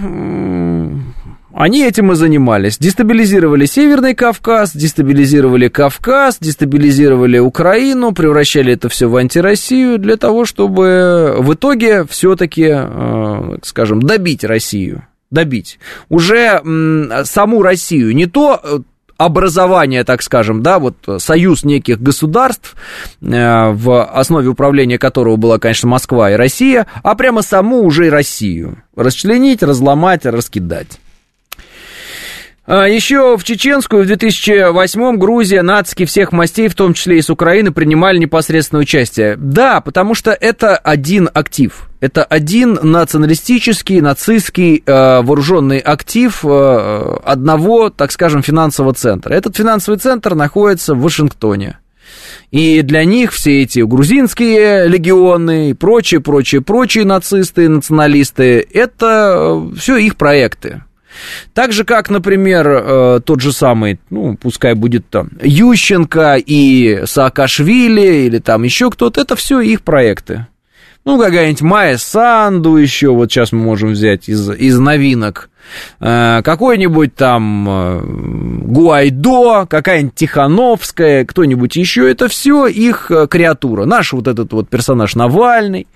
[1.57, 2.77] Они этим и занимались.
[2.77, 11.37] Дестабилизировали Северный Кавказ, дестабилизировали Кавказ, дестабилизировали Украину, превращали это все в антироссию для того, чтобы
[11.39, 15.07] в итоге все-таки, э, скажем, добить Россию.
[15.31, 15.79] Добить.
[16.09, 18.13] Уже м, саму Россию.
[18.13, 18.79] Не то э,
[19.15, 22.75] образование, так скажем, да, вот союз неких государств,
[23.21, 28.83] э, в основе управления которого была, конечно, Москва и Россия, а прямо саму уже Россию.
[28.97, 30.99] Расчленить, разломать, раскидать.
[32.67, 37.29] А, Еще в Чеченскую в 2008 Грузия, нацики всех мастей, в том числе и с
[37.29, 39.35] Украины, принимали непосредственное участие.
[39.37, 41.89] Да, потому что это один актив.
[41.99, 49.33] Это один националистический, нацистский э, вооруженный актив э, одного, так скажем, финансового центра.
[49.33, 51.77] Этот финансовый центр находится в Вашингтоне.
[52.51, 59.97] И для них все эти грузинские легионы и прочие, прочие, прочие нацисты, националисты, это все
[59.97, 60.83] их проекты.
[61.53, 68.25] Так же, как, например, э, тот же самый, ну, пускай будет там Ющенко и Саакашвили,
[68.25, 70.47] или там еще кто-то, это все их проекты.
[71.05, 75.49] Ну, какая-нибудь Майя Санду еще, вот сейчас мы можем взять из, из новинок.
[75.99, 78.01] Э, какой-нибудь там э,
[78.65, 83.85] Гуайдо, какая-нибудь Тихановская, кто-нибудь еще, это все их креатура.
[83.85, 85.87] Наш вот этот вот персонаж Навальный.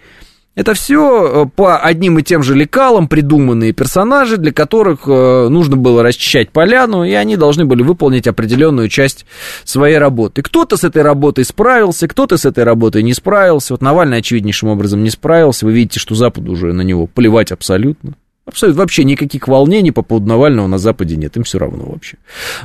[0.59, 5.77] Это все э, по одним и тем же лекалам придуманные персонажи, для которых э, нужно
[5.77, 9.25] было расчищать поляну, и они должны были выполнить определенную часть
[9.63, 10.41] своей работы.
[10.41, 13.73] Кто-то с этой работой справился, кто-то с этой работой не справился.
[13.73, 15.65] Вот Навальный очевиднейшим образом не справился.
[15.65, 18.15] Вы видите, что Западу уже на него плевать абсолютно.
[18.45, 22.17] Абсолютно вообще никаких волнений по поводу Навального на Западе нет, им все равно вообще.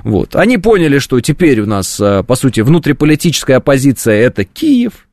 [0.03, 0.35] Вот.
[0.35, 5.07] Они поняли, что теперь у нас, э, по сути, внутриполитическая оппозиция это Киев,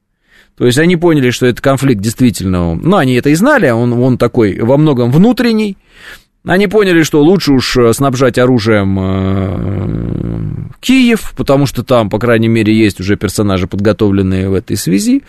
[0.62, 4.20] то есть они поняли, что этот конфликт действительно, ну, они это и знали, он, он
[4.20, 5.76] такой во многом внутренний.
[6.46, 12.74] Они поняли, что лучше уж снабжать оружием э, Киев, потому что там, по крайней мере,
[12.74, 15.22] есть уже персонажи, подготовленные в этой связи.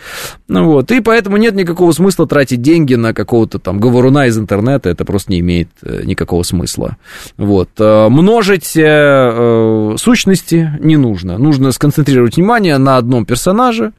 [0.47, 4.89] Ну, вот, и поэтому нет никакого смысла тратить деньги на какого-то там говоруна из интернета,
[4.89, 6.97] это просто не имеет э, никакого смысла.
[7.37, 7.69] Вот.
[7.79, 11.37] Э, множить э, э, сущности не нужно.
[11.37, 13.93] Нужно сконцентрировать внимание на одном персонаже,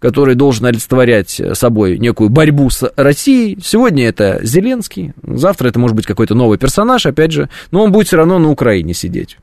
[0.00, 3.58] который должен олицетворять собой некую борьбу с Россией.
[3.62, 8.06] Сегодня это Зеленский, завтра это может быть какой-то новый персонаж, опять же, но он будет
[8.06, 9.38] все равно на Украине сидеть.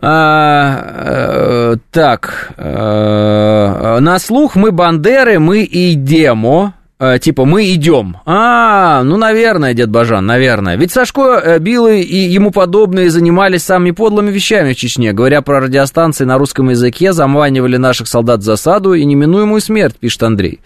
[0.00, 6.74] А, э, так, э, на слух мы Бандеры, мы и Демо.
[7.00, 8.16] Э, типа, мы идем.
[8.26, 10.76] А, ну, наверное, дед Бажан, наверное.
[10.76, 15.12] Ведь Сашко, э, Билы и ему подобные занимались самыми подлыми вещами в Чечне.
[15.12, 20.24] Говоря про радиостанции на русском языке, заманивали наших солдат в засаду и неминуемую смерть, пишет
[20.24, 20.58] Андрей.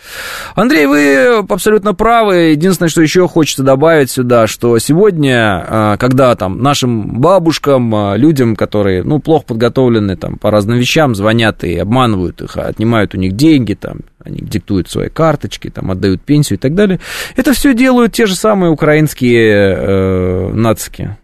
[0.54, 2.52] Андрей, вы абсолютно правы.
[2.52, 8.56] Единственное, что еще хочется добавить сюда, что сегодня, э, когда там нашим бабушкам, э, людям,
[8.56, 13.32] которые, ну, плохо подготовлены там по разным вещам, звонят и обманывают их, отнимают у них
[13.32, 17.00] деньги, там, они диктуют свои карточки, там, отдают пенсию и так далее.
[17.36, 21.16] Это все делают те же самые украинские э, нацики.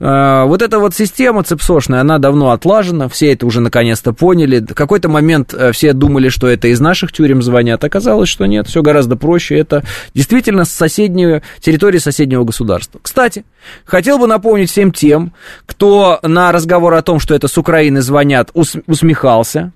[0.00, 4.60] Э, вот эта вот система цепсошная, она давно отлажена, все это уже наконец-то поняли.
[4.60, 8.66] В какой-то момент э, все думали, что это из наших тюрем звонят, оказалось, что нет,
[8.66, 9.58] все гораздо проще.
[9.58, 9.84] Это
[10.14, 13.00] действительно с соседней территории соседнего государства.
[13.02, 13.44] Кстати,
[13.84, 15.32] хотел бы напомнить всем тем,
[15.66, 19.72] кто на разговор о том, что это с Украины звонят, ус- усмехался,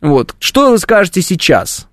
[0.00, 0.34] вот.
[0.38, 1.88] Что вы скажете сейчас?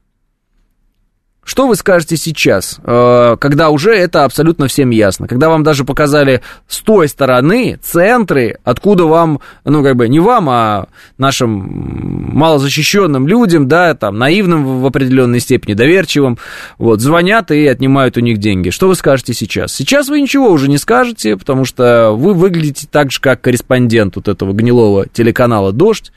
[1.54, 5.28] Что вы скажете сейчас, э, когда уже это абсолютно всем ясно?
[5.28, 10.50] Когда вам даже показали с той стороны центры, откуда вам, ну, как бы не вам,
[10.50, 10.88] а
[11.20, 16.40] нашим малозащищенным людям, да, там, наивным в определенной степени, доверчивым,
[16.80, 18.72] вот, звонят и отнимают у них деньги.
[18.72, 19.72] Что вы скажете сейчас?
[19.74, 24.28] Сейчас вы ничего уже не скажете, потому что вы выглядите так же, как корреспондент вот
[24.28, 26.12] этого гнилого телеканала «Дождь»,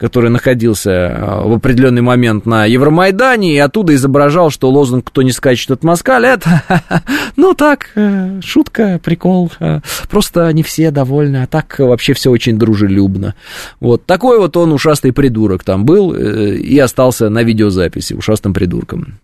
[0.00, 5.30] который находился э, в определенный момент на Евромайдане и оттуда изображал, что лозунг «Кто не
[5.30, 6.62] скачет от москаль» это,
[7.36, 12.58] ну так, э, шутка, прикол, э, просто не все довольны, а так вообще все очень
[12.58, 13.34] дружелюбно.
[13.78, 19.18] Вот такой вот он ушастый придурок там был и остался на видеозаписи ушастым придурком.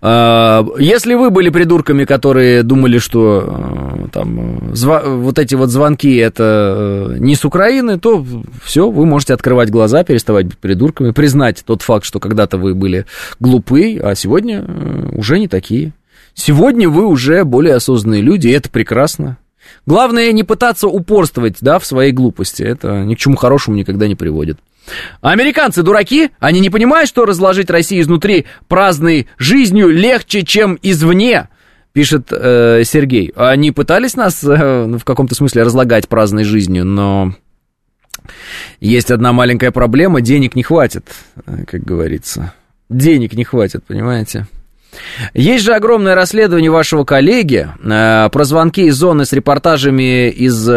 [0.00, 7.16] А, если вы были придурками, которые думали, что там зва- вот эти вот звонки это
[7.18, 8.24] не с Украины, то
[8.62, 13.06] все, вы можете открывать глаза, переставать быть придурками, признать тот факт, что когда-то вы были
[13.40, 14.64] глупы, а сегодня
[15.12, 15.92] уже не такие.
[16.34, 19.38] Сегодня вы уже более осознанные люди, и это прекрасно.
[19.86, 22.62] Главное не пытаться упорствовать, да, в своей глупости.
[22.62, 24.58] Это ни к чему хорошему никогда не приводит.
[25.20, 26.30] Американцы дураки?
[26.38, 31.48] Они не понимают, что разложить Россию изнутри праздной жизнью легче, чем извне?
[31.92, 33.32] Пишет э, Сергей.
[33.36, 37.32] Они пытались нас э, в каком-то смысле разлагать праздной жизнью, но
[38.80, 41.06] есть одна маленькая проблема, денег не хватит,
[41.46, 42.52] э, как говорится.
[42.88, 44.46] Денег не хватит, понимаете?
[45.34, 50.72] Есть же огромное расследование вашего коллеги э, про звонки из зоны с репортажами из э,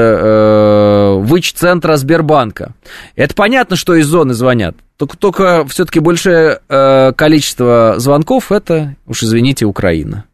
[1.21, 2.73] ВИЧ-центра Сбербанка.
[3.15, 4.75] Это понятно, что из зоны звонят.
[4.97, 10.25] Только, только все-таки большее э, количество звонков это, уж извините, Украина.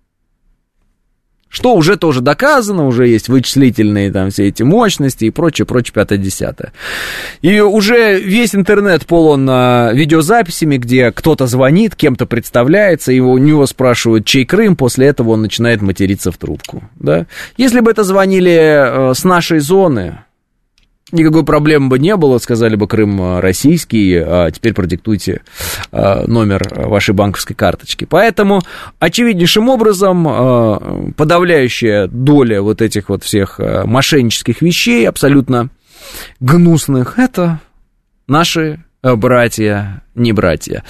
[1.56, 6.74] Что уже тоже доказано, уже есть вычислительные там все эти мощности и прочее, прочее, пятое-десятое.
[7.42, 13.68] И уже весь интернет полон а, видеозаписями, где кто-то звонит, кем-то представляется, и у него
[13.68, 16.84] спрашивают, чей Крым, после этого он начинает материться в трубку.
[16.96, 17.26] Да?
[17.56, 20.26] Если бы это звонили э, с нашей зоны,
[21.12, 25.44] Никакой проблемы бы не было, сказали бы Крым э, российский, а теперь продиктуйте
[25.92, 28.06] э, номер вашей банковской карточки.
[28.06, 28.64] Поэтому
[28.98, 35.70] очевиднейшим образом э, подавляющая доля вот этих вот всех мошеннических вещей, абсолютно
[36.40, 37.60] гнусных, это
[38.26, 40.84] наши братья, не братья.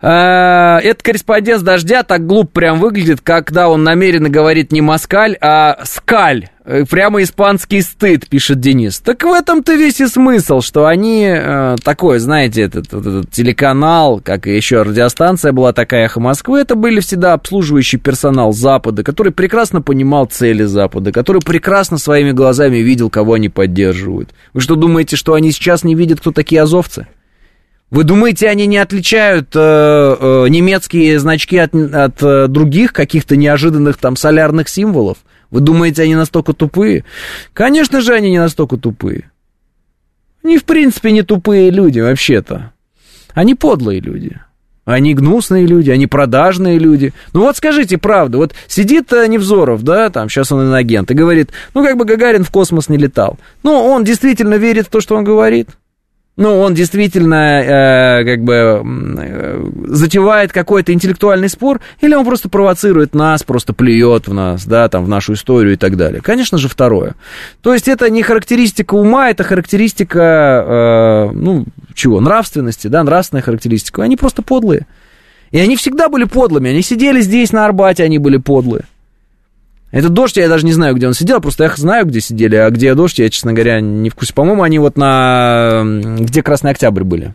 [0.00, 5.80] Этот корреспондент с дождя так глуп прям выглядит, когда он намеренно говорит не москаль, а
[5.84, 6.48] скаль.
[6.70, 9.00] Э, прямо испанский стыд, пишет Денис.
[9.00, 14.20] Так в этом-то весь и смысл, что они э, такой, знаете, этот, этот, этот телеканал,
[14.20, 19.32] как и еще радиостанция была такая «Эхо Москвы», это были всегда обслуживающий персонал Запада, который
[19.32, 24.30] прекрасно понимал цели Запада, который прекрасно своими глазами видел, кого они поддерживают.
[24.52, 27.08] Вы что, думаете, что они сейчас не видят, кто такие азовцы?
[27.90, 33.96] Вы думаете, они не отличают э, э, немецкие значки от, от э, других каких-то неожиданных
[33.96, 35.18] там солярных символов?
[35.50, 37.04] Вы думаете, они настолько тупые?
[37.52, 39.32] Конечно же, они не настолько тупые.
[40.44, 42.72] Они, в принципе, не тупые люди, вообще-то.
[43.34, 44.38] Они подлые люди.
[44.84, 47.12] Они гнусные люди, они продажные люди.
[47.32, 51.50] Ну вот скажите правду, вот сидит э, Невзоров, да, там сейчас он инагент, и говорит,
[51.74, 53.36] ну как бы Гагарин в космос не летал.
[53.64, 55.70] Ну он действительно верит в то, что он говорит
[56.40, 63.14] ну, он действительно э, как бы э, затевает какой-то интеллектуальный спор, или он просто провоцирует
[63.14, 66.22] нас, просто плюет в нас, да, там, в нашу историю и так далее.
[66.22, 67.14] Конечно же, второе.
[67.60, 74.02] То есть это не характеристика ума, это характеристика, э, ну, чего, нравственности, да, нравственная характеристика.
[74.02, 74.86] Они просто подлые.
[75.50, 76.70] И они всегда были подлыми.
[76.70, 78.84] Они сидели здесь, на Арбате, они были подлые.
[79.90, 82.70] Этот дождь, я даже не знаю, где он сидел, просто я знаю, где сидели, а
[82.70, 84.32] где дождь, я, честно говоря, не в курсе.
[84.32, 85.82] По-моему, они вот на...
[86.18, 87.34] Где Красный Октябрь были?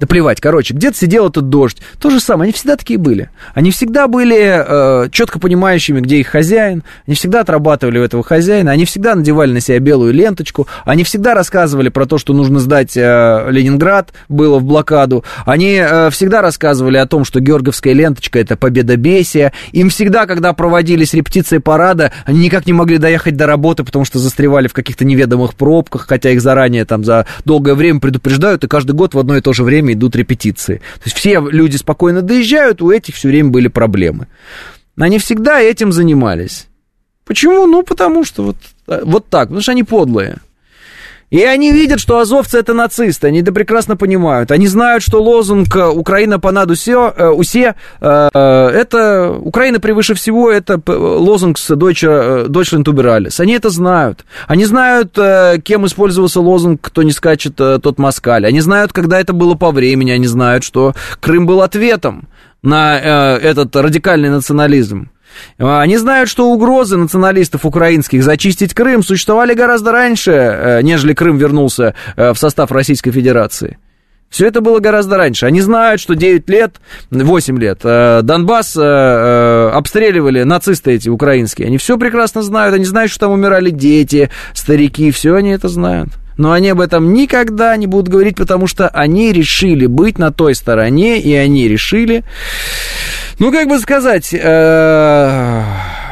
[0.00, 1.78] Да плевать, короче, где-то сидел этот дождь.
[2.00, 3.30] То же самое, они всегда такие были.
[3.54, 6.82] Они всегда были э, четко понимающими, где их хозяин.
[7.06, 8.72] Они всегда отрабатывали у этого хозяина.
[8.72, 10.66] Они всегда надевали на себя белую ленточку.
[10.84, 15.24] Они всегда рассказывали про то, что нужно сдать э, Ленинград, было в блокаду.
[15.46, 19.52] Они э, всегда рассказывали о том, что Георгиевская ленточка это победобесие.
[19.72, 24.18] Им всегда, когда проводились репетиции парада, они никак не могли доехать до работы, потому что
[24.18, 28.92] застревали в каких-то неведомых пробках, хотя их заранее там за долгое время предупреждают, и каждый
[28.92, 30.76] год в одно и то же время время идут репетиции.
[30.76, 34.26] То есть все люди спокойно доезжают, у этих все время были проблемы.
[34.98, 36.66] Они всегда этим занимались.
[37.24, 37.66] Почему?
[37.66, 38.56] Ну, потому что вот,
[38.86, 40.38] э, вот так, потому что они подлые.
[41.30, 44.50] И они видят, что азовцы это нацисты, они это прекрасно понимают.
[44.50, 50.80] Они знают, что лозунг э, «Украина понад усе», э, усе это «Украина превыше всего» это
[50.86, 53.40] лозунг с Deutsche, Deutschland über alles.
[53.40, 54.24] Они это знают.
[54.46, 55.18] Они знают,
[55.64, 58.46] кем использовался лозунг «Кто не скачет, тот москаль».
[58.46, 60.10] Они знают, когда это было по времени.
[60.10, 62.28] Они знают, что Крым был ответом
[62.62, 65.10] на этот радикальный национализм.
[65.58, 71.38] А, они знают, что угрозы националистов украинских зачистить Крым существовали гораздо раньше, э, нежели Крым
[71.38, 73.78] вернулся э, в состав Российской Федерации.
[74.30, 75.46] Все это было гораздо раньше.
[75.46, 76.76] Они знают, что 9 лет,
[77.10, 81.68] 8 лет э, Донбасс обстреливали нацисты эти украинские.
[81.68, 82.74] Они все прекрасно знают.
[82.74, 85.12] Они знают, что там умирали дети, старики.
[85.12, 86.10] Все они это знают.
[86.36, 90.54] Но они об этом никогда не будут говорить, потому что они решили быть на той
[90.54, 92.24] стороне, и они решили
[93.38, 95.62] ну, как бы сказать, э,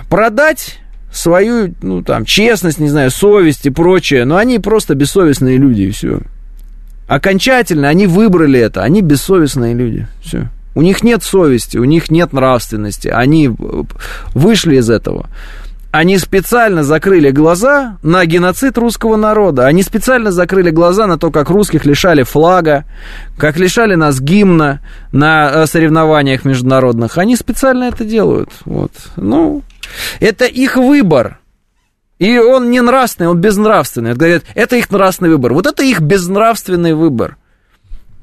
[0.08, 0.78] продать
[1.12, 5.90] свою, ну, там, честность, не знаю, совесть и прочее, но они просто бессовестные люди, и
[5.90, 6.20] все.
[7.06, 10.48] Окончательно они выбрали это, они бессовестные люди, все.
[10.74, 13.50] У них нет совести, у них нет нравственности, они
[14.34, 15.28] вышли из этого.
[15.92, 19.66] Они специально закрыли глаза на геноцид русского народа.
[19.66, 22.86] Они специально закрыли глаза на то, как русских лишали флага,
[23.36, 24.80] как лишали нас гимна
[25.12, 27.18] на э, соревнованиях международных.
[27.18, 28.48] Они специально это делают.
[28.64, 28.92] Вот.
[29.16, 29.62] Ну,
[30.18, 31.38] это их выбор.
[32.18, 34.14] И он не нравственный, он безнравственный.
[34.14, 35.52] Говорят, это их нравственный выбор.
[35.52, 37.36] Вот это их безнравственный выбор.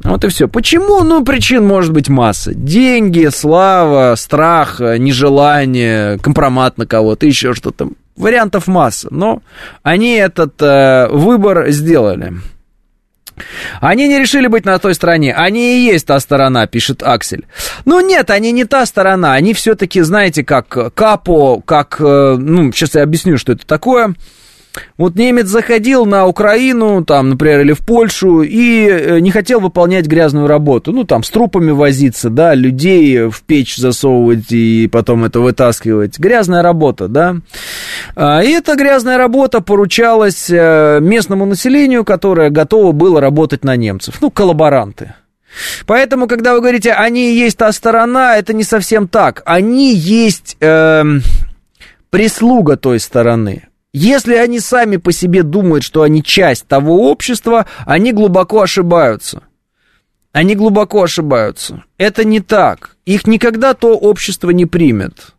[0.03, 0.47] Вот и все.
[0.47, 1.03] Почему?
[1.03, 2.53] Ну, причин может быть масса.
[2.53, 7.89] Деньги, слава, страх, нежелание, компромат на кого-то, еще что-то.
[8.15, 9.09] Вариантов масса.
[9.11, 9.41] Но
[9.83, 12.33] они этот э, выбор сделали.
[13.79, 15.33] Они не решили быть на той стороне.
[15.33, 17.45] Они и есть та сторона, пишет Аксель.
[17.85, 19.33] Ну нет, они не та сторона.
[19.33, 21.97] Они все-таки, знаете, как капо, как...
[21.99, 24.13] э, Ну, сейчас я объясню, что это такое.
[24.97, 30.07] Вот немец заходил на Украину, там, например, или в Польшу, и э, не хотел выполнять
[30.07, 30.91] грязную работу.
[30.91, 36.19] Ну, там, с трупами возиться, да, людей в печь засовывать и потом это вытаскивать.
[36.19, 37.37] Грязная работа, да.
[38.15, 44.15] А, И эта грязная работа поручалась э, местному населению, которое готово было работать на немцев.
[44.21, 45.13] Ну, коллаборанты.
[45.85, 49.41] Поэтому, когда вы говорите, они есть та сторона, это не совсем так.
[49.45, 51.21] Они есть эм,
[52.09, 53.67] прислуга той стороны.
[53.99, 59.43] Если они сами по себе думают, что они часть того общества, они глубоко ошибаются.
[60.31, 61.83] Они глубоко ошибаются.
[61.97, 62.95] Это не так.
[63.05, 65.33] Их никогда то общество не примет.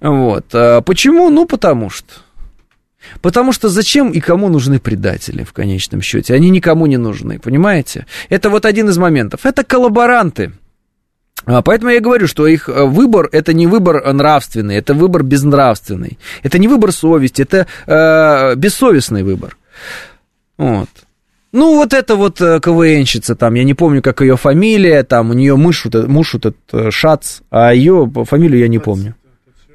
[0.00, 0.46] Вот.
[0.54, 1.28] А Почему?
[1.28, 2.14] Ну, потому что.
[3.20, 6.32] Потому что зачем и кому нужны предатели в конечном счете?
[6.32, 8.06] Они никому не нужны, понимаете?
[8.30, 9.44] Это вот один из моментов.
[9.44, 10.52] Это коллаборанты.
[11.44, 16.18] А, Поэтому я говорю, что их э, выбор это не выбор нравственный, это выбор безнравственный.
[16.42, 19.56] Это не выбор совести, это э, бессовестный выбор.
[20.58, 20.88] Вот.
[21.52, 25.34] Ну, вот это вот э, КВНщица там, я не помню, как ее фамилия, там у
[25.34, 29.14] нее муж, э- муж этот э, Шац, а ее фамилию я не помню.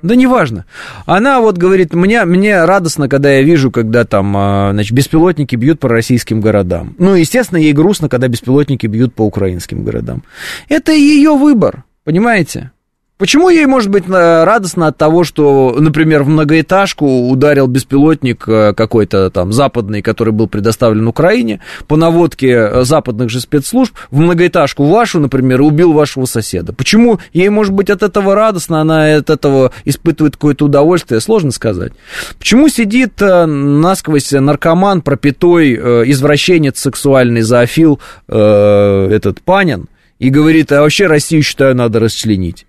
[0.01, 0.65] Да неважно.
[1.05, 5.79] Она вот говорит, мне, мне радостно, когда я вижу, когда там, а, значит, беспилотники бьют
[5.79, 6.95] по российским городам.
[6.99, 10.23] Ну, естественно, ей грустно, когда беспилотники бьют по украинским городам.
[10.69, 12.71] Это ее выбор, понимаете?
[13.17, 19.31] Почему ей может быть радостно от того, что, например, в многоэтажку ударил беспилотник э, какой-то
[19.31, 25.19] там западный, который был предоставлен Украине, по наводке э, западных же спецслужб, в многоэтажку вашу,
[25.19, 26.73] например, убил вашего соседа?
[26.73, 31.93] Почему ей может быть от этого радостно, она от этого испытывает какое-то удовольствие, сложно сказать.
[32.37, 35.73] Почему сидит э, насквозь наркоман, пропитой,
[36.11, 39.87] извращенец, сексуальный зоофил, этот Панин,
[40.19, 42.67] и говорит, а вообще Россию, считаю, надо расчленить?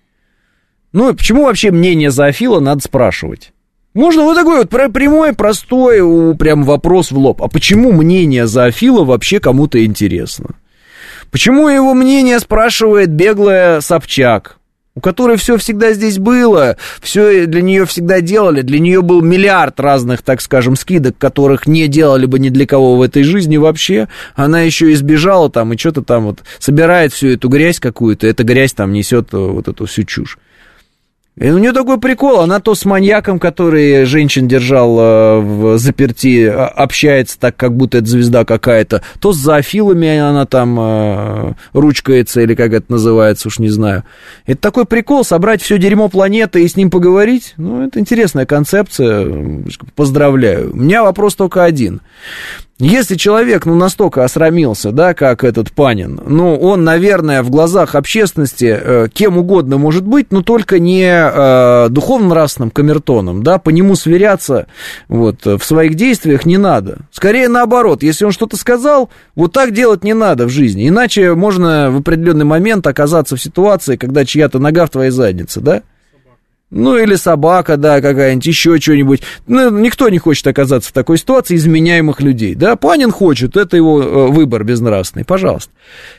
[0.99, 3.53] Ну, почему вообще мнение зоофила надо спрашивать?
[3.95, 7.41] Можно вот такой вот пр- прямой, простой, прям вопрос в лоб.
[7.41, 10.57] А почему мнение зоофила вообще кому-то интересно?
[11.31, 14.57] Почему его мнение спрашивает беглая Собчак,
[14.97, 19.79] у которой все всегда здесь было, все для нее всегда делали, для нее был миллиард
[19.79, 24.09] разных, так скажем, скидок, которых не делали бы ни для кого в этой жизни вообще.
[24.35, 28.73] Она еще избежала там и что-то там вот собирает всю эту грязь какую-то, эта грязь
[28.73, 30.39] там несет э, вот эту всю чушь.
[31.41, 36.47] И у нее такой прикол, она то с маньяком, который женщин держал э, в заперти,
[36.47, 42.41] а- общается так, как будто это звезда какая-то, то с зоофилами она там э, ручкается,
[42.41, 44.03] или как это называется, уж не знаю.
[44.47, 49.63] Это такой прикол, собрать все дерьмо планеты и с ним поговорить, ну, это интересная концепция,
[49.95, 50.73] поздравляю.
[50.73, 52.01] У меня вопрос только один.
[52.81, 58.79] Если человек, ну, настолько осрамился, да, как этот Панин, ну, он, наверное, в глазах общественности
[58.81, 64.69] э, кем угодно может быть, но только не э, духовно-нравственным камертоном, да, по нему сверяться
[65.09, 66.99] вот в своих действиях не надо.
[67.11, 71.91] Скорее наоборот, если он что-то сказал, вот так делать не надо в жизни, иначе можно
[71.91, 75.83] в определенный момент оказаться в ситуации, когда чья-то нога в твоей заднице, да?
[76.71, 79.23] Ну, или собака, да, какая-нибудь, еще что-нибудь.
[79.47, 82.55] Ну, никто не хочет оказаться в такой ситуации изменяемых людей.
[82.55, 85.73] Да, Панин хочет, это его э, выбор безнравственный, пожалуйста.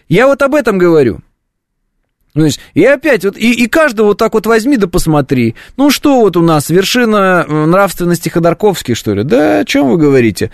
[0.08, 1.20] Я вот об этом говорю.
[2.36, 5.56] Ну, есть, и опять, вот, и, и каждого вот так вот возьми да посмотри.
[5.78, 9.24] Ну, что вот у нас, вершина э, нравственности Ходорковский, что ли?
[9.24, 10.52] Да о чем вы говорите?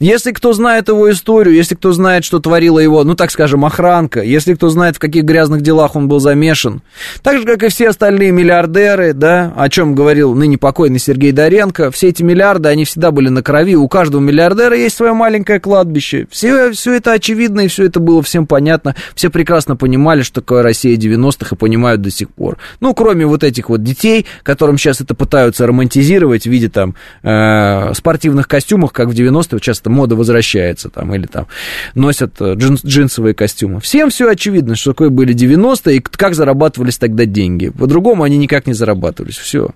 [0.00, 4.22] Если кто знает его историю, если кто знает, что творила его, ну, так скажем, охранка,
[4.22, 6.80] если кто знает, в каких грязных делах он был замешан,
[7.22, 11.90] так же, как и все остальные миллиардеры, да, о чем говорил ныне покойный Сергей Доренко,
[11.90, 16.26] все эти миллиарды, они всегда были на крови, у каждого миллиардера есть свое маленькое кладбище.
[16.30, 20.62] Все, все это очевидно, и все это было всем понятно, все прекрасно понимали, что такое
[20.62, 22.58] Россия 90-х, и понимают до сих пор.
[22.80, 27.94] Ну, кроме вот этих вот детей, которым сейчас это пытаются романтизировать в виде там э,
[27.94, 31.46] спортивных костюмов, как в 90-е, часто мода возвращается там, или там
[31.94, 33.80] носят э, джин- джинсовые костюмы.
[33.80, 37.68] Всем все очевидно, что такое были 90-е, и как зарабатывались тогда деньги.
[37.68, 39.70] По-другому они никак не зарабатывались, все.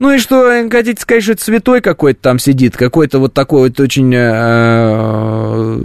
[0.00, 3.80] Ну и что, хотите сказать, что это святой какой-то там сидит, какой-то вот такой вот
[3.80, 5.78] очень э,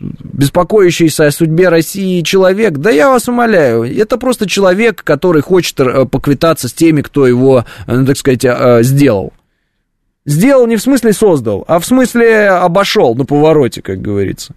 [0.00, 6.06] беспокоящийся о судьбе России человек, да я вас умоляю, это просто человек, который хочет э,
[6.06, 9.32] поквитаться с теми, кто его, э, так сказать, э, сделал.
[10.24, 14.54] Сделал не в смысле создал, а в смысле обошел на повороте, как говорится.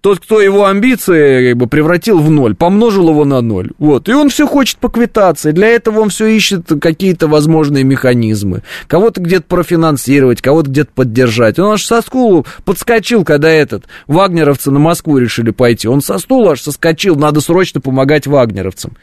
[0.00, 3.70] Тот, кто его амбиции как бы, превратил в ноль, помножил его на ноль.
[3.78, 4.08] Вот.
[4.08, 5.52] И он все хочет поквитаться.
[5.52, 8.62] Для этого он все ищет какие-то возможные механизмы.
[8.86, 11.58] Кого-то где-то профинансировать, кого-то где-то поддержать.
[11.58, 15.88] Он аж со стула подскочил, когда этот вагнеровцы на Москву решили пойти.
[15.88, 17.16] Он со стула аж соскочил.
[17.16, 18.96] Надо срочно помогать вагнеровцам.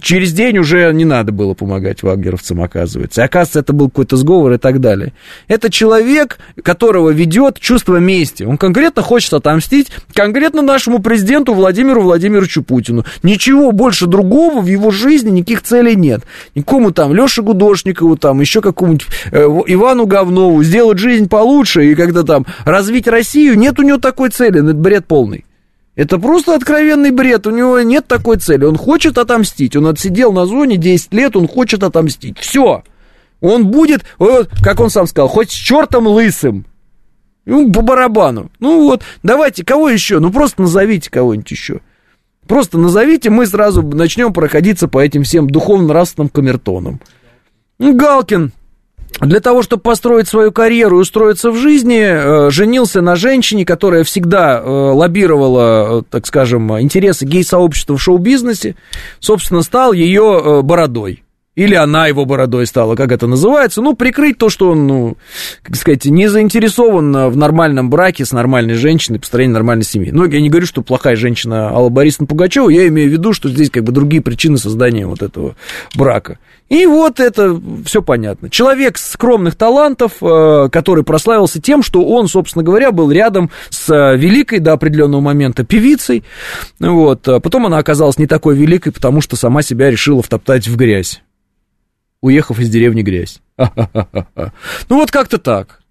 [0.00, 3.20] Через день уже не надо было помогать вагнеровцам, оказывается.
[3.20, 5.12] И, оказывается, это был какой-то сговор и так далее.
[5.48, 8.44] Это человек, которого ведет чувство мести.
[8.44, 13.04] Он конкретно хочет отомстить конкретно нашему президенту Владимиру Владимировичу Путину.
[13.22, 16.22] Ничего больше другого в его жизни, никаких целей нет.
[16.54, 22.22] Никому там Леше Гудошникову, там еще какому-нибудь э, Ивану Говнову сделать жизнь получше и когда
[22.22, 25.44] там развить Россию, нет у него такой цели, ну, это бред полный.
[25.94, 30.46] Это просто откровенный бред, у него нет такой цели, он хочет отомстить, он отсидел на
[30.46, 32.82] зоне 10 лет, он хочет отомстить, все.
[33.40, 34.04] Он будет,
[34.62, 36.64] как он сам сказал, хоть с чертом лысым,
[37.44, 38.50] ну, по барабану.
[38.60, 40.18] Ну вот, давайте, кого еще?
[40.20, 41.80] Ну просто назовите кого-нибудь еще.
[42.46, 47.00] Просто назовите, мы сразу начнем проходиться по этим всем духовно-нравственным камертонам.
[47.78, 48.52] Галкин,
[49.20, 54.04] для того, чтобы построить свою карьеру и устроиться в жизни, э, женился на женщине, которая
[54.04, 58.74] всегда э, лоббировала, э, так скажем, интересы гей-сообщества в шоу-бизнесе,
[59.20, 61.21] собственно, стал ее бородой.
[61.54, 63.82] Или она его бородой стала, как это называется.
[63.82, 65.16] Ну, прикрыть то, что он, ну,
[65.62, 70.10] как сказать, не заинтересован в нормальном браке с нормальной женщиной, построении нормальной семьи.
[70.10, 73.50] Ну, я не говорю, что плохая женщина Алла Борисовна Пугачева, я имею в виду, что
[73.50, 75.54] здесь как бы другие причины создания вот этого
[75.94, 76.38] брака.
[76.70, 78.48] И вот это все понятно.
[78.48, 84.16] Человек скромных талантов, э, который прославился тем, что он, собственно говоря, был рядом с э,
[84.16, 86.24] великой до определенного момента певицей.
[86.80, 87.28] Вот.
[87.28, 91.20] А потом она оказалась не такой великой, потому что сама себя решила втоптать в грязь
[92.22, 93.42] уехав из деревни грязь.
[93.58, 95.82] Ну вот как-то так.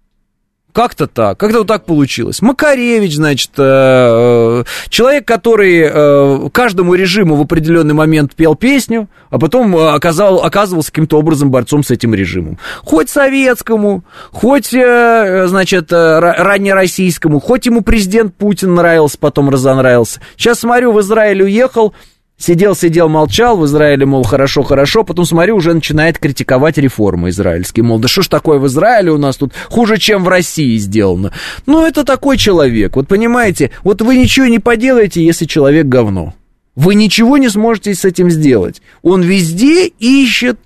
[0.72, 2.40] Как-то так, как-то вот так получилось.
[2.40, 9.38] Макаревич, значит, э, э, человек, который э, каждому режиму в определенный момент пел песню, а
[9.38, 12.58] потом оказал, оказывался каким-то образом борцом с этим режимом.
[12.84, 20.20] Хоть советскому, хоть, значит, раннероссийскому, хоть ему президент Путин нравился, потом разонравился.
[20.38, 21.92] Сейчас смотрю, в Израиль уехал,
[22.42, 27.84] Сидел, сидел, молчал в Израиле, мол, хорошо, хорошо, потом, смотрю, уже начинает критиковать реформы израильские,
[27.84, 31.32] мол, да что ж такое в Израиле у нас тут хуже, чем в России сделано.
[31.66, 36.34] Ну, это такой человек, вот понимаете, вот вы ничего не поделаете, если человек говно.
[36.74, 38.82] Вы ничего не сможете с этим сделать.
[39.02, 40.58] Он везде ищет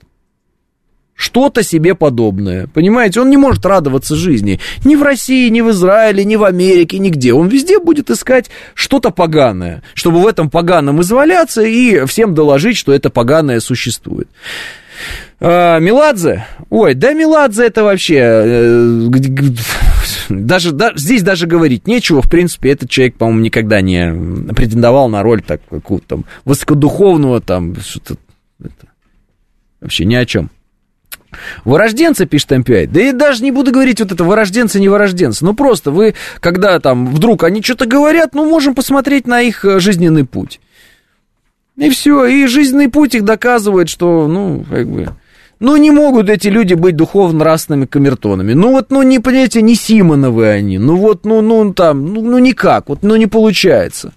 [1.17, 2.69] что-то себе подобное.
[2.69, 4.61] Понимаете, он не может радоваться жизни.
[4.85, 7.33] Ни в России, ни в Израиле, ни в Америке, нигде.
[7.33, 12.93] Он везде будет искать что-то поганое, чтобы в этом поганом изваляться и всем доложить, что
[12.93, 14.29] это поганое существует.
[15.41, 16.47] А, Меладзе?
[16.71, 18.19] Ой, да Меладзе это вообще...
[18.21, 19.09] Э,
[20.29, 22.23] даже, да, здесь даже говорить нечего.
[22.23, 27.77] В принципе, этот человек, по-моему, никогда не претендовал на роль так, какого-то там высокодуховного, там,
[27.81, 28.17] что-то...
[28.61, 28.87] Это,
[29.81, 30.51] вообще ни о чем.
[31.65, 32.89] Вырожденцы, пишет М5.
[32.89, 35.45] Да и даже не буду говорить вот это вырожденцы, не вырожденцы.
[35.45, 39.81] Ну просто вы, когда там вдруг они что-то говорят, ну можем посмотреть на их э,
[39.81, 40.61] жизненный путь.
[41.77, 45.09] И все, и жизненный путь их доказывает, что, ну, как бы...
[45.59, 48.53] Ну, не могут эти люди быть духовно-нравственными камертонами.
[48.53, 50.79] Ну, вот, ну, не, понимаете, не Симоновы они.
[50.79, 54.13] Ну, вот, ну, ну, там, ну, ну, никак, вот, ну, не получается.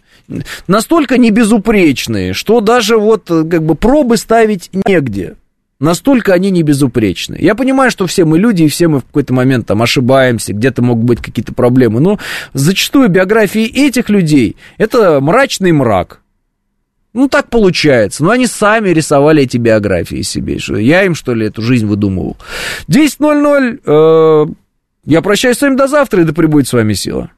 [0.67, 5.35] Настолько небезупречные, что даже вот, э, как бы, пробы ставить негде.
[5.79, 7.37] Настолько они не безупречны.
[7.39, 10.81] Я понимаю, что все мы люди, и все мы в какой-то момент там ошибаемся, где-то
[10.81, 12.19] могут быть какие-то проблемы, но
[12.53, 16.21] зачастую биографии этих людей– это мрачный мрак.
[17.13, 18.23] Ну, так получается.
[18.23, 20.59] Но они сами рисовали эти биографии себе.
[20.59, 22.37] Что я им, что ли, эту жизнь выдумывал.
[22.87, 23.79] 10.00.
[23.83, 24.51] Э,
[25.05, 27.31] я прощаюсь с вами до завтра, и да пребудет с вами сила.